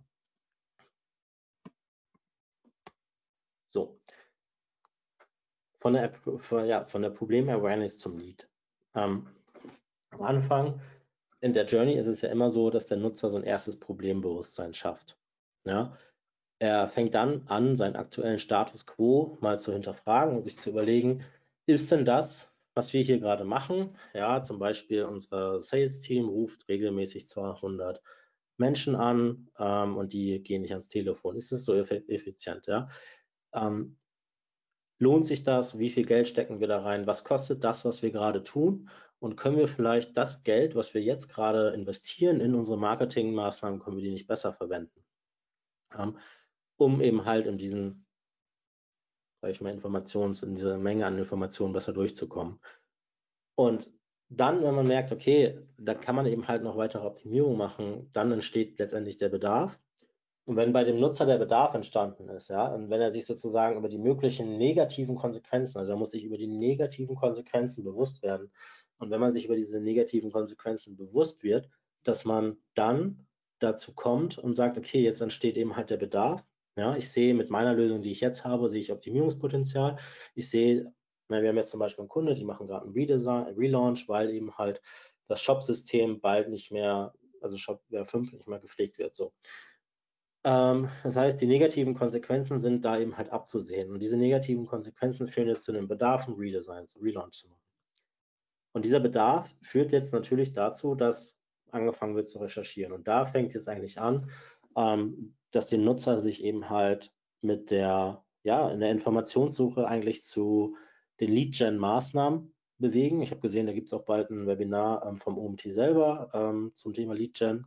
So. 3.69 3.99
Von 5.79 5.93
der, 5.93 6.13
von, 6.13 6.65
ja, 6.65 6.85
von 6.85 7.03
der 7.03 7.11
Problem-Awareness 7.11 7.99
zum 7.99 8.17
Lead. 8.17 8.49
Ähm, 8.95 9.29
am 10.09 10.21
Anfang 10.23 10.81
in 11.41 11.53
der 11.53 11.65
Journey 11.65 11.93
ist 11.93 12.07
es 12.07 12.21
ja 12.21 12.29
immer 12.29 12.49
so, 12.49 12.71
dass 12.71 12.87
der 12.87 12.97
Nutzer 12.97 13.29
so 13.29 13.37
ein 13.37 13.43
erstes 13.43 13.79
Problembewusstsein 13.79 14.73
schafft. 14.73 15.19
Ja, 15.65 15.95
er 16.59 16.87
fängt 16.89 17.13
dann 17.13 17.43
an, 17.47 17.75
seinen 17.75 17.95
aktuellen 17.95 18.39
Status 18.39 18.85
quo 18.85 19.37
mal 19.41 19.59
zu 19.59 19.73
hinterfragen 19.73 20.37
und 20.37 20.43
sich 20.43 20.57
zu 20.57 20.69
überlegen, 20.69 21.23
ist 21.65 21.91
denn 21.91 22.05
das, 22.05 22.49
was 22.75 22.93
wir 22.93 23.01
hier 23.01 23.19
gerade 23.19 23.43
machen? 23.43 23.95
Ja, 24.13 24.43
zum 24.43 24.59
Beispiel 24.59 25.03
unser 25.03 25.61
Sales-Team 25.61 26.27
ruft 26.27 26.67
regelmäßig 26.67 27.27
200 27.27 28.01
Menschen 28.57 28.95
an 28.95 29.49
ähm, 29.59 29.97
und 29.97 30.13
die 30.13 30.41
gehen 30.41 30.61
nicht 30.61 30.71
ans 30.71 30.89
Telefon. 30.89 31.35
Ist 31.35 31.51
es 31.51 31.65
so 31.65 31.73
effizient? 31.75 32.67
Ja? 32.67 32.89
Ähm, 33.53 33.97
lohnt 34.99 35.25
sich 35.25 35.43
das? 35.43 35.79
Wie 35.79 35.89
viel 35.89 36.05
Geld 36.05 36.27
stecken 36.27 36.59
wir 36.59 36.67
da 36.67 36.81
rein? 36.81 37.07
Was 37.07 37.23
kostet 37.23 37.63
das, 37.63 37.85
was 37.85 38.01
wir 38.01 38.11
gerade 38.11 38.43
tun? 38.43 38.89
Und 39.19 39.37
können 39.37 39.57
wir 39.57 39.67
vielleicht 39.67 40.15
das 40.17 40.43
Geld, 40.43 40.75
was 40.75 40.93
wir 40.93 41.01
jetzt 41.01 41.29
gerade 41.29 41.69
investieren 41.69 42.41
in 42.41 42.53
unsere 42.53 42.77
Marketingmaßnahmen, 42.77 43.79
können 43.79 43.97
wir 43.97 44.03
die 44.03 44.11
nicht 44.11 44.27
besser 44.27 44.53
verwenden? 44.53 45.03
Ähm, 45.97 46.17
um 46.77 47.01
eben 47.01 47.25
halt 47.25 47.47
in 47.47 47.57
diesen, 47.57 48.05
sag 49.41 49.51
ich 49.51 49.61
mal, 49.61 49.73
Informations, 49.73 50.43
in 50.43 50.55
dieser 50.55 50.77
Menge 50.77 51.05
an 51.05 51.17
Informationen 51.17 51.73
besser 51.73 51.93
durchzukommen. 51.93 52.59
Und 53.55 53.91
dann, 54.29 54.63
wenn 54.63 54.75
man 54.75 54.87
merkt, 54.87 55.11
okay, 55.11 55.59
da 55.77 55.93
kann 55.93 56.15
man 56.15 56.25
eben 56.25 56.47
halt 56.47 56.63
noch 56.63 56.77
weitere 56.77 57.05
Optimierung 57.05 57.57
machen, 57.57 58.09
dann 58.11 58.31
entsteht 58.31 58.79
letztendlich 58.79 59.17
der 59.17 59.29
Bedarf. 59.29 59.79
Und 60.45 60.57
wenn 60.57 60.73
bei 60.73 60.83
dem 60.83 60.99
Nutzer 60.99 61.25
der 61.25 61.39
Bedarf 61.39 61.73
entstanden 61.73 62.29
ist, 62.29 62.49
ja, 62.49 62.67
und 62.67 62.89
wenn 62.89 63.01
er 63.01 63.11
sich 63.11 63.25
sozusagen 63.25 63.77
über 63.77 63.89
die 63.89 63.97
möglichen 63.97 64.57
negativen 64.57 65.15
Konsequenzen, 65.15 65.79
also 65.79 65.93
er 65.93 65.97
muss 65.97 66.11
sich 66.11 66.23
über 66.23 66.37
die 66.37 66.47
negativen 66.47 67.15
Konsequenzen 67.15 67.83
bewusst 67.83 68.21
werden. 68.21 68.51
Und 68.99 69.09
wenn 69.09 69.19
man 69.19 69.33
sich 69.33 69.45
über 69.45 69.55
diese 69.55 69.79
negativen 69.79 70.31
Konsequenzen 70.31 70.95
bewusst 70.97 71.41
wird, 71.41 71.67
dass 72.03 72.25
man 72.25 72.57
dann 72.75 73.25
dazu 73.59 73.93
kommt 73.93 74.37
und 74.37 74.55
sagt, 74.55 74.77
okay, 74.77 75.01
jetzt 75.01 75.21
entsteht 75.21 75.57
eben 75.57 75.75
halt 75.75 75.89
der 75.89 75.97
Bedarf, 75.97 76.45
ja, 76.77 76.95
ich 76.95 77.09
sehe 77.09 77.33
mit 77.33 77.49
meiner 77.49 77.73
Lösung, 77.73 78.01
die 78.01 78.11
ich 78.11 78.19
jetzt 78.19 78.43
habe, 78.43 78.69
sehe 78.69 78.81
ich 78.81 78.91
Optimierungspotenzial. 78.91 79.97
Ich 80.33 80.49
sehe, 80.49 80.91
na, 81.29 81.41
wir 81.41 81.49
haben 81.49 81.57
jetzt 81.57 81.71
zum 81.71 81.79
Beispiel 81.79 82.03
einen 82.03 82.09
Kunde, 82.09 82.33
die 82.33 82.43
machen 82.43 82.67
gerade 82.67 82.85
einen 82.85 82.93
Redesign, 82.93 83.45
einen 83.45 83.57
Relaunch, 83.57 84.07
weil 84.09 84.29
eben 84.29 84.57
halt 84.57 84.81
das 85.27 85.41
Shop-System 85.41 86.19
bald 86.19 86.49
nicht 86.49 86.71
mehr, 86.71 87.13
also 87.41 87.57
Shopware 87.57 88.05
5 88.05 88.33
nicht 88.33 88.47
mehr 88.47 88.59
gepflegt 88.59 88.97
wird. 88.97 89.15
So. 89.15 89.33
Ähm, 90.43 90.89
das 91.03 91.15
heißt, 91.15 91.39
die 91.41 91.47
negativen 91.47 91.95
Konsequenzen 91.95 92.59
sind 92.59 92.83
da 92.83 92.99
eben 92.99 93.17
halt 93.17 93.31
abzusehen. 93.31 93.91
Und 93.91 94.01
diese 94.01 94.17
negativen 94.17 94.65
Konsequenzen 94.65 95.27
führen 95.27 95.47
jetzt 95.47 95.63
zu 95.63 95.71
einem 95.71 95.87
Bedarf, 95.87 96.27
einen 96.27 96.37
Redesign, 96.37 96.79
einen 96.79 97.01
Relaunch 97.01 97.39
zu 97.39 97.47
machen. 97.47 97.61
Und 98.73 98.85
dieser 98.85 98.99
Bedarf 98.99 99.49
führt 99.61 99.93
jetzt 99.93 100.11
natürlich 100.11 100.51
dazu, 100.51 100.95
dass 100.95 101.33
angefangen 101.71 102.15
wird 102.15 102.29
zu 102.29 102.39
recherchieren. 102.39 102.93
Und 102.93 103.07
da 103.07 103.25
fängt 103.25 103.53
jetzt 103.53 103.69
eigentlich 103.69 103.99
an, 103.99 104.29
ähm, 104.77 105.35
dass 105.55 105.67
die 105.67 105.77
Nutzer 105.77 106.21
sich 106.21 106.43
eben 106.43 106.69
halt 106.69 107.13
mit 107.41 107.71
der, 107.71 108.23
ja, 108.43 108.69
in 108.69 108.79
der 108.79 108.91
Informationssuche 108.91 109.87
eigentlich 109.87 110.23
zu 110.23 110.75
den 111.19 111.31
Lead-Gen-Maßnahmen 111.31 112.53
bewegen. 112.77 113.21
Ich 113.21 113.31
habe 113.31 113.41
gesehen, 113.41 113.67
da 113.67 113.73
gibt 113.73 113.87
es 113.87 113.93
auch 113.93 114.03
bald 114.03 114.29
ein 114.29 114.47
Webinar 114.47 115.05
ähm, 115.05 115.17
vom 115.17 115.37
OMT 115.37 115.61
selber 115.67 116.29
ähm, 116.33 116.71
zum 116.73 116.93
Thema 116.93 117.13
Lead-Gen. 117.13 117.65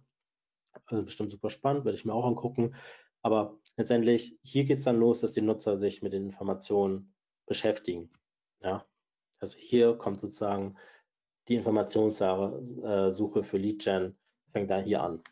Also 0.86 1.02
bestimmt 1.02 1.30
super 1.30 1.50
spannend, 1.50 1.84
werde 1.84 1.96
ich 1.96 2.04
mir 2.04 2.12
auch 2.12 2.26
angucken. 2.26 2.74
Aber 3.22 3.58
letztendlich, 3.76 4.38
hier 4.42 4.64
geht 4.64 4.78
es 4.78 4.84
dann 4.84 4.98
los, 4.98 5.20
dass 5.20 5.32
die 5.32 5.40
Nutzer 5.40 5.76
sich 5.76 6.02
mit 6.02 6.12
den 6.12 6.26
Informationen 6.26 7.14
beschäftigen. 7.46 8.10
Ja, 8.62 8.84
also 9.40 9.56
hier 9.58 9.94
kommt 9.94 10.20
sozusagen 10.20 10.76
die 11.48 11.54
Informationssuche 11.54 13.42
für 13.44 13.56
Lead-Gen, 13.56 14.16
fängt 14.52 14.70
da 14.70 14.78
hier 14.78 15.02
an. 15.02 15.22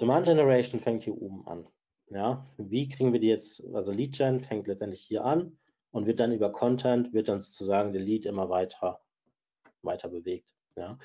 Demand 0.00 0.26
Generation 0.26 0.80
fängt 0.80 1.04
hier 1.04 1.20
oben 1.20 1.46
an. 1.46 1.68
Ja, 2.08 2.46
wie 2.58 2.88
kriegen 2.88 3.12
wir 3.12 3.20
die 3.20 3.28
jetzt, 3.28 3.64
also 3.72 3.90
Lead 3.90 4.16
Gen 4.16 4.40
fängt 4.40 4.66
letztendlich 4.66 5.00
hier 5.00 5.24
an 5.24 5.58
und 5.90 6.06
wird 6.06 6.20
dann 6.20 6.32
über 6.32 6.52
Content, 6.52 7.12
wird 7.12 7.28
dann 7.28 7.40
sozusagen 7.40 7.92
der 7.92 8.02
Lead 8.02 8.26
immer 8.26 8.48
weiter, 8.50 9.00
weiter 9.82 10.08
bewegt. 10.08 10.52
Ja. 10.76 10.98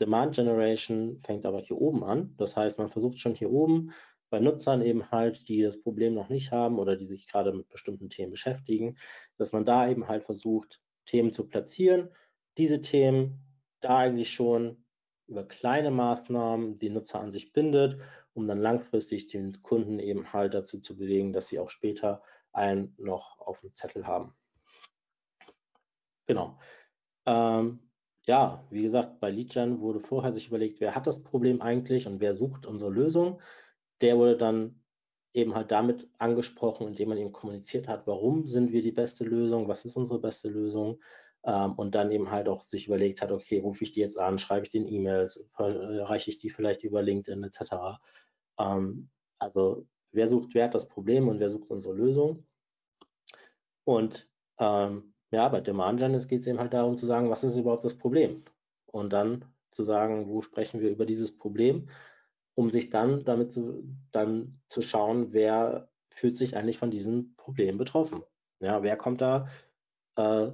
Demand 0.00 0.34
Generation 0.34 1.20
fängt 1.24 1.46
aber 1.46 1.60
hier 1.60 1.76
oben 1.76 2.02
an. 2.02 2.34
Das 2.38 2.56
heißt, 2.56 2.78
man 2.78 2.88
versucht 2.88 3.18
schon 3.18 3.34
hier 3.34 3.50
oben 3.50 3.92
bei 4.30 4.40
Nutzern 4.40 4.80
eben 4.82 5.10
halt, 5.10 5.48
die 5.48 5.62
das 5.62 5.80
Problem 5.80 6.14
noch 6.14 6.28
nicht 6.28 6.52
haben 6.52 6.78
oder 6.78 6.96
die 6.96 7.04
sich 7.04 7.26
gerade 7.26 7.52
mit 7.52 7.68
bestimmten 7.68 8.08
Themen 8.08 8.30
beschäftigen, 8.30 8.96
dass 9.36 9.52
man 9.52 9.64
da 9.64 9.88
eben 9.88 10.08
halt 10.08 10.24
versucht, 10.24 10.80
Themen 11.04 11.32
zu 11.32 11.48
platzieren. 11.48 12.10
Diese 12.56 12.80
Themen 12.80 13.40
da 13.80 13.98
eigentlich 13.98 14.32
schon 14.32 14.84
über 15.26 15.46
kleine 15.46 15.90
Maßnahmen 15.90 16.76
die 16.76 16.90
Nutzer 16.90 17.20
an 17.20 17.32
sich 17.32 17.52
bindet 17.52 17.98
um 18.34 18.46
dann 18.46 18.58
langfristig 18.58 19.28
den 19.28 19.62
Kunden 19.62 19.98
eben 19.98 20.32
halt 20.32 20.54
dazu 20.54 20.78
zu 20.78 20.96
bewegen, 20.96 21.32
dass 21.32 21.48
sie 21.48 21.58
auch 21.58 21.70
später 21.70 22.22
einen 22.52 22.94
noch 22.98 23.38
auf 23.40 23.60
dem 23.60 23.74
Zettel 23.74 24.06
haben. 24.06 24.34
Genau. 26.26 26.58
Ähm, 27.26 27.80
ja, 28.26 28.64
wie 28.70 28.82
gesagt, 28.82 29.20
bei 29.20 29.30
LeadGen 29.30 29.80
wurde 29.80 30.00
vorher 30.00 30.32
sich 30.32 30.48
überlegt, 30.48 30.80
wer 30.80 30.94
hat 30.94 31.06
das 31.06 31.22
Problem 31.22 31.60
eigentlich 31.60 32.06
und 32.06 32.20
wer 32.20 32.34
sucht 32.34 32.66
unsere 32.66 32.90
Lösung. 32.90 33.40
Der 34.00 34.16
wurde 34.16 34.36
dann 34.36 34.80
eben 35.32 35.54
halt 35.54 35.70
damit 35.70 36.08
angesprochen, 36.18 36.88
indem 36.88 37.10
man 37.10 37.18
eben 37.18 37.32
kommuniziert 37.32 37.88
hat, 37.88 38.06
warum 38.06 38.46
sind 38.46 38.72
wir 38.72 38.82
die 38.82 38.92
beste 38.92 39.24
Lösung, 39.24 39.68
was 39.68 39.84
ist 39.84 39.96
unsere 39.96 40.20
beste 40.20 40.48
Lösung 40.48 41.00
ähm, 41.44 41.72
und 41.74 41.94
dann 41.94 42.10
eben 42.10 42.30
halt 42.30 42.48
auch 42.48 42.64
sich 42.64 42.86
überlegt 42.86 43.22
hat, 43.22 43.32
okay, 43.32 43.60
rufe 43.60 43.84
ich 43.84 43.92
die 43.92 44.00
jetzt 44.00 44.18
an, 44.18 44.38
schreibe 44.38 44.64
ich 44.64 44.70
den 44.70 44.86
E-Mails, 44.86 45.42
erreiche 45.56 46.30
ich 46.30 46.38
die 46.38 46.50
vielleicht 46.50 46.82
über 46.84 47.02
LinkedIn 47.02 47.42
etc. 47.44 47.98
Ähm, 48.58 49.10
also 49.38 49.86
wer 50.12 50.28
sucht, 50.28 50.54
wer 50.54 50.64
hat 50.64 50.74
das 50.74 50.88
Problem 50.88 51.28
und 51.28 51.40
wer 51.40 51.50
sucht 51.50 51.70
unsere 51.70 51.94
Lösung. 51.94 52.46
Und 53.84 54.28
ähm, 54.58 55.14
ja, 55.30 55.48
bei 55.48 55.60
Demand 55.60 56.00
Gen 56.00 56.12
geht 56.12 56.40
es 56.40 56.46
eben 56.46 56.58
halt 56.58 56.74
darum 56.74 56.96
zu 56.96 57.06
sagen, 57.06 57.30
was 57.30 57.44
ist 57.44 57.56
überhaupt 57.56 57.84
das 57.84 57.96
Problem? 57.96 58.44
Und 58.86 59.12
dann 59.12 59.44
zu 59.70 59.84
sagen, 59.84 60.28
wo 60.28 60.42
sprechen 60.42 60.80
wir 60.80 60.90
über 60.90 61.06
dieses 61.06 61.36
Problem, 61.36 61.88
um 62.54 62.70
sich 62.70 62.90
dann 62.90 63.24
damit 63.24 63.52
zu, 63.52 63.84
dann 64.10 64.60
zu 64.68 64.82
schauen, 64.82 65.32
wer 65.32 65.88
fühlt 66.10 66.36
sich 66.36 66.56
eigentlich 66.56 66.78
von 66.78 66.90
diesem 66.90 67.34
Problem 67.36 67.78
betroffen. 67.78 68.22
Ja, 68.58 68.82
wer 68.82 68.96
kommt 68.96 69.20
da 69.20 69.48
äh, 70.16 70.50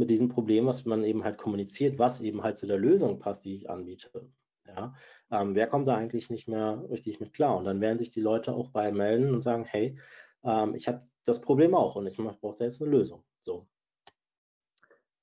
mit 0.00 0.10
diesem 0.10 0.28
Problem, 0.28 0.66
was 0.66 0.86
man 0.86 1.04
eben 1.04 1.24
halt 1.24 1.38
kommuniziert, 1.38 1.98
was 1.98 2.22
eben 2.22 2.42
halt 2.42 2.56
zu 2.56 2.66
der 2.66 2.78
Lösung 2.78 3.18
passt, 3.18 3.44
die 3.44 3.54
ich 3.54 3.70
anbiete. 3.70 4.28
Ja, 4.66 4.94
ähm, 5.30 5.54
wer 5.54 5.66
kommt 5.66 5.88
da 5.88 5.96
eigentlich 5.96 6.30
nicht 6.30 6.48
mehr 6.48 6.84
richtig 6.90 7.20
mit 7.20 7.32
klar? 7.32 7.56
Und 7.56 7.64
dann 7.64 7.80
werden 7.80 7.98
sich 7.98 8.10
die 8.10 8.20
Leute 8.20 8.52
auch 8.52 8.68
bei 8.68 8.90
melden 8.92 9.34
und 9.34 9.42
sagen, 9.42 9.64
hey, 9.64 9.98
ähm, 10.42 10.74
ich 10.74 10.88
habe 10.88 11.00
das 11.24 11.40
Problem 11.40 11.74
auch 11.74 11.96
und 11.96 12.06
ich 12.06 12.16
brauche 12.16 12.56
da 12.56 12.64
jetzt 12.64 12.80
eine 12.80 12.90
Lösung. 12.90 13.24
So. 13.42 13.68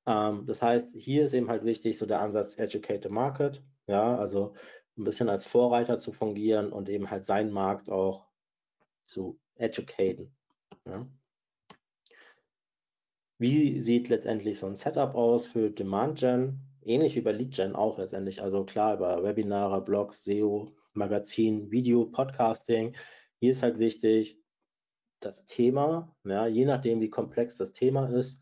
Ähm, 0.06 0.46
das 0.46 0.62
heißt, 0.62 0.96
hier 0.96 1.26
ist 1.26 1.34
eben 1.34 1.50
halt 1.50 1.66
wichtig, 1.66 1.98
so 1.98 2.06
der 2.06 2.22
Ansatz 2.22 2.56
Educate 2.58 3.08
the 3.08 3.14
Market, 3.14 3.64
ja, 3.88 4.18
also 4.18 4.54
ein 4.98 5.04
bisschen 5.06 5.30
als 5.30 5.46
Vorreiter 5.46 5.98
zu 5.98 6.12
fungieren 6.12 6.72
und 6.72 6.88
eben 6.90 7.10
halt 7.10 7.26
seinen 7.26 7.52
Markt 7.52 7.90
auch 7.90 8.28
zu 9.06 9.40
educaten. 9.56 10.36
Ja. 10.86 11.08
Wie 13.40 13.80
sieht 13.80 14.10
letztendlich 14.10 14.58
so 14.58 14.66
ein 14.66 14.76
Setup 14.76 15.14
aus 15.14 15.46
für 15.46 15.70
Demand 15.70 16.18
Gen? 16.18 16.60
Ähnlich 16.84 17.16
wie 17.16 17.22
bei 17.22 17.32
Lead 17.32 17.54
Gen 17.54 17.76
auch 17.76 18.00
letztendlich. 18.00 18.42
Also 18.42 18.66
klar, 18.66 18.96
über 18.96 19.22
Webinare, 19.24 19.84
Blogs, 19.84 20.24
SEO, 20.24 20.74
Magazin, 20.94 21.70
Video, 21.70 22.06
Podcasting. 22.06 22.96
Hier 23.40 23.52
ist 23.52 23.62
halt 23.62 23.78
wichtig, 23.78 24.42
das 25.20 25.46
Thema, 25.46 26.16
ja, 26.24 26.48
je 26.48 26.66
nachdem, 26.66 27.00
wie 27.00 27.12
komplex 27.12 27.58
das 27.58 27.74
Thema 27.74 28.08
ist, 28.08 28.42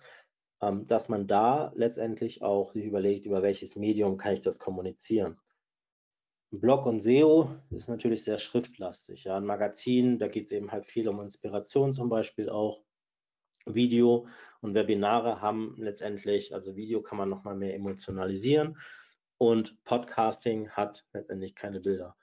ähm, 0.61 0.87
dass 0.87 1.09
man 1.09 1.27
da 1.27 1.73
letztendlich 1.75 2.41
auch 2.41 2.71
sich 2.71 2.85
überlegt, 2.85 3.25
über 3.25 3.41
welches 3.41 3.75
Medium 3.75 4.15
kann 4.15 4.33
ich 4.33 4.41
das 4.41 4.59
kommunizieren. 4.59 5.37
Blog 6.51 6.85
und 6.85 7.01
SEO 7.01 7.49
ist 7.71 7.89
natürlich 7.89 8.23
sehr 8.23 8.39
schriftlastig. 8.39 9.25
Ja. 9.25 9.35
Ein 9.35 9.45
Magazin, 9.45 10.19
da 10.19 10.29
geht 10.29 10.45
es 10.45 10.51
eben 10.53 10.71
halt 10.71 10.85
viel 10.85 11.09
um 11.09 11.19
Inspiration 11.19 11.91
zum 11.91 12.07
Beispiel 12.07 12.49
auch. 12.49 12.84
Video 13.65 14.27
und 14.61 14.73
Webinare 14.75 15.41
haben 15.41 15.75
letztendlich, 15.77 16.53
also 16.53 16.75
Video 16.75 17.01
kann 17.01 17.17
man 17.17 17.29
nochmal 17.29 17.55
mehr 17.55 17.75
emotionalisieren 17.75 18.77
und 19.37 19.83
Podcasting 19.83 20.69
hat 20.69 21.05
letztendlich 21.13 21.55
keine 21.55 21.79
Bilder. 21.79 22.15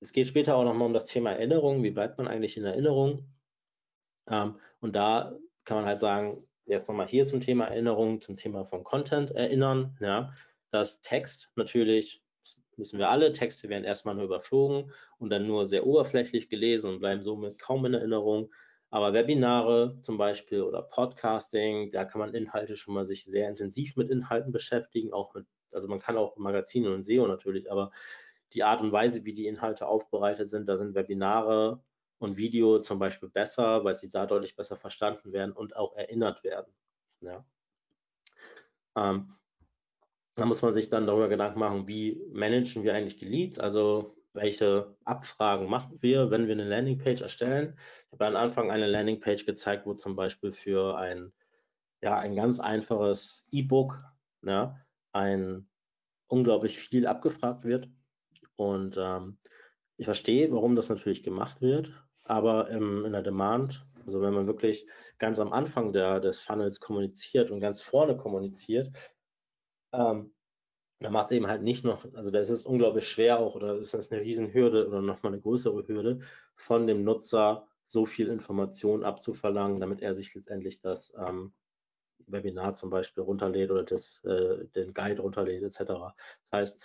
Es 0.00 0.12
geht 0.12 0.26
später 0.26 0.56
auch 0.56 0.64
nochmal 0.64 0.86
um 0.86 0.92
das 0.92 1.06
Thema 1.06 1.32
Erinnerung. 1.32 1.82
Wie 1.82 1.90
bleibt 1.90 2.18
man 2.18 2.28
eigentlich 2.28 2.56
in 2.56 2.64
Erinnerung? 2.64 3.26
Ähm, 4.28 4.58
und 4.80 4.94
da 4.96 5.34
kann 5.64 5.78
man 5.78 5.86
halt 5.86 5.98
sagen, 5.98 6.46
jetzt 6.66 6.88
nochmal 6.88 7.06
hier 7.06 7.26
zum 7.26 7.40
Thema 7.40 7.66
Erinnerung, 7.66 8.20
zum 8.20 8.36
Thema 8.36 8.64
von 8.64 8.84
Content 8.84 9.30
erinnern, 9.30 9.96
ja, 10.00 10.34
dass 10.70 11.00
Text 11.00 11.50
natürlich, 11.56 12.22
wissen 12.76 12.98
wir 12.98 13.08
alle, 13.08 13.32
Texte 13.32 13.68
werden 13.68 13.84
erstmal 13.84 14.14
nur 14.14 14.24
überflogen 14.24 14.92
und 15.18 15.30
dann 15.30 15.46
nur 15.46 15.66
sehr 15.66 15.86
oberflächlich 15.86 16.48
gelesen 16.48 16.94
und 16.94 17.00
bleiben 17.00 17.22
somit 17.22 17.58
kaum 17.58 17.86
in 17.86 17.94
Erinnerung. 17.94 18.52
Aber 18.94 19.12
Webinare 19.12 19.98
zum 20.02 20.18
Beispiel 20.18 20.62
oder 20.62 20.80
Podcasting, 20.80 21.90
da 21.90 22.04
kann 22.04 22.20
man 22.20 22.32
Inhalte 22.32 22.76
schon 22.76 22.94
mal 22.94 23.04
sich 23.04 23.24
sehr 23.24 23.48
intensiv 23.48 23.96
mit 23.96 24.08
Inhalten 24.08 24.52
beschäftigen, 24.52 25.12
auch 25.12 25.34
mit, 25.34 25.46
also 25.72 25.88
man 25.88 25.98
kann 25.98 26.16
auch 26.16 26.36
Magazine 26.36 26.94
und 26.94 27.02
SEO 27.02 27.26
natürlich, 27.26 27.72
aber 27.72 27.90
die 28.52 28.62
Art 28.62 28.82
und 28.82 28.92
Weise, 28.92 29.24
wie 29.24 29.32
die 29.32 29.48
Inhalte 29.48 29.88
aufbereitet 29.88 30.48
sind, 30.48 30.68
da 30.68 30.76
sind 30.76 30.94
Webinare 30.94 31.82
und 32.18 32.36
Video 32.36 32.78
zum 32.78 33.00
Beispiel 33.00 33.28
besser, 33.28 33.82
weil 33.82 33.96
sie 33.96 34.08
da 34.08 34.26
deutlich 34.26 34.54
besser 34.54 34.76
verstanden 34.76 35.32
werden 35.32 35.50
und 35.50 35.74
auch 35.74 35.96
erinnert 35.96 36.44
werden. 36.44 36.72
Ja. 37.18 37.44
Ähm, 38.94 39.34
da 40.36 40.46
muss 40.46 40.62
man 40.62 40.72
sich 40.72 40.88
dann 40.88 41.08
darüber 41.08 41.28
Gedanken 41.28 41.58
machen, 41.58 41.88
wie 41.88 42.22
managen 42.30 42.84
wir 42.84 42.94
eigentlich 42.94 43.16
die 43.16 43.26
Leads, 43.26 43.58
also 43.58 44.14
welche 44.34 44.94
Abfragen 45.04 45.68
machen 45.68 45.98
wir, 46.00 46.30
wenn 46.30 46.46
wir 46.46 46.54
eine 46.54 46.68
Landingpage 46.68 47.22
erstellen. 47.22 47.78
Ich 48.06 48.12
habe 48.12 48.26
am 48.26 48.36
Anfang 48.36 48.70
eine 48.70 48.86
Landingpage 48.86 49.46
gezeigt, 49.46 49.86
wo 49.86 49.94
zum 49.94 50.16
Beispiel 50.16 50.52
für 50.52 50.98
ein, 50.98 51.32
ja, 52.02 52.18
ein 52.18 52.36
ganz 52.36 52.60
einfaches 52.60 53.46
E-Book 53.50 54.02
ja, 54.44 54.76
ein 55.12 55.68
unglaublich 56.28 56.78
viel 56.78 57.06
abgefragt 57.06 57.64
wird. 57.64 57.88
Und 58.56 58.96
ähm, 58.98 59.38
ich 59.96 60.04
verstehe, 60.04 60.50
warum 60.52 60.76
das 60.76 60.88
natürlich 60.88 61.22
gemacht 61.22 61.60
wird, 61.60 61.92
aber 62.24 62.68
im, 62.70 63.04
in 63.04 63.12
der 63.12 63.22
Demand, 63.22 63.86
also 64.06 64.20
wenn 64.20 64.34
man 64.34 64.46
wirklich 64.46 64.86
ganz 65.18 65.38
am 65.38 65.52
Anfang 65.52 65.92
der, 65.92 66.20
des 66.20 66.40
Funnels 66.40 66.80
kommuniziert 66.80 67.50
und 67.50 67.60
ganz 67.60 67.80
vorne 67.80 68.16
kommuniziert, 68.16 68.90
ähm, 69.92 70.33
dann 71.04 71.12
macht 71.12 71.26
es 71.26 71.32
eben 71.32 71.48
halt 71.48 71.62
nicht 71.62 71.84
noch, 71.84 72.06
also 72.14 72.30
da 72.30 72.38
ist 72.38 72.48
es 72.48 72.64
unglaublich 72.64 73.06
schwer 73.06 73.38
auch 73.38 73.54
oder 73.56 73.76
ist 73.76 73.92
das 73.92 74.10
eine 74.10 74.22
Riesenhürde 74.22 74.88
oder 74.88 75.02
nochmal 75.02 75.34
eine 75.34 75.42
größere 75.42 75.86
Hürde 75.86 76.20
von 76.54 76.86
dem 76.86 77.04
Nutzer 77.04 77.68
so 77.88 78.06
viel 78.06 78.28
Information 78.28 79.04
abzuverlangen, 79.04 79.80
damit 79.80 80.00
er 80.00 80.14
sich 80.14 80.34
letztendlich 80.34 80.80
das 80.80 81.12
ähm, 81.18 81.52
Webinar 82.26 82.72
zum 82.72 82.88
Beispiel 82.88 83.22
runterlädt 83.22 83.70
oder 83.70 83.82
das, 83.82 84.24
äh, 84.24 84.64
den 84.74 84.94
Guide 84.94 85.20
runterlädt 85.20 85.62
etc. 85.62 85.78
Das 85.78 86.52
heißt, 86.52 86.82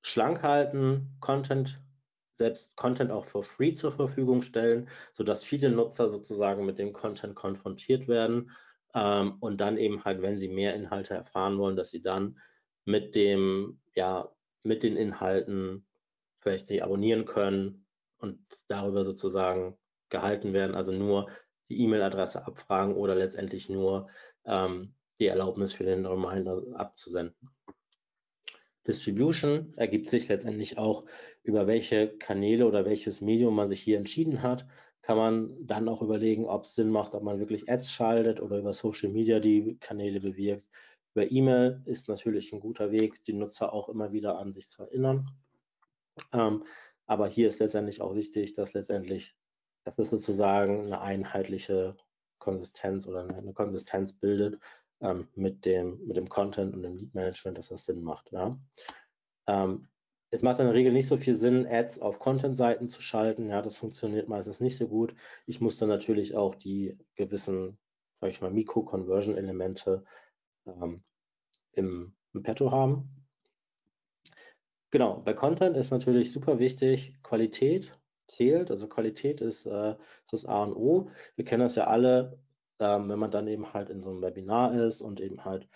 schlank 0.00 0.42
halten, 0.42 1.18
Content 1.20 1.78
selbst 2.38 2.74
Content 2.74 3.10
auch 3.10 3.26
for 3.26 3.44
free 3.44 3.74
zur 3.74 3.92
Verfügung 3.92 4.40
stellen, 4.40 4.88
sodass 5.12 5.44
viele 5.44 5.68
Nutzer 5.68 6.08
sozusagen 6.08 6.64
mit 6.64 6.78
dem 6.78 6.94
Content 6.94 7.34
konfrontiert 7.34 8.08
werden 8.08 8.50
ähm, 8.94 9.36
und 9.40 9.60
dann 9.60 9.76
eben 9.76 10.06
halt, 10.06 10.22
wenn 10.22 10.38
sie 10.38 10.48
mehr 10.48 10.74
Inhalte 10.74 11.12
erfahren 11.12 11.58
wollen, 11.58 11.76
dass 11.76 11.90
sie 11.90 12.00
dann 12.00 12.38
mit 12.86 13.14
dem, 13.14 13.78
ja, 13.94 14.32
mit 14.62 14.82
den 14.82 14.96
Inhalten 14.96 15.86
vielleicht 16.40 16.66
sich 16.68 16.82
abonnieren 16.82 17.26
können 17.26 17.86
und 18.18 18.38
darüber 18.68 19.04
sozusagen 19.04 19.76
gehalten 20.08 20.52
werden, 20.52 20.74
also 20.74 20.92
nur 20.92 21.28
die 21.68 21.80
E-Mail-Adresse 21.82 22.46
abfragen 22.46 22.94
oder 22.94 23.14
letztendlich 23.14 23.68
nur 23.68 24.08
ähm, 24.44 24.94
die 25.18 25.26
Erlaubnis 25.26 25.72
für 25.72 25.84
den 25.84 26.06
Reminder 26.06 26.62
abzusenden. 26.74 27.34
Distribution 28.86 29.74
ergibt 29.76 30.08
sich 30.08 30.28
letztendlich 30.28 30.78
auch 30.78 31.04
über 31.42 31.66
welche 31.66 32.16
Kanäle 32.18 32.66
oder 32.66 32.84
welches 32.84 33.20
Medium 33.20 33.54
man 33.54 33.68
sich 33.68 33.82
hier 33.82 33.98
entschieden 33.98 34.42
hat, 34.42 34.64
kann 35.02 35.16
man 35.16 35.66
dann 35.66 35.88
auch 35.88 36.02
überlegen, 36.02 36.46
ob 36.46 36.64
es 36.64 36.74
Sinn 36.74 36.90
macht, 36.90 37.14
ob 37.14 37.22
man 37.22 37.38
wirklich 37.38 37.68
Ads 37.68 37.92
schaltet 37.92 38.40
oder 38.40 38.58
über 38.58 38.72
Social 38.72 39.10
Media 39.10 39.40
die 39.40 39.76
Kanäle 39.80 40.20
bewirkt. 40.20 40.68
Über 41.16 41.32
E-Mail 41.32 41.80
ist 41.86 42.10
natürlich 42.10 42.52
ein 42.52 42.60
guter 42.60 42.90
Weg, 42.90 43.24
die 43.24 43.32
Nutzer 43.32 43.72
auch 43.72 43.88
immer 43.88 44.12
wieder 44.12 44.38
an 44.38 44.52
sich 44.52 44.68
zu 44.68 44.82
erinnern. 44.82 45.30
Ähm, 46.34 46.64
aber 47.06 47.26
hier 47.26 47.48
ist 47.48 47.58
letztendlich 47.58 48.02
auch 48.02 48.14
wichtig, 48.14 48.52
dass 48.52 48.74
letztendlich, 48.74 49.34
dass 49.84 49.98
es 49.98 50.10
sozusagen 50.10 50.84
eine 50.84 51.00
einheitliche 51.00 51.96
Konsistenz 52.38 53.06
oder 53.06 53.26
eine 53.26 53.54
Konsistenz 53.54 54.12
bildet 54.12 54.60
ähm, 55.00 55.26
mit, 55.34 55.64
dem, 55.64 56.06
mit 56.06 56.18
dem 56.18 56.28
Content 56.28 56.74
und 56.74 56.82
dem 56.82 56.98
Lead 56.98 57.14
Management, 57.14 57.56
dass 57.56 57.68
das 57.68 57.86
Sinn 57.86 58.02
macht. 58.02 58.30
Ja. 58.32 58.58
Ähm, 59.46 59.88
es 60.30 60.42
macht 60.42 60.58
in 60.58 60.66
der 60.66 60.74
Regel 60.74 60.92
nicht 60.92 61.08
so 61.08 61.16
viel 61.16 61.34
Sinn, 61.34 61.66
Ads 61.66 61.98
auf 62.00 62.18
Content-Seiten 62.18 62.90
zu 62.90 63.00
schalten. 63.00 63.48
Ja, 63.48 63.62
das 63.62 63.78
funktioniert 63.78 64.28
meistens 64.28 64.60
nicht 64.60 64.76
so 64.76 64.86
gut. 64.86 65.14
Ich 65.46 65.62
muss 65.62 65.78
dann 65.78 65.88
natürlich 65.88 66.36
auch 66.36 66.54
die 66.56 66.98
gewissen, 67.14 67.78
sage 68.20 68.32
ich 68.32 68.42
mal, 68.42 68.50
Mikro-Conversion-Elemente 68.50 70.04
ähm, 70.66 71.02
im, 71.72 72.14
im 72.32 72.42
Petto 72.42 72.70
haben. 72.70 73.08
Genau, 74.90 75.20
bei 75.20 75.34
Content 75.34 75.76
ist 75.76 75.90
natürlich 75.90 76.32
super 76.32 76.58
wichtig, 76.58 77.14
Qualität 77.22 77.92
zählt. 78.26 78.70
Also 78.70 78.88
Qualität 78.88 79.40
ist, 79.40 79.66
äh, 79.66 79.90
ist 79.90 80.32
das 80.32 80.46
A 80.46 80.62
und 80.62 80.74
O. 80.74 81.10
Wir 81.34 81.44
kennen 81.44 81.62
das 81.62 81.76
ja 81.76 81.86
alle, 81.86 82.38
ähm, 82.78 83.08
wenn 83.08 83.18
man 83.18 83.30
dann 83.30 83.48
eben 83.48 83.72
halt 83.72 83.90
in 83.90 84.02
so 84.02 84.10
einem 84.10 84.22
Webinar 84.22 84.74
ist 84.74 85.00
und 85.00 85.20
eben 85.20 85.44
halt 85.44 85.68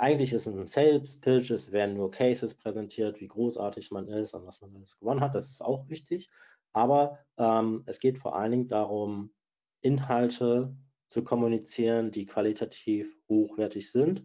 eigentlich 0.00 0.32
ist 0.32 0.46
es 0.46 0.54
ein 0.54 0.66
Sales 0.66 1.20
Pitch, 1.20 1.50
es 1.50 1.72
werden 1.72 1.96
nur 1.96 2.10
Cases 2.10 2.54
präsentiert, 2.54 3.20
wie 3.20 3.28
großartig 3.28 3.90
man 3.90 4.08
ist 4.08 4.32
und 4.32 4.46
was 4.46 4.60
man 4.62 4.74
alles 4.74 4.98
gewonnen 4.98 5.20
hat. 5.20 5.34
Das 5.34 5.50
ist 5.50 5.62
auch 5.62 5.88
wichtig. 5.88 6.30
Aber 6.72 7.18
ähm, 7.36 7.82
es 7.86 8.00
geht 8.00 8.18
vor 8.18 8.34
allen 8.34 8.50
Dingen 8.52 8.68
darum, 8.68 9.32
Inhalte 9.82 10.74
zu 11.10 11.24
kommunizieren, 11.24 12.12
die 12.12 12.24
qualitativ 12.24 13.12
hochwertig 13.28 13.90
sind 13.90 14.24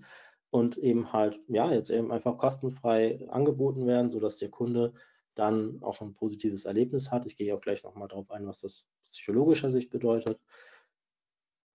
und 0.51 0.77
eben 0.77 1.11
halt, 1.11 1.39
ja, 1.47 1.73
jetzt 1.73 1.89
eben 1.89 2.11
einfach 2.11 2.38
kostenfrei 2.38 3.27
angeboten 3.29 3.88
werden, 3.88 4.11
sodass 4.11 4.38
der 4.38 4.49
Kunde 4.49 4.93
dann 5.33 5.81
auch 5.81 5.99
ein 5.99 6.13
positives 6.13 6.63
Erlebnis 6.65 7.11
hat. 7.11 7.25
Ich 7.25 7.36
gehe 7.36 7.53
auch 7.53 7.59
gleich 7.59 7.83
nochmal 7.83 8.07
darauf 8.07 8.29
ein, 8.29 8.45
was 8.45 8.59
das 8.59 8.88
psychologischer 9.09 9.69
Sicht 9.69 9.89
bedeutet. 9.89 10.39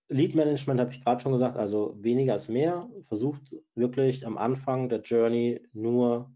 Lead 0.08 0.34
Management 0.34 0.80
habe 0.80 0.92
ich 0.92 1.02
gerade 1.02 1.20
schon 1.20 1.32
gesagt, 1.32 1.56
also 1.56 1.96
weniger 1.98 2.34
als 2.34 2.48
mehr. 2.48 2.88
Versucht 3.08 3.54
wirklich 3.74 4.24
am 4.24 4.38
Anfang 4.38 4.88
der 4.88 5.00
Journey 5.00 5.61
nur 5.72 6.32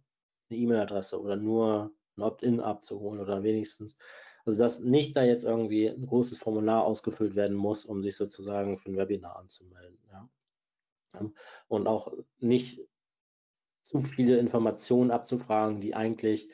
eine 0.51 0.59
E-Mail-Adresse 0.59 1.21
oder 1.21 1.37
nur 1.37 1.93
ein 2.17 2.23
Opt-in 2.23 2.61
abzuholen 2.61 3.21
oder 3.21 3.43
wenigstens, 3.43 3.97
also 4.45 4.59
dass 4.59 4.81
nicht 4.81 5.17
da 5.17 5.25
jetzt 5.25 5.45
irgendwie 5.45 5.89
ein 5.89 6.07
großes 6.07 6.39
Formular 6.39 6.85
ausgefüllt 6.85 7.35
werden 7.35 7.57
muss, 7.57 7.85
um 7.85 8.03
sich 8.03 8.17
sozusagen 8.17 8.79
für 8.79 8.91
ein 8.91 8.97
Webinar 8.97 9.37
anzumelden. 9.37 9.99
Ja. 10.11 10.29
Und 11.69 11.87
auch 11.87 12.13
nicht 12.39 12.87
zu 13.85 14.03
viele 14.03 14.39
Informationen 14.39 15.11
abzufragen, 15.11 15.81
die 15.81 15.95
eigentlich 15.95 16.49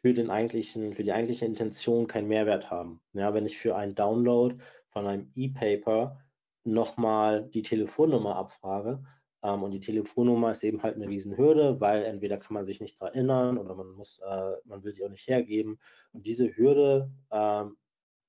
für 0.00 0.14
den 0.14 0.30
eigentlichen, 0.30 0.94
für 0.94 1.02
die 1.02 1.12
eigentliche 1.12 1.46
Intention 1.46 2.06
keinen 2.06 2.28
Mehrwert 2.28 2.70
haben. 2.70 3.00
Ja, 3.12 3.34
wenn 3.34 3.46
ich 3.46 3.58
für 3.58 3.76
einen 3.76 3.94
Download 3.94 4.56
von 4.90 5.06
einem 5.06 5.32
E-Paper 5.34 6.20
nochmal 6.64 7.48
die 7.48 7.62
Telefonnummer 7.62 8.36
abfrage. 8.36 9.02
Ähm, 9.42 9.62
und 9.62 9.70
die 9.72 9.80
Telefonnummer 9.80 10.50
ist 10.50 10.64
eben 10.64 10.82
halt 10.82 10.96
eine 10.96 11.08
Riesenhürde, 11.08 11.80
weil 11.80 12.04
entweder 12.04 12.38
kann 12.38 12.54
man 12.54 12.64
sich 12.64 12.80
nicht 12.80 13.00
daran 13.00 13.14
erinnern 13.14 13.58
oder 13.58 13.74
man 13.74 13.92
muss, 13.92 14.18
äh, 14.18 14.52
man 14.64 14.82
will 14.84 14.92
die 14.92 15.04
auch 15.04 15.10
nicht 15.10 15.28
hergeben. 15.28 15.78
Und 16.12 16.26
diese 16.26 16.56
Hürde 16.56 17.10
ähm, 17.30 17.76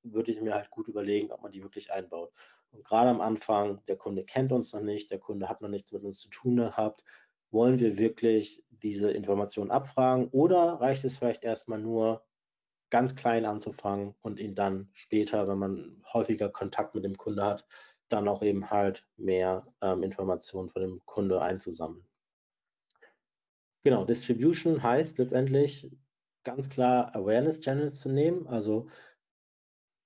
würde 0.03 0.31
ich 0.31 0.41
mir 0.41 0.53
halt 0.53 0.69
gut 0.69 0.87
überlegen, 0.87 1.31
ob 1.31 1.41
man 1.41 1.51
die 1.51 1.63
wirklich 1.63 1.91
einbaut. 1.91 2.31
Und 2.71 2.83
gerade 2.83 3.09
am 3.09 3.21
Anfang, 3.21 3.83
der 3.87 3.97
Kunde 3.97 4.23
kennt 4.23 4.51
uns 4.51 4.73
noch 4.73 4.81
nicht, 4.81 5.11
der 5.11 5.19
Kunde 5.19 5.49
hat 5.49 5.61
noch 5.61 5.69
nichts 5.69 5.91
mit 5.91 6.03
uns 6.03 6.19
zu 6.19 6.29
tun 6.29 6.57
gehabt, 6.57 7.03
wollen 7.49 7.79
wir 7.79 7.97
wirklich 7.97 8.63
diese 8.69 9.09
Informationen 9.11 9.71
abfragen 9.71 10.27
oder 10.31 10.73
reicht 10.81 11.05
es 11.05 11.17
vielleicht 11.17 11.43
erstmal 11.43 11.79
nur, 11.79 12.25
ganz 12.89 13.15
klein 13.15 13.45
anzufangen 13.45 14.15
und 14.21 14.39
ihn 14.39 14.55
dann 14.55 14.89
später, 14.93 15.47
wenn 15.47 15.57
man 15.57 16.03
häufiger 16.13 16.49
Kontakt 16.49 16.95
mit 16.95 17.03
dem 17.03 17.17
Kunde 17.17 17.43
hat, 17.43 17.65
dann 18.09 18.27
auch 18.27 18.41
eben 18.41 18.69
halt 18.69 19.07
mehr 19.17 19.67
ähm, 19.81 20.03
Informationen 20.03 20.69
von 20.69 20.81
dem 20.81 21.01
Kunde 21.05 21.41
einzusammeln. 21.41 22.07
Genau, 23.83 24.03
Distribution 24.03 24.83
heißt 24.83 25.17
letztendlich 25.17 25.89
ganz 26.43 26.69
klar 26.69 27.15
Awareness 27.15 27.59
Channels 27.59 27.99
zu 27.99 28.09
nehmen, 28.09 28.47
also 28.47 28.89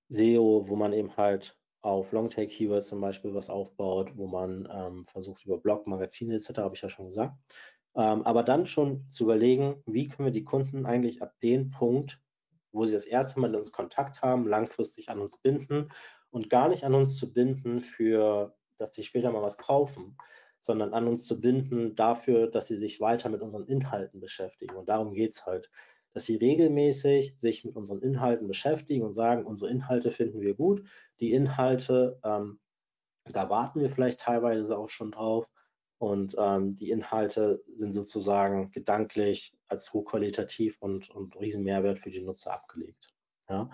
SEO, 0.10 0.66
wo 0.68 0.76
man 0.76 0.94
eben 0.94 1.16
halt 1.18 1.58
auf 1.82 2.12
Longtail-Keywords 2.12 2.90
zum 2.90 3.02
Beispiel 3.02 3.34
was 3.34 3.50
aufbaut, 3.50 4.16
wo 4.16 4.28
man 4.28 4.68
ähm, 4.72 5.06
versucht 5.08 5.46
über 5.46 5.58
Blog, 5.58 5.88
Magazine 5.88 6.36
etc., 6.36 6.60
habe 6.60 6.76
ich 6.76 6.82
ja 6.82 6.90
schon 6.90 7.08
gesagt. 7.08 7.36
Ähm, 7.96 8.24
aber 8.24 8.44
dann 8.44 8.66
schon 8.66 9.10
zu 9.10 9.24
überlegen, 9.24 9.82
wie 9.86 10.08
können 10.08 10.28
wir 10.28 10.32
die 10.32 10.44
Kunden 10.44 10.86
eigentlich 10.86 11.22
ab 11.22 11.34
dem 11.42 11.72
Punkt, 11.72 12.22
wo 12.72 12.86
sie 12.86 12.94
das 12.94 13.06
erste 13.06 13.40
Mal 13.40 13.56
uns 13.56 13.72
Kontakt 13.72 14.22
haben, 14.22 14.48
langfristig 14.48 15.10
an 15.10 15.20
uns 15.20 15.38
binden 15.38 15.92
und 16.32 16.50
gar 16.50 16.70
nicht 16.70 16.84
an 16.84 16.96
uns 16.96 17.18
zu 17.18 17.34
binden 17.34 17.82
für, 17.82 18.56
dass 18.78 18.96
sie 18.96 19.04
später 19.04 19.32
mal 19.32 19.42
was 19.42 19.58
kaufen, 19.58 20.18
sondern 20.62 20.94
an 20.94 21.08
uns 21.08 21.26
zu 21.26 21.40
binden 21.40 21.96
dafür, 21.96 22.48
dass 22.48 22.68
sie 22.68 22.78
sich 22.78 23.00
weiter 23.00 23.30
mit 23.30 23.42
unseren 23.42 23.68
Inhalten 23.68 24.20
beschäftigen. 24.20 24.76
Und 24.76 24.90
darum 24.90 25.14
geht 25.14 25.34
es 25.34 25.46
halt 25.46 25.70
dass 26.14 26.26
sie 26.26 26.36
regelmäßig 26.36 27.36
sich 27.38 27.64
mit 27.64 27.76
unseren 27.76 28.02
Inhalten 28.02 28.48
beschäftigen 28.48 29.04
und 29.04 29.14
sagen, 29.14 29.46
unsere 29.46 29.72
Inhalte 29.72 30.12
finden 30.12 30.42
wir 30.42 30.56
gut. 30.56 30.84
Die 31.20 31.32
Inhalte, 31.32 32.20
ähm, 32.24 32.60
da 33.26 33.50
warten 33.50 33.80
wir 33.80 33.90
vielleicht 33.90 34.20
teilweise 34.20 34.78
auch 34.78 34.90
schon 34.90 35.12
drauf. 35.12 35.50
Und 36.00 36.36
ähm, 36.38 36.76
die 36.76 36.90
Inhalte 36.90 37.64
sind 37.76 37.92
sozusagen 37.92 38.72
gedanklich 38.72 39.56
als 39.68 39.94
hochqualitativ 39.94 40.82
und, 40.82 41.10
und 41.12 41.40
riesen 41.40 41.64
Mehrwert 41.64 42.00
für 42.00 42.10
die 42.10 42.22
Nutzer 42.22 42.54
abgelegt. 42.54 43.14
Ja. 43.48 43.70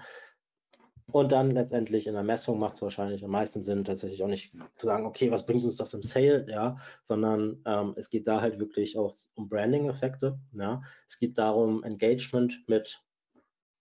Und 1.09 1.31
dann 1.31 1.51
letztendlich 1.51 2.05
in 2.07 2.15
der 2.15 2.23
Messung 2.23 2.59
macht 2.59 2.75
es 2.75 2.81
wahrscheinlich 2.81 3.23
am 3.23 3.31
meisten 3.31 3.63
Sinn, 3.63 3.85
tatsächlich 3.85 4.23
auch 4.23 4.27
nicht 4.27 4.53
zu 4.75 4.87
sagen, 4.87 5.05
okay, 5.05 5.31
was 5.31 5.45
bringt 5.45 5.63
uns 5.63 5.77
das 5.77 5.93
im 5.93 6.01
Sale, 6.01 6.45
ja, 6.49 6.77
sondern 7.03 7.61
ähm, 7.65 7.93
es 7.95 8.09
geht 8.09 8.27
da 8.27 8.41
halt 8.41 8.59
wirklich 8.59 8.97
auch 8.97 9.15
um 9.35 9.47
Branding-Effekte, 9.47 10.37
ja. 10.51 10.81
Es 11.07 11.17
geht 11.17 11.37
darum, 11.37 11.83
Engagement 11.83 12.61
mit, 12.67 13.01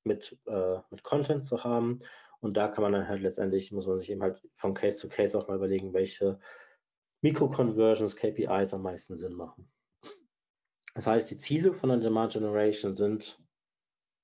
mit, 0.04 0.38
äh, 0.46 0.78
mit 0.90 1.02
Content 1.02 1.44
zu 1.44 1.64
haben. 1.64 2.00
Und 2.40 2.56
da 2.56 2.68
kann 2.68 2.82
man 2.82 2.92
dann 2.92 3.08
halt 3.08 3.22
letztendlich, 3.22 3.72
muss 3.72 3.88
man 3.88 3.98
sich 3.98 4.10
eben 4.10 4.22
halt 4.22 4.40
von 4.54 4.74
Case 4.74 4.96
zu 4.96 5.08
Case 5.08 5.36
auch 5.36 5.48
mal 5.48 5.56
überlegen, 5.56 5.94
welche 5.94 6.38
Mikro-Conversions, 7.22 8.14
KPIs 8.14 8.72
am 8.72 8.82
meisten 8.82 9.16
Sinn 9.16 9.32
machen. 9.32 9.68
Das 10.94 11.08
heißt, 11.08 11.30
die 11.30 11.36
Ziele 11.36 11.72
von 11.72 11.88
der 11.88 11.98
Demand 11.98 12.32
Generation 12.32 12.94
sind 12.94 13.38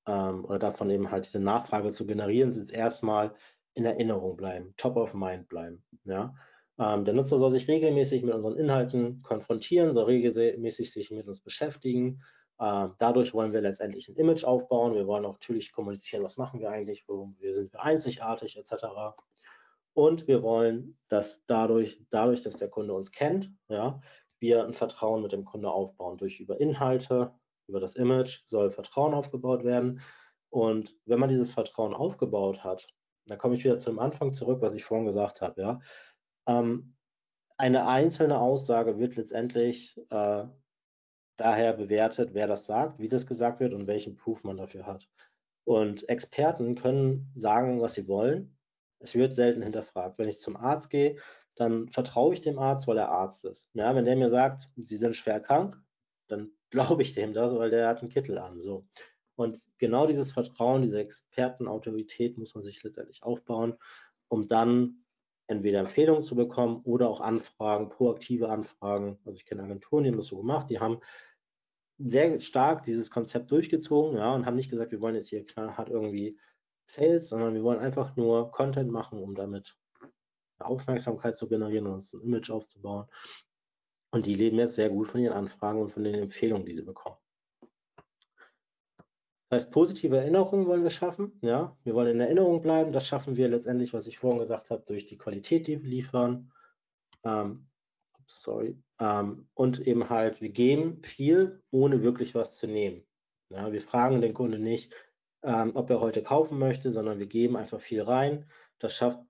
ähm, 0.06 0.44
oder 0.44 0.58
davon 0.58 0.90
eben 0.90 1.10
halt 1.10 1.26
diese 1.26 1.40
Nachfrage 1.40 1.90
zu 1.90 2.06
generieren, 2.06 2.52
sind 2.52 2.72
erstmal 2.72 3.34
in 3.74 3.84
Erinnerung 3.84 4.36
bleiben, 4.36 4.74
top 4.76 4.96
of 4.96 5.14
mind 5.14 5.48
bleiben. 5.48 5.82
Ja? 6.04 6.34
Ähm, 6.78 7.04
der 7.04 7.14
Nutzer 7.14 7.38
soll 7.38 7.50
sich 7.50 7.68
regelmäßig 7.68 8.22
mit 8.22 8.34
unseren 8.34 8.56
Inhalten 8.56 9.22
konfrontieren, 9.22 9.94
soll 9.94 10.04
regelmäßig 10.04 10.92
sich 10.92 11.10
mit 11.10 11.28
uns 11.28 11.40
beschäftigen. 11.40 12.22
Ähm, 12.60 12.94
dadurch 12.98 13.34
wollen 13.34 13.52
wir 13.52 13.60
letztendlich 13.60 14.08
ein 14.08 14.16
Image 14.16 14.44
aufbauen. 14.44 14.94
Wir 14.94 15.06
wollen 15.06 15.22
natürlich 15.22 15.72
kommunizieren, 15.72 16.22
was 16.22 16.36
machen 16.36 16.60
wir 16.60 16.70
eigentlich, 16.70 17.04
wo 17.08 17.34
sind 17.48 17.72
wir 17.72 17.82
einzigartig 17.82 18.56
etc. 18.56 18.86
Und 19.94 20.26
wir 20.26 20.42
wollen, 20.42 20.98
dass 21.08 21.44
dadurch, 21.46 22.00
dadurch, 22.10 22.42
dass 22.42 22.56
der 22.56 22.68
Kunde 22.68 22.94
uns 22.94 23.12
kennt, 23.12 23.50
ja, 23.68 24.00
wir 24.38 24.64
ein 24.64 24.74
Vertrauen 24.74 25.22
mit 25.22 25.32
dem 25.32 25.44
Kunde 25.44 25.70
aufbauen 25.70 26.18
durch 26.18 26.40
über 26.40 26.60
Inhalte, 26.60 27.32
über 27.68 27.80
das 27.80 27.96
Image 27.96 28.40
soll 28.46 28.70
Vertrauen 28.70 29.14
aufgebaut 29.14 29.64
werden. 29.64 30.00
Und 30.50 30.96
wenn 31.06 31.18
man 31.18 31.28
dieses 31.28 31.52
Vertrauen 31.52 31.94
aufgebaut 31.94 32.64
hat, 32.64 32.86
dann 33.26 33.38
komme 33.38 33.54
ich 33.54 33.64
wieder 33.64 33.78
zum 33.78 33.98
Anfang 33.98 34.32
zurück, 34.32 34.60
was 34.60 34.74
ich 34.74 34.84
vorhin 34.84 35.06
gesagt 35.06 35.40
habe. 35.40 35.60
Ja? 35.60 35.80
Ähm, 36.46 36.96
eine 37.56 37.86
einzelne 37.86 38.38
Aussage 38.38 38.98
wird 38.98 39.16
letztendlich 39.16 39.96
äh, 40.10 40.44
daher 41.36 41.72
bewertet, 41.72 42.34
wer 42.34 42.46
das 42.46 42.66
sagt, 42.66 42.98
wie 42.98 43.08
das 43.08 43.26
gesagt 43.26 43.60
wird 43.60 43.72
und 43.72 43.86
welchen 43.86 44.16
Proof 44.16 44.44
man 44.44 44.56
dafür 44.56 44.86
hat. 44.86 45.08
Und 45.64 46.08
Experten 46.08 46.74
können 46.74 47.32
sagen, 47.36 47.80
was 47.80 47.94
sie 47.94 48.08
wollen. 48.08 48.58
Es 48.98 49.14
wird 49.14 49.32
selten 49.32 49.62
hinterfragt. 49.62 50.18
Wenn 50.18 50.28
ich 50.28 50.40
zum 50.40 50.56
Arzt 50.56 50.90
gehe, 50.90 51.16
dann 51.54 51.88
vertraue 51.88 52.34
ich 52.34 52.40
dem 52.40 52.58
Arzt, 52.58 52.86
weil 52.86 52.98
er 52.98 53.10
Arzt 53.10 53.44
ist. 53.44 53.68
Ja, 53.74 53.94
wenn 53.94 54.04
der 54.04 54.16
mir 54.16 54.30
sagt, 54.30 54.70
Sie 54.76 54.96
sind 54.96 55.16
schwer 55.16 55.40
krank, 55.40 55.80
dann 56.28 56.50
glaube 56.72 57.02
ich 57.02 57.14
dem 57.14 57.32
das, 57.34 57.54
weil 57.54 57.70
der 57.70 57.86
hat 57.86 58.00
einen 58.00 58.08
Kittel 58.08 58.38
an. 58.38 58.62
So. 58.62 58.86
Und 59.36 59.60
genau 59.78 60.06
dieses 60.06 60.32
Vertrauen, 60.32 60.82
diese 60.82 60.98
Expertenautorität 60.98 62.38
muss 62.38 62.54
man 62.54 62.64
sich 62.64 62.82
letztendlich 62.82 63.22
aufbauen, 63.22 63.74
um 64.28 64.48
dann 64.48 65.04
entweder 65.46 65.80
Empfehlungen 65.80 66.22
zu 66.22 66.34
bekommen 66.34 66.80
oder 66.84 67.08
auch 67.08 67.20
Anfragen, 67.20 67.90
proaktive 67.90 68.48
Anfragen. 68.48 69.18
Also 69.24 69.36
ich 69.36 69.44
kenne 69.44 69.62
Agenturen, 69.62 70.04
die 70.04 70.10
haben 70.10 70.16
das 70.16 70.26
so 70.26 70.38
gemacht, 70.38 70.70
die 70.70 70.80
haben 70.80 70.98
sehr 71.98 72.40
stark 72.40 72.84
dieses 72.84 73.10
Konzept 73.10 73.50
durchgezogen, 73.50 74.16
ja, 74.16 74.34
und 74.34 74.46
haben 74.46 74.56
nicht 74.56 74.70
gesagt, 74.70 74.92
wir 74.92 75.00
wollen 75.00 75.14
jetzt 75.14 75.28
hier 75.28 75.44
knallhart 75.44 75.90
irgendwie 75.90 76.38
Sales, 76.86 77.28
sondern 77.28 77.54
wir 77.54 77.62
wollen 77.62 77.78
einfach 77.78 78.16
nur 78.16 78.50
Content 78.50 78.90
machen, 78.90 79.22
um 79.22 79.34
damit 79.34 79.76
Aufmerksamkeit 80.58 81.36
zu 81.36 81.48
generieren 81.48 81.86
und 81.86 81.94
uns 81.94 82.14
ein 82.14 82.22
Image 82.22 82.50
aufzubauen. 82.50 83.06
Und 84.12 84.26
die 84.26 84.34
leben 84.34 84.58
jetzt 84.58 84.74
sehr 84.74 84.90
gut 84.90 85.08
von 85.08 85.20
ihren 85.20 85.32
Anfragen 85.32 85.80
und 85.80 85.90
von 85.90 86.04
den 86.04 86.14
Empfehlungen, 86.14 86.66
die 86.66 86.74
sie 86.74 86.82
bekommen. 86.82 87.16
Das 89.48 89.64
heißt, 89.64 89.72
positive 89.72 90.16
Erinnerungen 90.16 90.66
wollen 90.66 90.82
wir 90.82 90.90
schaffen. 90.90 91.38
Ja, 91.42 91.76
wir 91.84 91.94
wollen 91.94 92.12
in 92.12 92.20
Erinnerung 92.20 92.62
bleiben. 92.62 92.92
Das 92.92 93.06
schaffen 93.06 93.36
wir 93.36 93.48
letztendlich, 93.48 93.92
was 93.92 94.06
ich 94.06 94.18
vorhin 94.18 94.40
gesagt 94.40 94.70
habe, 94.70 94.82
durch 94.86 95.06
die 95.06 95.18
Qualität, 95.18 95.66
die 95.66 95.82
wir 95.82 95.90
liefern. 95.90 96.52
Ähm, 97.24 97.68
sorry. 98.26 98.78
Ähm, 98.98 99.48
und 99.54 99.86
eben 99.86 100.08
halt, 100.08 100.40
wir 100.40 100.50
geben 100.50 101.02
viel, 101.02 101.62
ohne 101.70 102.02
wirklich 102.02 102.34
was 102.34 102.56
zu 102.58 102.66
nehmen. 102.66 103.02
Ja, 103.50 103.72
wir 103.72 103.82
fragen 103.82 104.20
den 104.20 104.34
Kunden 104.34 104.62
nicht, 104.62 104.94
ähm, 105.42 105.72
ob 105.74 105.90
er 105.90 106.00
heute 106.00 106.22
kaufen 106.22 106.58
möchte, 106.58 106.90
sondern 106.90 107.18
wir 107.18 107.26
geben 107.26 107.56
einfach 107.56 107.80
viel 107.80 108.02
rein. 108.02 108.46
Das 108.78 108.94
schafft 108.96 109.20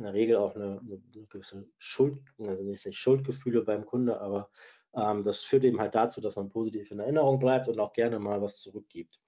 in 0.00 0.04
der 0.04 0.14
Regel 0.14 0.36
auch 0.36 0.56
eine, 0.56 0.80
eine 0.80 0.98
gewisse 1.28 1.68
Schuld, 1.78 2.18
also 2.38 2.64
nicht, 2.64 2.94
Schuldgefühle 2.94 3.62
beim 3.62 3.84
Kunde, 3.84 4.18
aber 4.18 4.48
ähm, 4.94 5.22
das 5.22 5.44
führt 5.44 5.64
eben 5.64 5.78
halt 5.78 5.94
dazu, 5.94 6.22
dass 6.22 6.36
man 6.36 6.48
positiv 6.48 6.90
in 6.90 7.00
Erinnerung 7.00 7.38
bleibt 7.38 7.68
und 7.68 7.78
auch 7.78 7.92
gerne 7.92 8.18
mal 8.18 8.40
was 8.40 8.56
zurückgibt. 8.56 9.20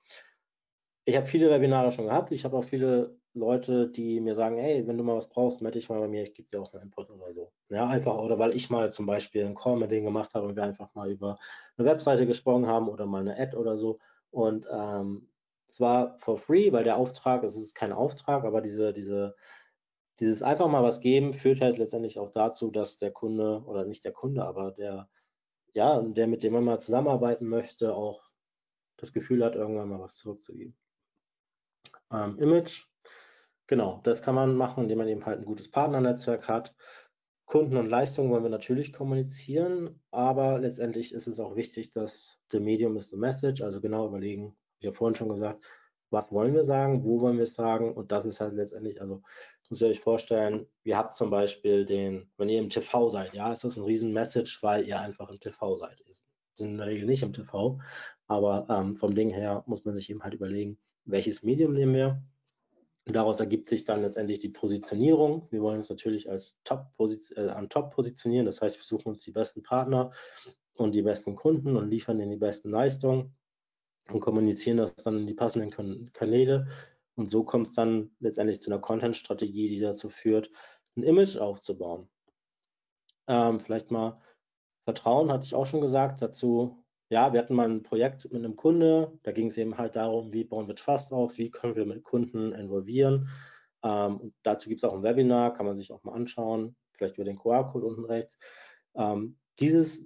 Ich 1.05 1.15
habe 1.17 1.27
viele 1.27 1.51
Webinare 1.51 1.93
schon 1.93 2.07
gehabt. 2.07 2.31
Ich 2.31 2.45
habe 2.45 2.57
auch 2.57 2.65
viele 2.65 3.19
Leute, 3.35 3.89
die 3.89 4.21
mir 4.21 4.35
sagen, 4.35 4.57
hey, 4.57 4.87
wenn 4.87 4.97
du 4.97 5.05
mal 5.05 5.17
was 5.17 5.29
brauchst, 5.29 5.61
melde 5.61 5.79
dich 5.79 5.91
mal 5.91 6.01
bei 6.01 6.09
mir, 6.09 6.23
ich 6.23 6.33
gebe 6.33 6.49
dir 6.49 6.63
auch 6.63 6.73
einen 6.73 6.85
Input 6.85 7.11
oder 7.11 7.33
so. 7.35 7.53
Ja, 7.69 7.87
einfach, 7.87 8.17
oder 8.17 8.39
weil 8.39 8.57
ich 8.57 8.71
mal 8.71 8.91
zum 8.91 9.05
Beispiel 9.05 9.45
einen 9.45 9.55
Call 9.55 9.77
mit 9.77 9.91
denen 9.91 10.07
gemacht 10.07 10.33
habe 10.35 10.47
und 10.47 10.57
wir 10.57 10.63
einfach 10.63 10.95
mal 10.95 11.11
über 11.11 11.39
eine 11.77 11.87
Webseite 11.87 12.27
gesprochen 12.27 12.67
haben 12.67 12.89
oder 12.89 13.05
mal 13.05 13.21
eine 13.21 13.39
Ad 13.39 13.57
oder 13.57 13.77
so. 13.77 13.99
Und 14.31 14.67
ähm, 14.71 15.29
zwar 15.69 16.19
for 16.19 16.39
free, 16.39 16.73
weil 16.73 16.85
der 16.85 16.97
Auftrag, 16.97 17.43
es 17.45 17.57
ist 17.57 17.75
kein 17.75 17.93
Auftrag, 17.93 18.45
aber 18.45 18.63
diese, 18.63 18.93
diese 18.93 19.35
dieses 20.21 20.43
einfach 20.43 20.69
mal 20.69 20.83
was 20.83 21.01
geben 21.01 21.35
führt 21.35 21.61
halt 21.61 21.79
letztendlich 21.79 22.19
auch 22.19 22.31
dazu, 22.31 22.71
dass 22.71 22.99
der 22.99 23.11
Kunde 23.11 23.63
oder 23.67 23.85
nicht 23.85 24.05
der 24.05 24.13
Kunde, 24.13 24.45
aber 24.45 24.73
der, 24.73 25.09
ja, 25.75 26.01
der 26.01 26.27
mit 26.27 26.43
dem 26.43 26.53
man 26.53 26.65
mal 26.65 26.81
zusammenarbeiten 26.81 27.49
möchte, 27.49 27.95
auch 27.95 28.23
das 28.97 29.13
Gefühl 29.13 29.45
hat, 29.45 29.57
irgendwann 29.57 29.89
mal 29.89 30.01
was 30.01 30.17
zurückzugeben. 30.17 30.77
Ähm, 32.13 32.39
Image, 32.39 32.85
genau, 33.67 34.01
das 34.05 34.23
kann 34.23 34.35
man 34.35 34.55
machen, 34.55 34.85
indem 34.85 34.99
man 34.99 35.09
eben 35.09 35.27
halt 35.27 35.41
ein 35.41 35.45
gutes 35.47 35.71
Partnernetzwerk 35.71 36.47
hat. 36.47 36.75
Kunden 37.47 37.77
und 37.77 37.89
Leistungen 37.89 38.31
wollen 38.31 38.45
wir 38.45 38.51
natürlich 38.51 38.93
kommunizieren, 38.93 40.01
aber 40.11 40.59
letztendlich 40.59 41.13
ist 41.13 41.27
es 41.27 41.41
auch 41.41 41.57
wichtig, 41.57 41.91
dass 41.91 42.39
the 42.51 42.61
medium 42.61 42.97
is 42.97 43.11
the 43.11 43.17
message, 43.17 43.63
also 43.63 43.81
genau 43.81 44.07
überlegen, 44.07 44.57
ich 44.79 44.87
ja 44.87 44.93
vorhin 44.93 45.17
schon 45.17 45.29
gesagt, 45.29 45.65
was 46.11 46.31
wollen 46.31 46.55
wir 46.55 46.65
sagen, 46.65 47.05
wo 47.05 47.21
wollen 47.21 47.39
wir 47.39 47.45
es 47.45 47.55
sagen 47.55 47.93
und 47.93 48.13
das 48.13 48.27
ist 48.27 48.41
halt 48.41 48.55
letztendlich, 48.55 49.01
also 49.01 49.23
muss 49.73 49.81
ihr 49.81 49.89
euch 49.89 50.01
vorstellen, 50.01 50.67
ihr 50.85 50.99
habt 50.99 51.15
zum 51.15 51.31
Beispiel 51.31 51.87
den, 51.87 52.31
wenn 52.37 52.51
ihr 52.51 52.59
im 52.59 52.69
TV 52.69 53.09
seid, 53.09 53.33
ja, 53.33 53.51
ist 53.55 53.65
das 53.65 53.79
ein 53.79 53.85
riesen 53.85 54.13
Message, 54.13 54.63
weil 54.63 54.87
ihr 54.87 55.01
einfach 55.01 55.31
im 55.31 55.41
TV 55.41 55.77
seid. 55.79 55.99
Wir 56.05 56.15
sind 56.55 56.73
in 56.73 56.77
der 56.77 56.89
Regel 56.89 57.07
nicht 57.07 57.23
im 57.23 57.33
TV, 57.33 57.81
aber 58.27 58.67
ähm, 58.69 58.97
vom 58.97 59.15
Ding 59.15 59.31
her 59.31 59.65
muss 59.67 59.87
man 59.87 59.95
sich 59.95 60.11
eben 60.11 60.23
halt 60.23 60.35
überlegen, 60.35 60.77
welches 61.07 61.43
Medium 61.43 61.73
nehmen 61.73 61.95
wir. 61.95 62.23
Daraus 63.07 63.41
ergibt 63.41 63.71
sich 63.71 63.85
dann 63.85 64.03
letztendlich 64.03 64.41
die 64.41 64.51
Positionierung. 64.51 65.49
Wir 65.51 65.63
wollen 65.63 65.79
uns 65.79 65.89
natürlich 65.89 66.29
als 66.29 66.61
Top 66.65 66.89
äh, 66.99 67.49
an 67.49 67.71
Top 67.71 67.95
positionieren. 67.95 68.45
Das 68.45 68.61
heißt, 68.61 68.77
wir 68.77 68.85
suchen 68.85 69.09
uns 69.09 69.25
die 69.25 69.33
besten 69.33 69.63
Partner 69.63 70.11
und 70.75 70.95
die 70.95 71.01
besten 71.01 71.35
Kunden 71.35 71.79
und 71.79 71.89
liefern 71.89 72.21
ihnen 72.21 72.31
die 72.31 72.37
besten 72.37 72.69
Leistungen 72.69 73.35
und 74.11 74.21
kommunizieren 74.21 74.77
das 74.77 74.95
dann 74.97 75.21
in 75.21 75.27
die 75.27 75.33
passenden 75.33 76.13
Kanäle 76.13 76.69
Und 77.15 77.31
so 77.31 77.45
kommt 77.45 77.69
es 77.69 77.75
dann 77.75 78.11
letztendlich 78.21 78.61
zu 78.63 78.71
einer 78.71 78.81
Content-Strategie, 78.81 79.69
die 79.69 79.81
dazu 79.81 80.09
führt, 80.09 80.51
ein 80.97 81.03
Image 81.03 81.37
aufzubauen. 81.37 82.09
Ähm, 83.29 83.61
vielleicht 83.61 83.91
mal 83.91 84.21
Vertrauen, 84.85 85.31
hatte 85.31 85.45
ich 85.45 85.55
auch 85.55 85.67
schon 85.67 85.81
gesagt. 85.81 86.23
Dazu, 86.23 86.85
ja, 87.09 87.33
wir 87.33 87.41
hatten 87.41 87.55
mal 87.55 87.69
ein 87.69 87.83
Projekt 87.83 88.25
mit 88.33 88.45
einem 88.45 88.57
Kunde, 88.57 89.19
da 89.23 89.33
ging 89.33 89.49
es 89.49 89.59
eben 89.59 89.79
halt 89.79 89.97
darum, 89.97 90.33
wie 90.33 90.45
bauen 90.45 90.67
wir 90.67 90.75
Trust 90.75 91.13
auf, 91.13 91.39
wie 91.39 91.51
können 91.51 91.77
wir 91.77 91.87
mit 91.87 92.03
Kunden 92.03 92.53
involvieren. 92.53 93.29
Ähm, 93.83 94.33
dazu 94.43 94.69
gibt 94.69 94.83
es 94.83 94.85
auch 94.85 94.95
ein 94.95 95.03
Webinar, 95.03 95.53
kann 95.53 95.67
man 95.67 95.77
sich 95.77 95.93
auch 95.93 96.03
mal 96.05 96.15
anschauen, 96.15 96.77
vielleicht 96.93 97.17
über 97.17 97.25
den 97.25 97.39
QR-Code 97.39 97.87
unten 97.87 98.05
rechts. 98.05 98.39
Ähm, 98.95 99.39
dieses 99.59 100.05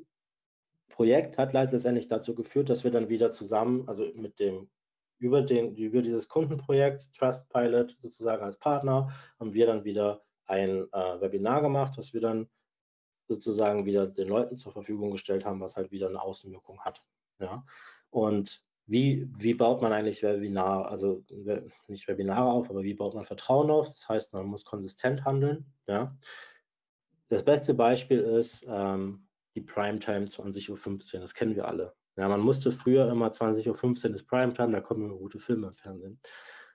Projekt 0.88 1.38
hat 1.38 1.52
letztendlich 1.52 2.08
dazu 2.08 2.34
geführt, 2.34 2.70
dass 2.70 2.84
wir 2.84 2.90
dann 2.90 3.08
wieder 3.08 3.30
zusammen, 3.30 3.88
also 3.88 4.06
mit 4.14 4.40
dem 4.40 4.70
über, 5.18 5.42
den, 5.42 5.74
über 5.74 6.02
dieses 6.02 6.28
Kundenprojekt 6.28 7.12
Trustpilot 7.14 7.96
sozusagen 8.00 8.42
als 8.42 8.58
Partner, 8.58 9.12
haben 9.38 9.54
wir 9.54 9.66
dann 9.66 9.84
wieder 9.84 10.22
ein 10.46 10.86
äh, 10.92 11.20
Webinar 11.20 11.62
gemacht, 11.62 11.96
was 11.96 12.12
wir 12.12 12.20
dann 12.20 12.48
sozusagen 13.28 13.86
wieder 13.86 14.06
den 14.06 14.28
Leuten 14.28 14.56
zur 14.56 14.72
Verfügung 14.72 15.10
gestellt 15.10 15.44
haben, 15.44 15.60
was 15.60 15.76
halt 15.76 15.90
wieder 15.90 16.08
eine 16.08 16.22
Außenwirkung 16.22 16.80
hat. 16.80 17.02
Ja? 17.40 17.64
Und 18.10 18.62
wie, 18.86 19.28
wie 19.36 19.54
baut 19.54 19.82
man 19.82 19.92
eigentlich 19.92 20.22
Webinar, 20.22 20.88
also 20.88 21.24
nicht 21.88 22.06
Webinare 22.06 22.48
auf, 22.48 22.70
aber 22.70 22.84
wie 22.84 22.94
baut 22.94 23.14
man 23.14 23.24
Vertrauen 23.24 23.70
auf? 23.70 23.88
Das 23.88 24.08
heißt, 24.08 24.32
man 24.32 24.46
muss 24.46 24.64
konsistent 24.64 25.24
handeln. 25.24 25.66
Ja? 25.88 26.16
Das 27.28 27.44
beste 27.44 27.74
Beispiel 27.74 28.20
ist 28.20 28.64
ähm, 28.68 29.26
die 29.56 29.62
Primetime 29.62 30.26
20.15 30.26 31.14
Uhr. 31.14 31.20
Das 31.20 31.34
kennen 31.34 31.56
wir 31.56 31.66
alle. 31.66 31.94
Ja, 32.16 32.28
man 32.28 32.40
musste 32.40 32.72
früher 32.72 33.10
immer 33.10 33.28
20.15 33.28 34.08
Uhr 34.08 34.14
ist 34.14 34.26
Primetime, 34.26 34.72
da 34.72 34.80
kommen 34.80 35.04
immer 35.04 35.18
gute 35.18 35.38
Filme 35.38 35.68
im 35.68 35.74
Fernsehen. 35.74 36.18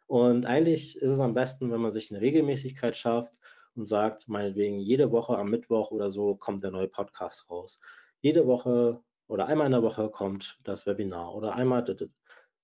Und 0.06 0.46
eigentlich 0.46 0.98
ist 0.98 1.10
es 1.10 1.20
am 1.20 1.34
besten, 1.34 1.72
wenn 1.72 1.82
man 1.82 1.94
sich 1.94 2.12
eine 2.12 2.22
Regelmäßigkeit 2.22 2.96
schafft 2.96 3.39
und 3.76 3.86
sagt, 3.88 4.28
meinetwegen 4.28 4.80
jede 4.80 5.12
Woche 5.12 5.38
am 5.38 5.50
Mittwoch 5.50 5.89
oder 5.92 6.10
so 6.10 6.36
kommt 6.36 6.64
der 6.64 6.72
neue 6.72 6.89
Podcast 6.89 7.50
raus. 7.50 7.80
Jede 8.20 8.46
Woche 8.46 9.02
oder 9.28 9.48
einmal 9.48 9.68
in 9.68 9.72
der 9.72 9.84
Woche 9.84 10.10
kommt 10.10 10.60
das 10.64 10.86
Webinar 10.86 11.34
oder 11.34 11.56
einmal, 11.56 11.86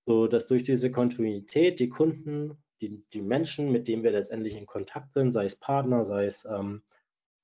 so 0.06 0.28
dass 0.28 0.48
durch 0.48 0.64
diese 0.64 0.92
Kontinuität 0.92 1.80
die 1.80 1.90
Kunden, 1.90 2.62
die, 2.82 3.04
die 3.14 3.22
Menschen, 3.22 3.72
mit 3.72 3.88
denen 3.88 4.04
wir 4.04 4.12
letztendlich 4.12 4.56
in 4.56 4.66
Kontakt 4.68 5.14
sind, 5.14 5.32
sei 5.32 5.46
es 5.46 5.56
Partner, 5.56 6.06
sei 6.06 6.26
es, 6.26 6.46
ähm, 6.46 6.84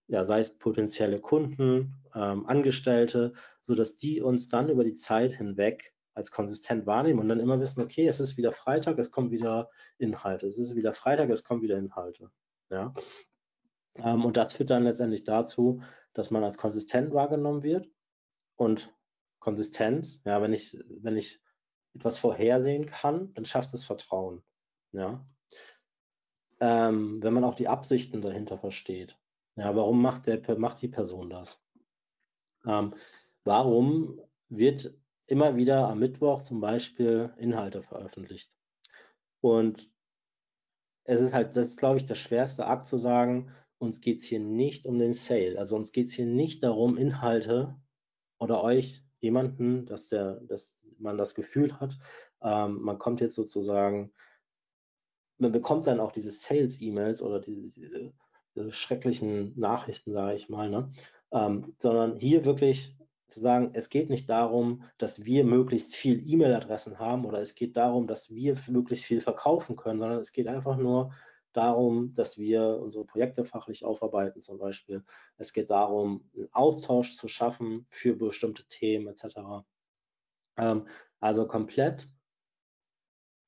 ja, 0.08 0.24
sei 0.24 0.40
es 0.40 0.58
potenzielle 0.58 1.20
Kunden, 1.20 1.96
ähm, 2.14 2.46
Angestellte, 2.46 3.34
sodass 3.62 3.96
die 3.96 4.22
uns 4.22 4.48
dann 4.48 4.70
über 4.70 4.84
die 4.84 4.94
Zeit 4.94 5.34
hinweg 5.34 5.94
als 6.14 6.32
konsistent 6.32 6.86
wahrnehmen 6.86 7.20
und 7.20 7.30
dann 7.30 7.40
immer 7.40 7.60
wissen, 7.60 7.82
okay, 7.82 8.08
es 8.08 8.20
ist 8.20 8.38
wieder 8.38 8.52
Freitag, 8.52 9.00
es 9.00 9.12
kommen 9.12 9.32
wieder 9.32 9.70
Inhalte. 9.98 10.48
Es 10.48 10.58
ist 10.58 10.76
wieder 10.76 10.94
Freitag, 10.94 11.30
es 11.30 11.44
kommen 11.44 11.62
wieder 11.62 11.78
Inhalte. 11.78 12.30
Ja? 12.70 12.94
Ähm, 13.96 14.26
und 14.26 14.38
das 14.38 14.54
führt 14.54 14.70
dann 14.70 14.84
letztendlich 14.84 15.24
dazu, 15.24 15.82
dass 16.14 16.30
man 16.30 16.44
als 16.44 16.58
konsistent 16.58 17.14
wahrgenommen 17.14 17.64
wird. 17.64 17.90
Und 18.56 18.94
Konsistenz, 19.40 20.22
ja, 20.26 20.42
wenn 20.42 20.54
ich, 20.54 20.78
wenn 21.02 21.18
ich 21.18 21.42
etwas 21.96 22.20
vorhersehen 22.20 22.86
kann, 22.86 23.34
dann 23.34 23.46
schafft 23.46 23.74
es 23.74 23.84
Vertrauen. 23.84 24.44
Ja? 24.92 25.26
Ähm, 26.60 27.22
wenn 27.24 27.34
man 27.34 27.44
auch 27.44 27.56
die 27.56 27.68
Absichten 27.68 28.22
dahinter 28.22 28.58
versteht. 28.58 29.18
Ja, 29.56 29.76
warum 29.76 30.02
macht, 30.02 30.28
der, 30.28 30.58
macht 30.58 30.82
die 30.82 30.88
Person 30.88 31.30
das? 31.30 31.62
Ähm, 32.66 32.96
warum 33.44 34.20
wird 34.50 34.94
immer 35.28 35.56
wieder 35.56 35.88
am 35.90 36.00
Mittwoch 36.00 36.42
zum 36.42 36.60
Beispiel 36.60 37.34
Inhalte 37.38 37.84
veröffentlicht? 37.84 38.56
Und 39.42 39.92
es 41.04 41.22
ist 41.22 41.34
halt, 41.34 41.56
das 41.56 41.70
ist, 41.70 41.78
glaube 41.78 41.98
ich, 41.98 42.06
der 42.06 42.16
schwerste 42.16 42.66
Akt 42.66 42.88
zu 42.88 42.98
sagen, 42.98 43.52
uns 43.78 44.02
geht 44.02 44.20
es 44.20 44.24
hier 44.24 44.40
nicht 44.40 44.86
um 44.86 44.98
den 44.98 45.14
Sale. 45.14 45.60
Also 45.60 45.76
uns 45.76 45.92
geht 45.92 46.08
es 46.08 46.14
hier 46.14 46.26
nicht 46.26 46.64
darum, 46.64 46.98
Inhalte 46.98 47.76
oder 48.40 48.64
euch, 48.64 49.04
jemanden, 49.20 49.86
dass, 49.86 50.08
der, 50.08 50.42
dass 50.42 50.80
man 50.98 51.18
das 51.18 51.36
Gefühl 51.36 51.80
hat, 51.80 51.98
ähm, 52.42 52.82
man 52.82 52.98
kommt 52.98 53.22
jetzt 53.22 53.36
sozusagen, 53.36 54.12
man 55.38 55.52
bekommt 55.52 55.88
dann 55.88 56.00
auch 56.00 56.12
diese 56.12 56.32
Sales-E-Mails 56.32 57.22
oder 57.22 57.40
diese, 57.40 57.62
diese, 57.62 58.14
schrecklichen 58.70 59.58
Nachrichten, 59.60 60.14
sage 60.14 60.36
ich 60.36 60.50
mal, 60.50 60.70
ne? 60.70 60.92
Ähm, 61.32 61.76
sondern 61.80 62.18
hier 62.18 62.46
wirklich 62.46 62.96
zu 63.28 63.40
sagen, 63.40 63.72
es 63.74 63.90
geht 63.90 64.10
nicht 64.10 64.30
darum, 64.30 64.84
dass 64.98 65.26
wir 65.26 65.44
möglichst 65.44 65.96
viel 65.96 66.22
E-Mail-Adressen 66.26 67.00
haben 67.00 67.26
oder 67.26 67.42
es 67.42 67.56
geht 67.56 67.76
darum, 67.76 68.08
dass 68.08 68.30
wir 68.30 68.56
möglichst 68.68 69.06
viel 69.06 69.22
verkaufen 69.22 69.76
können, 69.76 70.00
sondern 70.00 70.20
es 70.20 70.32
geht 70.32 70.48
einfach 70.48 70.78
nur 70.78 71.12
darum, 71.52 72.14
dass 72.14 72.38
wir 72.38 72.80
unsere 72.80 73.06
Projekte 73.06 73.46
fachlich 73.46 73.86
aufarbeiten 73.86 74.42
zum 74.42 74.58
Beispiel. 74.58 75.04
Es 75.38 75.54
geht 75.54 75.70
darum, 75.70 76.30
einen 76.36 76.50
Austausch 76.52 77.16
zu 77.18 77.28
schaffen 77.28 77.86
für 77.90 78.16
bestimmte 78.16 78.66
Themen 78.68 79.08
etc. 79.08 79.66
Ähm, 80.58 80.88
also 81.20 81.48
komplett 81.48 82.08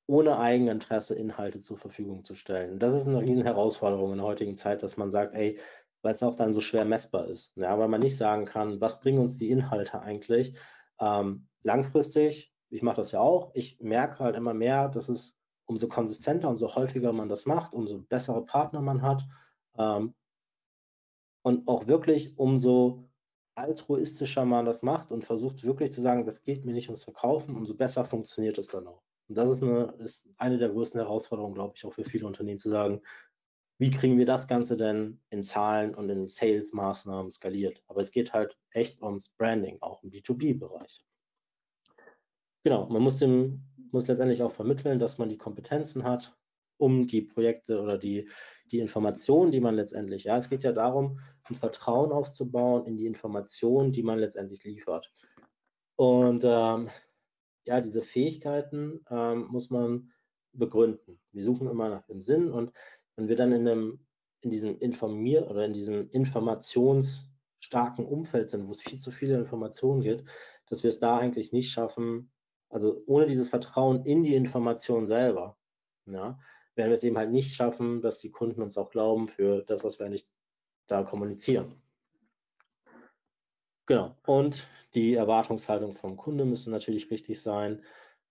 ohne 0.07 0.37
Eigeninteresse 0.37 1.15
Inhalte 1.15 1.61
zur 1.61 1.77
Verfügung 1.77 2.23
zu 2.23 2.35
stellen. 2.35 2.79
Das 2.79 2.93
ist 2.93 3.07
eine 3.07 3.21
riesen 3.21 3.43
Herausforderung 3.43 4.11
in 4.11 4.17
der 4.17 4.27
heutigen 4.27 4.55
Zeit, 4.55 4.83
dass 4.83 4.97
man 4.97 5.11
sagt, 5.11 5.33
ey, 5.33 5.59
weil 6.01 6.13
es 6.13 6.21
auch 6.21 6.35
dann 6.35 6.53
so 6.53 6.61
schwer 6.61 6.85
messbar 6.85 7.27
ist. 7.27 7.51
Ja, 7.55 7.77
weil 7.79 7.87
man 7.87 8.01
nicht 8.01 8.17
sagen 8.17 8.45
kann, 8.45 8.79
was 8.79 8.99
bringen 8.99 9.19
uns 9.19 9.37
die 9.37 9.49
Inhalte 9.49 10.01
eigentlich? 10.01 10.55
Ähm, 10.99 11.47
langfristig, 11.63 12.53
ich 12.69 12.83
mache 12.83 12.97
das 12.97 13.11
ja 13.11 13.19
auch, 13.19 13.51
ich 13.55 13.79
merke 13.81 14.19
halt 14.19 14.35
immer 14.35 14.53
mehr, 14.53 14.89
dass 14.89 15.09
es 15.09 15.35
umso 15.65 15.87
konsistenter 15.87 16.49
und 16.49 16.57
so 16.57 16.75
häufiger 16.75 17.11
man 17.11 17.29
das 17.29 17.47
macht, 17.47 17.73
umso 17.73 17.99
bessere 17.99 18.45
Partner 18.45 18.81
man 18.81 19.01
hat 19.01 19.25
ähm, 19.77 20.13
und 21.41 21.67
auch 21.67 21.87
wirklich 21.87 22.37
umso 22.37 23.09
altruistischer 23.55 24.45
man 24.45 24.65
das 24.65 24.81
macht 24.81 25.11
und 25.11 25.25
versucht 25.25 25.63
wirklich 25.63 25.91
zu 25.91 26.01
sagen, 26.01 26.25
das 26.25 26.43
geht 26.43 26.65
mir 26.65 26.73
nicht 26.73 26.89
ums 26.89 27.03
Verkaufen, 27.03 27.55
umso 27.55 27.73
besser 27.73 28.05
funktioniert 28.05 28.57
es 28.57 28.67
dann 28.67 28.87
auch. 28.87 29.04
Und 29.27 29.35
das 29.35 29.49
ist 29.49 29.63
eine, 29.63 29.93
ist 29.99 30.29
eine 30.37 30.57
der 30.57 30.69
größten 30.69 30.99
Herausforderungen, 30.99 31.55
glaube 31.55 31.73
ich, 31.75 31.85
auch 31.85 31.93
für 31.93 32.03
viele 32.03 32.27
Unternehmen 32.27 32.59
zu 32.59 32.69
sagen, 32.69 33.01
wie 33.77 33.89
kriegen 33.89 34.17
wir 34.17 34.25
das 34.25 34.47
Ganze 34.47 34.77
denn 34.77 35.19
in 35.29 35.43
Zahlen 35.43 35.95
und 35.95 36.09
in 36.09 36.27
Sales-Maßnahmen 36.27 37.31
skaliert? 37.31 37.83
Aber 37.87 38.01
es 38.01 38.11
geht 38.11 38.33
halt 38.33 38.57
echt 38.69 39.01
ums 39.01 39.29
Branding, 39.29 39.77
auch 39.81 40.01
im 40.03 40.11
B2B-Bereich. 40.11 41.03
Genau, 42.63 42.87
man 42.87 43.01
muss 43.01 43.17
dem 43.17 43.63
muss 43.91 44.07
letztendlich 44.07 44.43
auch 44.43 44.51
vermitteln, 44.51 44.99
dass 44.99 45.17
man 45.17 45.29
die 45.29 45.37
Kompetenzen 45.37 46.03
hat, 46.03 46.35
um 46.77 47.07
die 47.07 47.21
Projekte 47.21 47.81
oder 47.81 47.97
die, 47.97 48.29
die 48.71 48.79
Informationen, 48.79 49.51
die 49.51 49.61
man 49.61 49.75
letztendlich, 49.75 50.25
ja, 50.25 50.37
es 50.37 50.49
geht 50.49 50.63
ja 50.63 50.73
darum, 50.73 51.19
ein 51.43 51.55
Vertrauen 51.55 52.11
aufzubauen 52.11 52.85
in 52.85 52.97
die 52.97 53.05
Informationen, 53.05 53.91
die 53.91 54.03
man 54.03 54.19
letztendlich 54.19 54.63
liefert. 54.63 55.11
Und 55.95 56.43
ähm, 56.45 56.89
ja, 57.65 57.81
diese 57.81 58.01
Fähigkeiten 58.01 59.05
ähm, 59.09 59.47
muss 59.49 59.69
man 59.69 60.11
begründen. 60.53 61.19
Wir 61.31 61.43
suchen 61.43 61.67
immer 61.67 61.89
nach 61.89 62.05
dem 62.05 62.21
Sinn 62.21 62.51
und 62.51 62.71
wenn 63.15 63.27
wir 63.27 63.35
dann 63.35 63.51
in, 63.51 63.67
einem, 63.67 64.05
in 64.41 64.49
diesem 64.49 64.79
Informier- 64.79 65.49
oder 65.49 65.65
in 65.65 65.73
diesem 65.73 66.09
informationsstarken 66.09 68.05
Umfeld 68.05 68.49
sind, 68.49 68.67
wo 68.67 68.71
es 68.71 68.81
viel 68.81 68.99
zu 68.99 69.11
viele 69.11 69.37
Informationen 69.37 70.01
gibt, 70.01 70.29
dass 70.67 70.83
wir 70.83 70.89
es 70.89 70.99
da 70.99 71.17
eigentlich 71.17 71.51
nicht 71.51 71.71
schaffen, 71.71 72.31
also 72.69 73.03
ohne 73.05 73.25
dieses 73.25 73.49
Vertrauen 73.49 74.05
in 74.05 74.23
die 74.23 74.35
Information 74.35 75.05
selber, 75.05 75.57
ja, 76.05 76.39
werden 76.75 76.89
wir 76.89 76.95
es 76.95 77.03
eben 77.03 77.17
halt 77.17 77.31
nicht 77.31 77.55
schaffen, 77.55 78.01
dass 78.01 78.19
die 78.19 78.31
Kunden 78.31 78.61
uns 78.61 78.77
auch 78.77 78.89
glauben 78.89 79.27
für 79.27 79.63
das, 79.63 79.83
was 79.83 79.99
wir 79.99 80.05
eigentlich 80.05 80.27
da 80.87 81.03
kommunizieren. 81.03 81.81
Genau. 83.87 84.15
Und 84.25 84.67
die 84.95 85.13
Erwartungshaltung 85.13 85.93
vom 85.93 86.17
Kunde 86.17 86.45
müssen 86.45 86.71
natürlich 86.71 87.11
richtig 87.11 87.41
sein, 87.41 87.83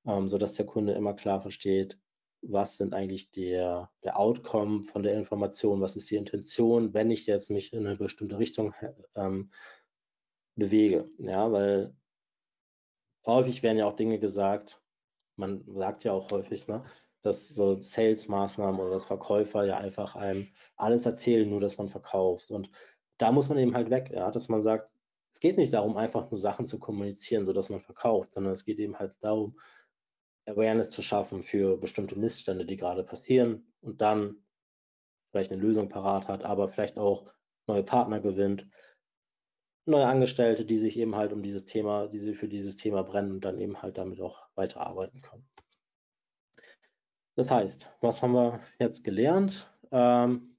ähm, 0.06 0.28
sodass 0.28 0.54
der 0.54 0.66
Kunde 0.66 0.92
immer 0.94 1.14
klar 1.14 1.40
versteht, 1.40 1.98
was 2.42 2.76
sind 2.76 2.92
eigentlich 2.94 3.30
der, 3.30 3.90
der 4.02 4.18
Outcome 4.18 4.84
von 4.84 5.02
der 5.02 5.14
Information, 5.14 5.80
was 5.80 5.96
ist 5.96 6.10
die 6.10 6.16
Intention, 6.16 6.92
wenn 6.92 7.10
ich 7.10 7.26
jetzt 7.26 7.50
mich 7.50 7.72
in 7.72 7.86
eine 7.86 7.96
bestimmte 7.96 8.38
Richtung 8.38 8.74
ähm, 9.14 9.50
bewege. 10.56 11.08
Ja, 11.18 11.50
weil 11.52 11.94
häufig 13.26 13.62
werden 13.62 13.78
ja 13.78 13.86
auch 13.86 13.96
Dinge 13.96 14.18
gesagt, 14.18 14.80
man 15.36 15.64
sagt 15.66 16.04
ja 16.04 16.12
auch 16.12 16.30
häufig, 16.30 16.66
ne, 16.68 16.84
dass 17.22 17.48
so 17.48 17.80
Sales-Maßnahmen 17.80 18.80
oder 18.80 18.90
das 18.94 19.04
Verkäufer 19.04 19.64
ja 19.64 19.78
einfach 19.78 20.14
einem 20.14 20.48
alles 20.76 21.06
erzählen, 21.06 21.48
nur 21.48 21.60
dass 21.60 21.78
man 21.78 21.88
verkauft. 21.88 22.50
Und 22.50 22.70
da 23.18 23.32
muss 23.32 23.48
man 23.48 23.58
eben 23.58 23.74
halt 23.74 23.90
weg, 23.90 24.10
ja, 24.12 24.30
dass 24.30 24.48
man 24.48 24.62
sagt, 24.62 24.94
es 25.34 25.40
geht 25.40 25.58
nicht 25.58 25.74
darum, 25.74 25.96
einfach 25.96 26.30
nur 26.30 26.38
Sachen 26.38 26.66
zu 26.66 26.78
kommunizieren, 26.78 27.44
sodass 27.44 27.68
man 27.68 27.80
verkauft, 27.80 28.34
sondern 28.34 28.54
es 28.54 28.64
geht 28.64 28.78
eben 28.78 28.98
halt 28.98 29.14
darum, 29.20 29.58
Awareness 30.46 30.90
zu 30.90 31.02
schaffen 31.02 31.42
für 31.42 31.76
bestimmte 31.76 32.16
Missstände, 32.16 32.64
die 32.64 32.76
gerade 32.76 33.02
passieren 33.02 33.72
und 33.80 34.00
dann 34.00 34.36
vielleicht 35.30 35.52
eine 35.52 35.60
Lösung 35.60 35.88
parat 35.88 36.28
hat, 36.28 36.44
aber 36.44 36.68
vielleicht 36.68 36.98
auch 36.98 37.32
neue 37.66 37.82
Partner 37.82 38.20
gewinnt 38.20 38.66
neue 39.86 40.06
Angestellte, 40.06 40.64
die 40.64 40.78
sich 40.78 40.98
eben 40.98 41.14
halt 41.14 41.32
um 41.32 41.42
dieses 41.42 41.64
Thema, 41.64 42.08
die 42.08 42.34
für 42.34 42.48
dieses 42.48 42.76
Thema 42.76 43.02
brennen 43.02 43.32
und 43.32 43.44
dann 43.44 43.58
eben 43.58 43.82
halt 43.82 43.98
damit 43.98 44.20
auch 44.20 44.48
weiterarbeiten 44.54 45.20
können. 45.20 45.46
Das 47.36 47.50
heißt, 47.50 47.90
was 48.00 48.22
haben 48.22 48.32
wir 48.32 48.60
jetzt 48.78 49.04
gelernt? 49.04 49.70
Ähm, 49.90 50.56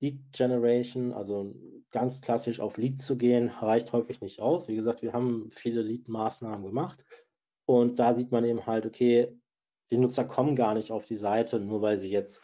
Lead 0.00 0.20
Generation, 0.32 1.12
also 1.12 1.54
ganz 1.96 2.20
klassisch 2.20 2.60
auf 2.60 2.76
Leads 2.76 3.06
zu 3.06 3.16
gehen, 3.16 3.48
reicht 3.48 3.90
häufig 3.92 4.20
nicht 4.20 4.38
aus. 4.38 4.68
Wie 4.68 4.76
gesagt, 4.76 5.00
wir 5.00 5.14
haben 5.14 5.50
viele 5.50 5.80
Lead-Maßnahmen 5.80 6.62
gemacht 6.62 7.06
und 7.64 7.98
da 7.98 8.14
sieht 8.14 8.30
man 8.30 8.44
eben 8.44 8.66
halt, 8.66 8.84
okay, 8.84 9.34
die 9.90 9.96
Nutzer 9.96 10.26
kommen 10.26 10.56
gar 10.56 10.74
nicht 10.74 10.92
auf 10.92 11.06
die 11.06 11.16
Seite, 11.16 11.58
nur 11.58 11.80
weil 11.80 11.96
sie 11.96 12.10
jetzt 12.10 12.42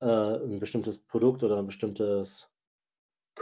äh, 0.00 0.06
ein 0.06 0.60
bestimmtes 0.60 1.00
Produkt 1.00 1.42
oder 1.42 1.58
ein 1.58 1.66
bestimmtes 1.66 2.52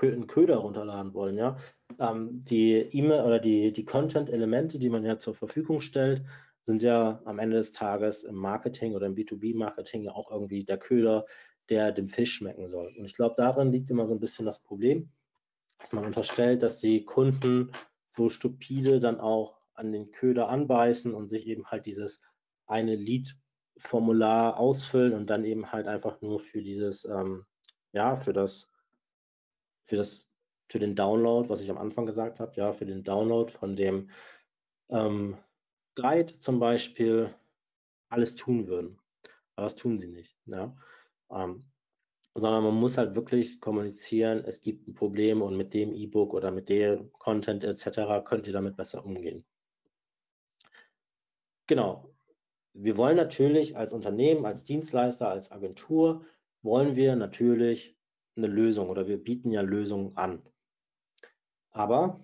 einen 0.00 0.26
Köder 0.26 0.56
runterladen 0.56 1.12
wollen. 1.12 1.36
Ja? 1.36 1.58
Ähm, 1.98 2.42
die 2.44 2.72
E-Mail 2.72 3.24
oder 3.24 3.38
die, 3.38 3.72
die 3.72 3.84
Content-Elemente, 3.84 4.78
die 4.78 4.88
man 4.88 5.04
ja 5.04 5.18
zur 5.18 5.34
Verfügung 5.34 5.82
stellt, 5.82 6.24
sind 6.64 6.82
ja 6.82 7.20
am 7.26 7.38
Ende 7.38 7.58
des 7.58 7.72
Tages 7.72 8.24
im 8.24 8.36
Marketing 8.36 8.94
oder 8.94 9.06
im 9.06 9.14
B2B-Marketing 9.14 10.02
ja 10.04 10.12
auch 10.12 10.30
irgendwie 10.30 10.64
der 10.64 10.78
Köder, 10.78 11.26
der 11.68 11.92
dem 11.92 12.08
Fisch 12.08 12.32
schmecken 12.36 12.70
soll. 12.70 12.94
Und 12.96 13.04
ich 13.04 13.14
glaube, 13.14 13.34
darin 13.36 13.70
liegt 13.70 13.90
immer 13.90 14.06
so 14.06 14.14
ein 14.14 14.20
bisschen 14.20 14.46
das 14.46 14.60
Problem, 14.60 15.10
man 15.92 16.04
unterstellt, 16.04 16.62
dass 16.62 16.80
die 16.80 17.04
Kunden 17.04 17.72
so 18.10 18.28
stupide 18.28 18.98
dann 19.00 19.20
auch 19.20 19.60
an 19.74 19.92
den 19.92 20.10
Köder 20.10 20.48
anbeißen 20.48 21.14
und 21.14 21.28
sich 21.28 21.46
eben 21.46 21.66
halt 21.66 21.86
dieses 21.86 22.20
eine 22.66 22.96
Lead-Formular 22.96 24.58
ausfüllen 24.58 25.12
und 25.12 25.28
dann 25.28 25.44
eben 25.44 25.70
halt 25.72 25.86
einfach 25.86 26.20
nur 26.22 26.40
für 26.40 26.62
dieses, 26.62 27.04
ähm, 27.04 27.44
ja, 27.92 28.16
für 28.16 28.32
das, 28.32 28.68
für 29.84 29.96
das, 29.96 30.28
für 30.68 30.78
den 30.78 30.96
Download, 30.96 31.48
was 31.48 31.62
ich 31.62 31.70
am 31.70 31.78
Anfang 31.78 32.06
gesagt 32.06 32.40
habe, 32.40 32.52
ja, 32.56 32.72
für 32.72 32.86
den 32.86 33.04
Download 33.04 33.52
von 33.52 33.76
dem 33.76 34.10
ähm, 34.88 35.36
Guide 35.94 36.38
zum 36.38 36.58
Beispiel 36.58 37.34
alles 38.08 38.34
tun 38.34 38.66
würden. 38.66 38.98
Aber 39.54 39.64
das 39.64 39.74
tun 39.74 39.98
sie 39.98 40.08
nicht. 40.08 40.36
Ja. 40.46 40.76
Ähm, 41.30 41.64
sondern 42.36 42.64
man 42.64 42.74
muss 42.74 42.98
halt 42.98 43.14
wirklich 43.14 43.60
kommunizieren, 43.60 44.44
es 44.44 44.60
gibt 44.60 44.86
ein 44.86 44.94
Problem 44.94 45.40
und 45.42 45.56
mit 45.56 45.72
dem 45.72 45.94
E-Book 45.94 46.34
oder 46.34 46.50
mit 46.50 46.68
dem 46.68 47.10
Content 47.12 47.64
etc. 47.64 48.24
könnt 48.24 48.46
ihr 48.46 48.52
damit 48.52 48.76
besser 48.76 49.04
umgehen. 49.04 49.44
Genau. 51.66 52.12
Wir 52.74 52.98
wollen 52.98 53.16
natürlich 53.16 53.76
als 53.76 53.94
Unternehmen, 53.94 54.44
als 54.44 54.64
Dienstleister, 54.64 55.28
als 55.28 55.50
Agentur, 55.50 56.26
wollen 56.62 56.94
wir 56.94 57.16
natürlich 57.16 57.96
eine 58.36 58.48
Lösung 58.48 58.90
oder 58.90 59.08
wir 59.08 59.16
bieten 59.16 59.50
ja 59.50 59.62
Lösungen 59.62 60.14
an. 60.16 60.42
Aber 61.70 62.22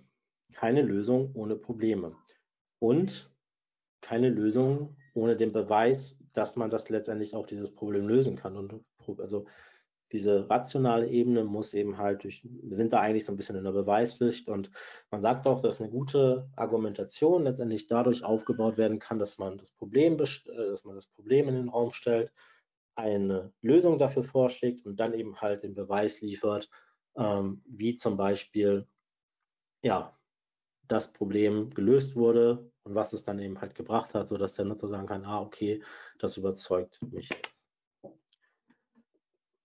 keine 0.53 0.83
Lösung 0.83 1.35
ohne 1.35 1.57
Probleme. 1.57 2.15
Und 2.79 3.33
keine 4.03 4.29
Lösung 4.29 4.95
ohne 5.15 5.37
den 5.37 5.53
Beweis, 5.53 6.23
dass 6.35 6.57
man 6.57 6.69
das 6.69 6.91
letztendlich 6.91 7.35
auch 7.35 7.47
dieses 7.47 7.75
Problem 7.75 8.09
lösen 8.09 8.37
kann. 8.37 8.57
Und 8.57 8.85
also 9.19 9.47
diese 10.13 10.49
rationale 10.51 11.09
Ebene 11.09 11.45
muss 11.45 11.75
eben 11.75 11.99
halt 11.99 12.25
durch, 12.25 12.43
wir 12.45 12.77
sind 12.77 12.93
da 12.93 13.01
eigentlich 13.01 13.25
so 13.25 13.33
ein 13.33 13.37
bisschen 13.37 13.57
in 13.57 13.65
der 13.65 13.73
Beweispflicht 13.73 14.49
und 14.49 14.71
man 15.11 15.23
sagt 15.23 15.47
auch, 15.47 15.63
dass 15.63 15.81
eine 15.81 15.91
gute 15.91 16.49
Argumentation 16.57 17.45
letztendlich 17.45 17.87
dadurch 17.87 18.25
aufgebaut 18.25 18.77
werden 18.77 18.99
kann, 18.99 19.19
dass 19.19 19.39
man 19.39 19.59
das 19.59 19.71
Problem, 19.73 20.15
äh, 20.15 20.17
dass 20.17 20.85
man 20.85 20.95
das 20.95 21.07
Problem 21.07 21.49
in 21.49 21.55
den 21.55 21.69
Raum 21.69 21.93
stellt, 21.93 22.33
eine 22.95 23.53
Lösung 23.63 23.99
dafür 23.99 24.25
vorschlägt 24.25 24.85
und 24.87 25.01
dann 25.01 25.15
eben 25.15 25.41
halt 25.41 25.63
den 25.63 25.75
Beweis 25.75 26.21
liefert, 26.21 26.69
ähm, 27.17 27.63
wie 27.67 27.97
zum 27.97 28.17
Beispiel, 28.17 28.87
ja, 29.83 30.17
das 30.89 31.13
Problem 31.13 31.71
gelöst 31.71 32.17
wurde 32.17 32.71
und 32.85 32.95
was 32.95 33.13
es 33.13 33.25
dann 33.25 33.39
eben 33.39 33.61
halt 33.61 33.75
gebracht 33.75 34.15
hat, 34.15 34.29
sodass 34.29 34.55
der 34.55 34.67
Nutzer 34.67 34.89
sagen 34.89 35.07
kann, 35.07 35.25
ah, 35.25 35.41
okay, 35.41 35.83
das 36.19 36.37
überzeugt 36.37 37.01
mich. 37.11 37.31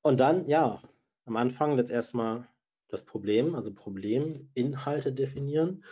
Und 0.07 0.21
dann, 0.21 0.47
ja, 0.47 0.81
am 1.25 1.35
Anfang 1.35 1.77
jetzt 1.77 1.91
erstmal 1.91 2.47
das 2.87 3.03
Problem, 3.03 3.55
also 3.55 3.73
Probleminhalte 3.73 5.11
definieren, 5.11 5.83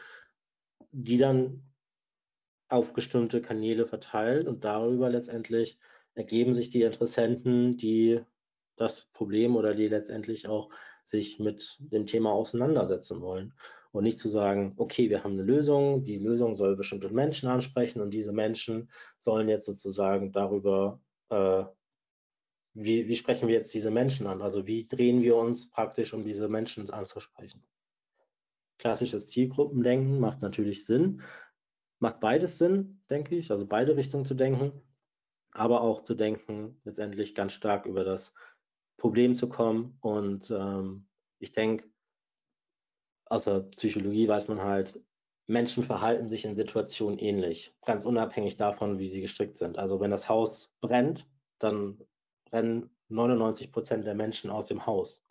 die 0.92 1.18
dann 1.18 1.64
auf 2.70 2.94
bestimmte 2.94 3.42
Kanäle 3.42 3.86
verteilt 3.86 4.48
und 4.48 4.64
darüber 4.64 5.10
letztendlich 5.10 5.80
ergeben 6.14 6.54
sich 6.54 6.70
die 6.70 6.84
Interessenten, 6.84 7.76
die 7.76 8.22
das 8.78 9.02
Problem 9.12 9.58
oder 9.58 9.76
die 9.76 9.90
letztendlich 9.90 10.48
auch 10.48 10.70
sich 11.04 11.38
mit 11.40 11.76
dem 11.80 12.06
Thema 12.06 12.32
auseinandersetzen 12.32 13.20
wollen. 13.20 13.54
Und 13.92 14.06
nicht 14.06 14.18
zu 14.18 14.30
sagen, 14.30 14.76
okay, 14.78 15.10
wir 15.10 15.26
haben 15.26 15.34
eine 15.34 15.44
Lösung, 15.44 16.06
die 16.06 16.20
Lösung 16.20 16.56
soll 16.56 16.78
bestimmte 16.78 17.10
Menschen 17.10 17.50
ansprechen 17.50 18.00
und 18.00 18.12
diese 18.12 18.32
Menschen 18.32 18.90
sollen 19.20 19.50
jetzt 19.50 19.66
sozusagen 19.66 20.32
darüber, 20.32 21.02
äh, 21.32 21.66
wie, 22.76 23.08
wie 23.08 23.16
sprechen 23.16 23.48
wir 23.48 23.56
jetzt 23.56 23.74
diese 23.74 23.90
Menschen 23.90 24.28
an? 24.28 24.42
Also 24.42 24.68
wie 24.68 24.86
drehen 24.86 25.22
wir 25.24 25.38
uns 25.38 25.70
praktisch, 25.72 26.14
um 26.14 26.24
diese 26.26 26.50
Menschen 26.50 26.90
anzusprechen? 26.90 27.64
Klassisches 28.78 29.28
Zielgruppendenken 29.28 30.20
macht 30.20 30.42
natürlich 30.42 30.86
Sinn, 30.86 31.22
macht 32.00 32.20
beides 32.20 32.58
Sinn, 32.58 33.02
denke 33.10 33.36
ich, 33.36 33.50
also 33.50 33.66
beide 33.66 33.96
Richtungen 33.96 34.26
zu 34.26 34.36
denken, 34.36 34.74
aber 35.52 35.82
auch 35.82 36.02
zu 36.02 36.16
denken, 36.16 36.80
letztendlich 36.84 37.34
ganz 37.34 37.54
stark 37.54 37.86
über 37.86 38.04
das 38.04 38.34
Problem 38.98 39.34
zu 39.34 39.48
kommen. 39.48 39.98
Und 40.02 40.52
ähm, 40.52 41.08
ich 41.40 41.54
denke, 41.54 41.90
außer 43.28 43.62
Psychologie 43.62 44.28
weiß 44.28 44.50
man 44.50 44.62
halt, 44.62 45.00
Menschen 45.48 45.84
verhalten 45.84 46.28
sich 46.28 46.44
in 46.44 46.56
Situationen 46.56 47.20
ähnlich, 47.20 47.74
ganz 47.86 48.04
unabhängig 48.04 48.58
davon, 48.58 49.00
wie 49.00 49.08
sie 49.08 49.22
gestrickt 49.22 49.56
sind. 49.56 49.78
Also 49.78 50.02
wenn 50.02 50.12
das 50.12 50.28
Haus 50.28 50.74
brennt, 50.82 51.26
dann 51.60 52.02
rennen 52.56 52.90
99 53.10 53.72
Prozent 53.72 54.06
der 54.06 54.16
Menschen 54.16 54.50
aus 54.50 54.66
dem 54.66 54.86
Haus. 54.86 55.22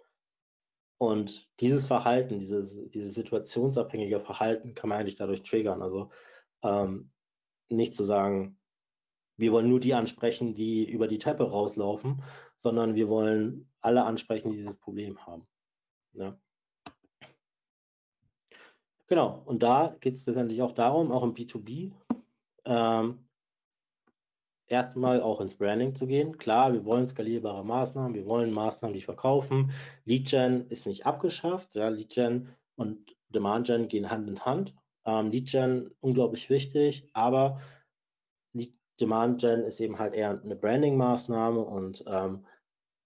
Und 0.98 1.50
dieses 1.60 1.86
Verhalten, 1.86 2.38
dieses, 2.38 2.88
dieses 2.90 3.14
situationsabhängige 3.14 4.20
Verhalten 4.20 4.74
kann 4.74 4.90
man 4.90 5.00
eigentlich 5.00 5.16
dadurch 5.16 5.42
triggern. 5.42 5.82
Also 5.82 6.10
ähm, 6.62 7.10
nicht 7.68 7.94
zu 7.96 8.04
sagen, 8.04 8.58
wir 9.36 9.50
wollen 9.50 9.68
nur 9.68 9.80
die 9.80 9.94
ansprechen, 9.94 10.54
die 10.54 10.88
über 10.88 11.08
die 11.08 11.18
Treppe 11.18 11.50
rauslaufen, 11.50 12.22
sondern 12.58 12.94
wir 12.94 13.08
wollen 13.08 13.68
alle 13.80 14.04
ansprechen, 14.04 14.50
die 14.52 14.58
dieses 14.58 14.76
Problem 14.76 15.26
haben. 15.26 15.46
Ja. 16.12 16.38
Genau, 19.06 19.42
und 19.44 19.62
da 19.62 19.96
geht 20.00 20.14
es 20.14 20.24
letztendlich 20.26 20.62
auch 20.62 20.72
darum, 20.72 21.12
auch 21.12 21.24
im 21.24 21.34
B2B, 21.34 21.92
ähm, 22.64 23.23
erstmal 24.66 25.20
auch 25.20 25.40
ins 25.40 25.54
Branding 25.54 25.94
zu 25.94 26.06
gehen. 26.06 26.38
Klar, 26.38 26.72
wir 26.72 26.84
wollen 26.84 27.08
skalierbare 27.08 27.64
Maßnahmen, 27.64 28.14
wir 28.14 28.26
wollen 28.26 28.52
Maßnahmen, 28.52 28.94
die 28.94 29.02
verkaufen. 29.02 29.72
Lead 30.04 30.28
Gen 30.28 30.66
ist 30.68 30.86
nicht 30.86 31.06
abgeschafft. 31.06 31.74
Ja, 31.74 31.88
Lead 31.88 32.10
Gen 32.10 32.48
und 32.76 33.14
Demand 33.28 33.66
Gen 33.66 33.88
gehen 33.88 34.10
Hand 34.10 34.28
in 34.28 34.40
Hand. 34.40 34.74
Ähm, 35.04 35.30
Lead 35.30 35.50
Gen 35.50 35.90
unglaublich 36.00 36.48
wichtig, 36.50 37.08
aber 37.12 37.60
Lead 38.52 38.74
Demand 39.00 39.40
Gen 39.40 39.64
ist 39.64 39.80
eben 39.80 39.98
halt 39.98 40.14
eher 40.14 40.40
eine 40.42 40.56
Branding-Maßnahme 40.56 41.60
und 41.60 42.04
ähm, 42.06 42.46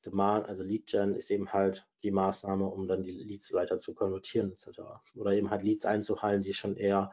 Demand, 0.05 0.49
also 0.49 0.63
Lead 0.63 0.87
Gen 0.87 1.15
ist 1.15 1.31
eben 1.31 1.53
halt 1.53 1.87
die 2.05 2.13
Maßnahme, 2.13 2.67
um 2.67 2.87
dann 2.87 3.03
die 3.03 3.11
Leads 3.11 3.53
weiter 3.53 3.79
zu 3.79 3.95
konvertieren 3.95 4.53
etc. 4.53 4.81
Oder 5.17 5.33
eben 5.33 5.51
halt 5.51 5.65
Leads 5.65 5.85
einzuhalten, 5.85 6.43
die 6.43 6.55
schon 6.55 6.77
eher 6.77 7.13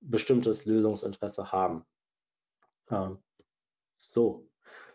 bestimmtes 0.00 0.64
Lösungsinteresse 0.64 1.52
haben. 1.52 1.86
Ähm, 2.90 3.18
so, 3.96 4.48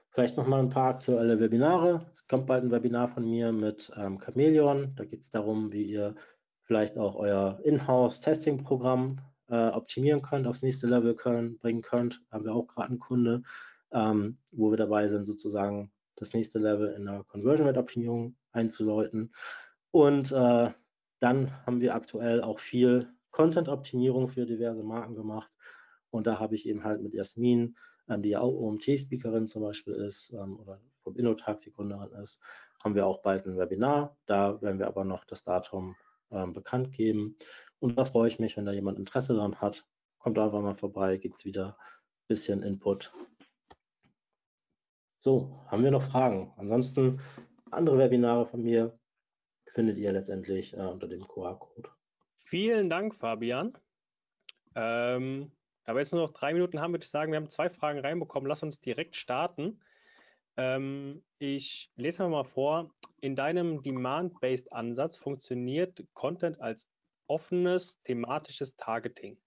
vielleicht 0.10 0.38
noch 0.38 0.48
mal 0.48 0.60
ein 0.60 0.70
paar 0.70 0.96
aktuelle 0.96 1.40
Webinare. 1.40 2.06
Es 2.14 2.28
kommt 2.28 2.48
bald 2.48 2.64
ein 2.64 2.72
Webinar 2.72 3.08
von 3.08 3.30
mir 3.30 3.52
mit 3.52 3.92
ähm, 3.96 4.20
Chameleon. 4.20 4.94
Da 4.96 5.06
geht 5.06 5.22
es 5.22 5.30
darum, 5.30 5.72
wie 5.72 5.84
ihr 5.84 6.16
vielleicht 6.64 6.98
auch 6.98 7.16
euer 7.16 7.60
Inhouse-Testing-Programm 7.64 9.20
äh, 9.50 9.68
optimieren 9.70 10.22
könnt, 10.22 10.48
aufs 10.48 10.62
nächste 10.62 10.88
Level 10.88 11.16
können, 11.16 11.58
bringen 11.58 11.82
könnt. 11.82 12.22
Haben 12.32 12.46
wir 12.46 12.54
auch 12.54 12.68
gerade 12.68 12.90
einen 12.90 13.00
Kunde, 13.00 13.44
ähm, 13.92 14.38
wo 14.52 14.72
wir 14.72 14.78
dabei 14.78 15.08
sind, 15.08 15.26
sozusagen 15.26 15.92
das 16.16 16.34
nächste 16.34 16.60
Level 16.60 16.94
in 16.94 17.06
der 17.06 17.24
Conversion 17.26 17.68
Rate 17.68 17.80
Optimierung 17.80 18.36
einzuläuten. 18.52 19.34
Und 19.92 20.32
äh, 20.32 20.72
dann 21.20 21.66
haben 21.66 21.82
wir 21.82 21.96
aktuell 21.96 22.42
auch 22.42 22.60
viel 22.60 23.14
Content-Optimierung 23.32 24.30
für 24.30 24.46
diverse 24.46 24.84
Marken 24.84 25.16
gemacht. 25.16 25.52
Und 26.10 26.28
da 26.28 26.40
habe 26.40 26.56
ich 26.56 26.68
eben 26.68 26.84
halt 26.84 27.02
mit 27.02 27.14
Jasmin 27.14 27.76
die 28.18 28.30
ja 28.30 28.42
auch 28.42 28.54
OMT-Speakerin 28.54 29.48
zum 29.48 29.62
Beispiel 29.62 29.94
ist 29.94 30.32
ähm, 30.34 30.60
oder 30.60 30.80
vom 31.04 31.16
Innotag 31.16 31.60
die 31.60 31.72
Gründerin 31.72 32.12
ist, 32.22 32.40
haben 32.84 32.96
wir 32.96 33.06
auch 33.06 33.22
bald 33.22 33.46
ein 33.46 33.58
Webinar. 33.58 34.18
Da 34.26 34.62
werden 34.62 34.80
wir 34.80 34.88
aber 34.88 35.04
noch 35.04 35.26
das 35.26 35.44
Datum 35.44 35.96
ähm, 36.32 36.54
bekannt 36.54 36.92
geben. 36.94 37.38
Und 37.80 37.98
da 37.98 38.06
freue 38.06 38.28
ich 38.28 38.40
mich, 38.40 38.58
wenn 38.58 38.66
da 38.66 38.72
jemand 38.72 39.00
Interesse 39.00 39.34
daran 39.34 39.60
hat. 39.62 39.86
Kommt 40.20 40.38
einfach 40.38 40.62
mal 40.62 40.76
vorbei, 40.76 41.18
gibt 41.18 41.36
es 41.36 41.46
wieder 41.46 41.78
ein 41.80 42.28
bisschen 42.28 42.64
Input. 42.64 43.12
So, 45.20 45.64
haben 45.68 45.84
wir 45.84 45.92
noch 45.92 46.04
Fragen? 46.04 46.54
Ansonsten 46.58 47.22
andere 47.72 47.98
Webinare 47.98 48.46
von 48.46 48.64
mir 48.64 48.98
findet 49.74 49.98
ihr 49.98 50.12
letztendlich 50.12 50.76
äh, 50.76 50.82
unter 50.82 51.08
dem 51.08 51.28
QR-Code. 51.28 51.90
Vielen 52.46 52.90
Dank, 52.90 53.16
Fabian. 53.16 53.78
Ähm, 54.76 55.52
da 55.84 55.94
wir 55.94 56.00
jetzt 56.00 56.14
nur 56.14 56.22
noch 56.22 56.34
drei 56.34 56.54
Minuten 56.54 56.80
haben, 56.80 56.94
würde 56.94 57.04
ich 57.04 57.10
sagen, 57.10 57.32
wir 57.32 57.38
haben 57.38 57.50
zwei 57.50 57.70
Fragen 57.70 58.00
reinbekommen. 58.00 58.48
Lass 58.48 58.64
uns 58.64 58.80
direkt 58.80 59.16
starten. 59.16 59.82
Ähm, 60.58 61.24
ich 61.40 61.92
lese 61.96 62.28
mal 62.28 62.44
vor. 62.44 62.94
In 63.22 63.36
deinem 63.36 63.82
Demand-Based 63.82 64.72
Ansatz 64.72 65.18
funktioniert 65.18 66.06
Content 66.14 66.60
als 66.62 66.88
offenes 67.28 68.02
thematisches 68.04 68.76
Targeting. 68.76 69.42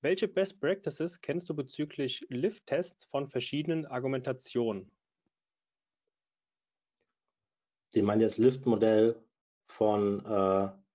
Welche 0.00 0.28
Best 0.28 0.60
Practices 0.60 1.20
kennst 1.20 1.48
du 1.48 1.54
bezüglich 1.54 2.24
Lift-Tests 2.28 3.04
von 3.04 3.28
verschiedenen 3.28 3.84
Argumentationen? 3.84 4.90
Die 7.94 8.02
meint 8.02 8.22
jetzt 8.22 8.38
Lift-Modell 8.38 9.20
von. 9.66 10.24
Äh 10.24 10.87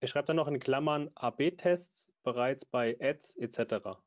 er 0.00 0.08
schreibt 0.08 0.28
dann 0.28 0.36
noch 0.36 0.48
in 0.48 0.60
Klammern 0.60 1.10
AB-Tests 1.14 2.10
bereits 2.22 2.64
bei 2.64 2.96
Ads 3.00 3.36
etc. 3.36 3.98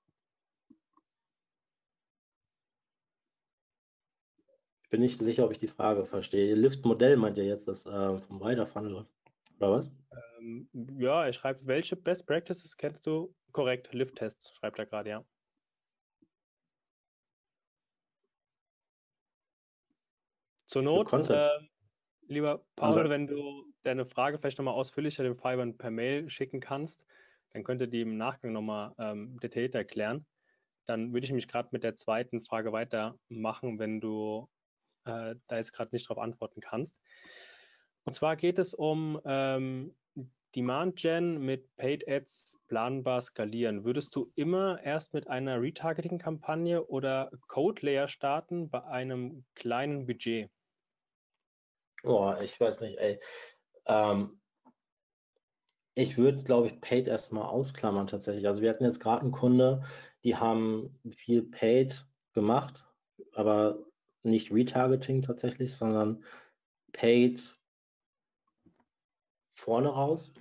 Ich 4.83 4.89
bin 4.89 5.01
nicht 5.01 5.19
sicher, 5.19 5.45
ob 5.45 5.51
ich 5.51 5.59
die 5.59 5.67
Frage 5.67 6.05
verstehe. 6.05 6.53
Lift-Modell 6.55 7.17
meint 7.17 7.37
ihr 7.37 7.45
jetzt 7.45 7.67
das 7.67 7.85
äh, 7.85 8.17
vom 8.17 8.41
Rider-Funnel, 8.41 9.05
oder 9.57 9.71
was? 9.71 9.91
Ähm, 10.39 10.69
ja, 10.97 11.25
er 11.25 11.33
schreibt, 11.33 11.65
welche 11.65 11.95
Best 11.95 12.25
Practices 12.25 12.75
kennst 12.75 13.05
du? 13.05 13.33
Korrekt, 13.51 13.93
Lift-Tests 13.93 14.53
schreibt 14.55 14.79
er 14.79 14.85
gerade, 14.85 15.09
ja. 15.09 15.25
Zur 20.67 20.83
Not, 20.83 21.11
äh, 21.29 21.49
lieber 22.27 22.65
Paul, 22.77 23.09
wenn 23.09 23.27
du 23.27 23.70
deine 23.83 24.05
Frage 24.05 24.37
vielleicht 24.39 24.57
nochmal 24.57 24.75
ausführlicher 24.75 25.23
dem 25.23 25.35
Fiverr 25.35 25.71
per 25.73 25.91
Mail 25.91 26.29
schicken 26.29 26.59
kannst, 26.59 27.03
dann 27.53 27.63
könnt 27.63 27.81
ihr 27.81 27.87
die 27.87 28.01
im 28.01 28.17
Nachgang 28.17 28.53
nochmal 28.53 28.93
ähm, 28.97 29.39
detailliert 29.39 29.75
erklären. 29.75 30.25
Dann 30.85 31.13
würde 31.13 31.25
ich 31.25 31.33
mich 31.33 31.47
gerade 31.47 31.69
mit 31.71 31.83
der 31.83 31.95
zweiten 31.95 32.41
Frage 32.41 32.71
weitermachen, 32.71 33.79
wenn 33.79 34.01
du 34.01 34.49
äh, 35.05 35.35
da 35.47 35.57
jetzt 35.57 35.73
gerade 35.73 35.91
nicht 35.93 36.09
darauf 36.09 36.23
antworten 36.23 36.61
kannst. 36.61 36.97
Und 38.03 38.13
zwar 38.13 38.35
geht 38.35 38.57
es 38.59 38.73
um 38.73 39.19
ähm, 39.25 39.95
Demand 40.55 40.97
Gen 40.97 41.39
mit 41.39 41.73
Paid 41.77 42.07
Ads 42.07 42.59
planbar 42.67 43.21
skalieren. 43.21 43.85
Würdest 43.85 44.15
du 44.15 44.31
immer 44.35 44.81
erst 44.83 45.13
mit 45.13 45.27
einer 45.27 45.61
Retargeting-Kampagne 45.61 46.85
oder 46.87 47.31
Code 47.47 47.85
Layer 47.85 48.07
starten 48.07 48.69
bei 48.69 48.83
einem 48.83 49.45
kleinen 49.55 50.07
Budget? 50.07 50.49
Oh, 52.03 52.33
ich 52.41 52.59
weiß 52.59 52.81
nicht, 52.81 52.97
ey. 52.97 53.19
Ähm, 53.85 54.41
ich 55.93 56.17
würde, 56.17 56.43
glaube 56.43 56.67
ich, 56.67 56.81
Paid 56.81 57.07
erstmal 57.07 57.43
ausklammern 57.43 58.07
tatsächlich. 58.07 58.47
Also 58.47 58.61
wir 58.61 58.69
hatten 58.69 58.85
jetzt 58.85 58.99
gerade 58.99 59.21
einen 59.21 59.31
Kunde, 59.31 59.83
die 60.23 60.35
haben 60.35 60.97
viel 61.09 61.43
Paid 61.43 62.05
gemacht, 62.33 62.85
aber 63.33 63.79
nicht 64.23 64.51
Retargeting 64.51 65.21
tatsächlich, 65.21 65.75
sondern 65.75 66.23
Paid 66.93 67.57
vorne 69.51 69.89
raus. 69.89 70.33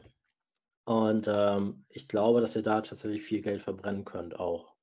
Und 0.85 1.29
ähm, 1.29 1.85
ich 1.89 2.09
glaube, 2.09 2.41
dass 2.41 2.57
ihr 2.57 2.63
da 2.63 2.81
tatsächlich 2.81 3.23
viel 3.23 3.43
Geld 3.43 3.63
verbrennen 3.63 4.05
könnt 4.05 4.39
auch. 4.39 4.75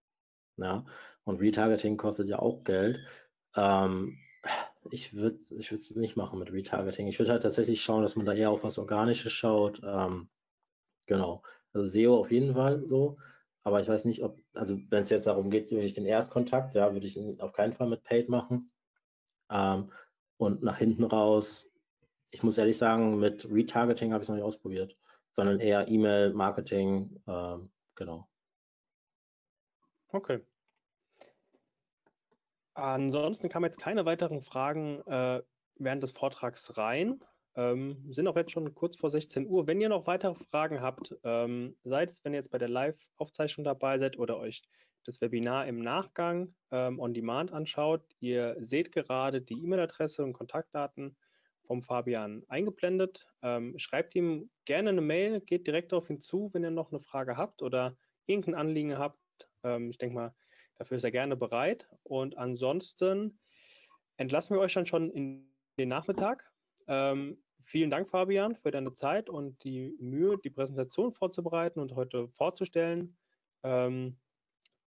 Ja? 0.58 0.86
Und 1.24 1.42
Retargeting 1.42 1.98
kostet 1.98 2.30
ja 2.30 2.40
auch 2.40 2.64
Geld. 2.64 3.00
Ähm, 3.56 4.18
ich 4.92 5.14
würde 5.14 5.40
ich 5.58 5.72
es 5.72 5.96
nicht 5.96 6.16
machen 6.16 6.40
mit 6.40 6.52
Retargeting. 6.52 7.08
Ich 7.08 7.20
würde 7.20 7.32
halt 7.32 7.44
tatsächlich 7.44 7.82
schauen, 7.82 8.02
dass 8.02 8.16
man 8.16 8.26
da 8.26 8.34
eher 8.34 8.52
auf 8.52 8.64
was 8.64 8.78
Organisches 8.78 9.34
schaut. 9.34 9.82
Ähm, 9.84 10.30
genau. 11.06 11.44
Also 11.74 11.86
SEO 11.86 12.20
auf 12.20 12.32
jeden 12.32 12.54
Fall 12.54 12.86
so. 12.88 13.18
Aber 13.64 13.82
ich 13.82 13.88
weiß 13.88 14.06
nicht, 14.06 14.24
ob, 14.24 14.40
also 14.56 14.80
wenn 14.90 15.04
es 15.04 15.10
jetzt 15.10 15.28
darum 15.28 15.50
geht, 15.50 15.72
würde 15.72 15.86
ich 15.86 15.94
den 15.94 16.06
Erstkontakt, 16.06 16.76
ja, 16.76 16.94
würde 16.94 17.06
ich 17.06 17.18
ihn 17.18 17.40
auf 17.42 17.52
keinen 17.54 17.74
Fall 17.74 17.90
mit 17.90 18.04
Paid 18.04 18.30
machen. 18.30 18.72
Ähm, 19.52 19.92
und 20.38 20.64
nach 20.64 20.78
hinten 20.78 21.04
raus, 21.04 21.70
ich 22.32 22.44
muss 22.44 22.58
ehrlich 22.58 22.78
sagen, 22.78 23.20
mit 23.20 23.50
Retargeting 23.50 24.14
habe 24.14 24.22
ich 24.22 24.26
es 24.26 24.30
noch 24.30 24.36
nicht 24.36 24.46
ausprobiert, 24.46 24.98
sondern 25.34 25.60
eher 25.60 25.88
E-Mail-Marketing, 25.88 27.22
ähm, 27.28 27.72
genau. 27.96 28.30
Okay. 30.14 30.42
Ansonsten 32.78 33.50
kamen 33.50 33.66
jetzt 33.66 33.80
keine 33.80 34.06
weiteren 34.06 34.40
Fragen 34.40 35.02
äh, 35.08 35.42
während 35.78 36.04
des 36.04 36.12
Vortrags 36.12 36.78
rein. 36.78 37.20
Ähm, 37.56 38.06
sind 38.12 38.28
auch 38.28 38.36
jetzt 38.36 38.52
schon 38.52 38.76
kurz 38.76 38.96
vor 38.96 39.10
16 39.10 39.48
Uhr. 39.48 39.66
Wenn 39.66 39.82
ihr 39.82 39.90
noch 39.90 40.06
weitere 40.06 40.36
Fragen 40.36 40.80
habt, 40.80 41.16
ähm, 41.24 41.76
seid 41.84 42.12
es, 42.12 42.24
wenn 42.24 42.34
ihr 42.34 42.38
jetzt 42.38 42.52
bei 42.52 42.60
der 42.60 42.70
Live-Aufzeichnung 42.70 43.66
dabei 43.66 43.98
seid 43.98 44.20
oder 44.20 44.38
euch 44.38 44.62
das 45.06 45.20
Webinar 45.22 45.66
im 45.66 45.80
Nachgang 45.80 46.54
ähm, 46.70 47.00
on 47.00 47.16
Demand 47.16 47.52
anschaut. 47.52 48.04
Ihr 48.20 48.56
seht 48.60 48.92
gerade 48.92 49.42
die 49.42 49.56
E-Mail-Adresse 49.56 50.24
und 50.24 50.34
Kontaktdaten 50.34 51.18
vom 51.64 51.82
Fabian 51.82 52.44
eingeblendet. 52.48 53.26
Ähm, 53.42 53.74
schreibt 53.80 54.14
ihm 54.14 54.52
gerne 54.66 54.90
eine 54.90 55.02
Mail, 55.02 55.42
geht 55.42 55.66
direkt 55.66 55.94
darauf 55.94 56.06
hinzu, 56.06 56.52
wenn 56.54 56.64
ihr 56.64 56.70
noch 56.70 56.92
eine 56.92 57.02
Frage 57.02 57.38
habt 57.38 57.64
oder 57.64 57.98
irgendein 58.28 58.54
Anliegen 58.54 59.00
habt. 59.00 59.18
Ähm, 59.64 59.90
ich 59.90 59.98
denke 59.98 60.14
mal, 60.14 60.36
Dafür 60.78 60.98
ist 60.98 61.04
er 61.04 61.12
gerne 61.12 61.36
bereit. 61.36 61.88
Und 62.04 62.38
ansonsten 62.38 63.40
entlassen 64.18 64.56
wir 64.56 64.62
euch 64.62 64.74
dann 64.74 64.86
schon 64.86 65.12
in 65.12 65.48
den 65.78 65.90
Nachmittag. 65.90 66.50
Ähm, 66.88 67.42
vielen 67.64 67.90
Dank, 67.90 68.10
Fabian, 68.10 68.56
für 68.56 68.72
deine 68.72 68.94
Zeit 68.94 69.30
und 69.30 69.64
die 69.64 69.96
Mühe, 70.00 70.38
die 70.44 70.50
Präsentation 70.50 71.12
vorzubereiten 71.12 71.80
und 71.80 71.96
heute 71.96 72.28
vorzustellen. 72.30 73.18
Ähm, 73.64 74.18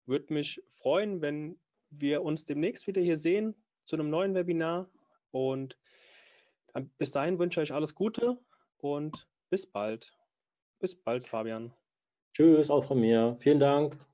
Würde 0.05 0.33
mich 0.33 0.61
freuen, 0.69 1.21
wenn 1.21 1.59
wir 1.89 2.23
uns 2.23 2.45
demnächst 2.45 2.87
wieder 2.87 3.01
hier 3.01 3.17
sehen 3.17 3.55
zu 3.85 3.95
einem 3.95 4.09
neuen 4.09 4.33
Webinar. 4.33 4.89
Und 5.31 5.77
bis 6.97 7.11
dahin 7.11 7.37
wünsche 7.39 7.61
ich 7.61 7.71
euch 7.71 7.75
alles 7.75 7.95
Gute 7.95 8.37
und 8.77 9.27
bis 9.49 9.65
bald. 9.65 10.13
Bis 10.79 10.95
bald, 10.95 11.27
Fabian. 11.27 11.73
Tschüss, 12.33 12.69
auch 12.69 12.85
von 12.85 12.99
mir. 12.99 13.35
Vielen 13.39 13.59
Dank. 13.59 14.10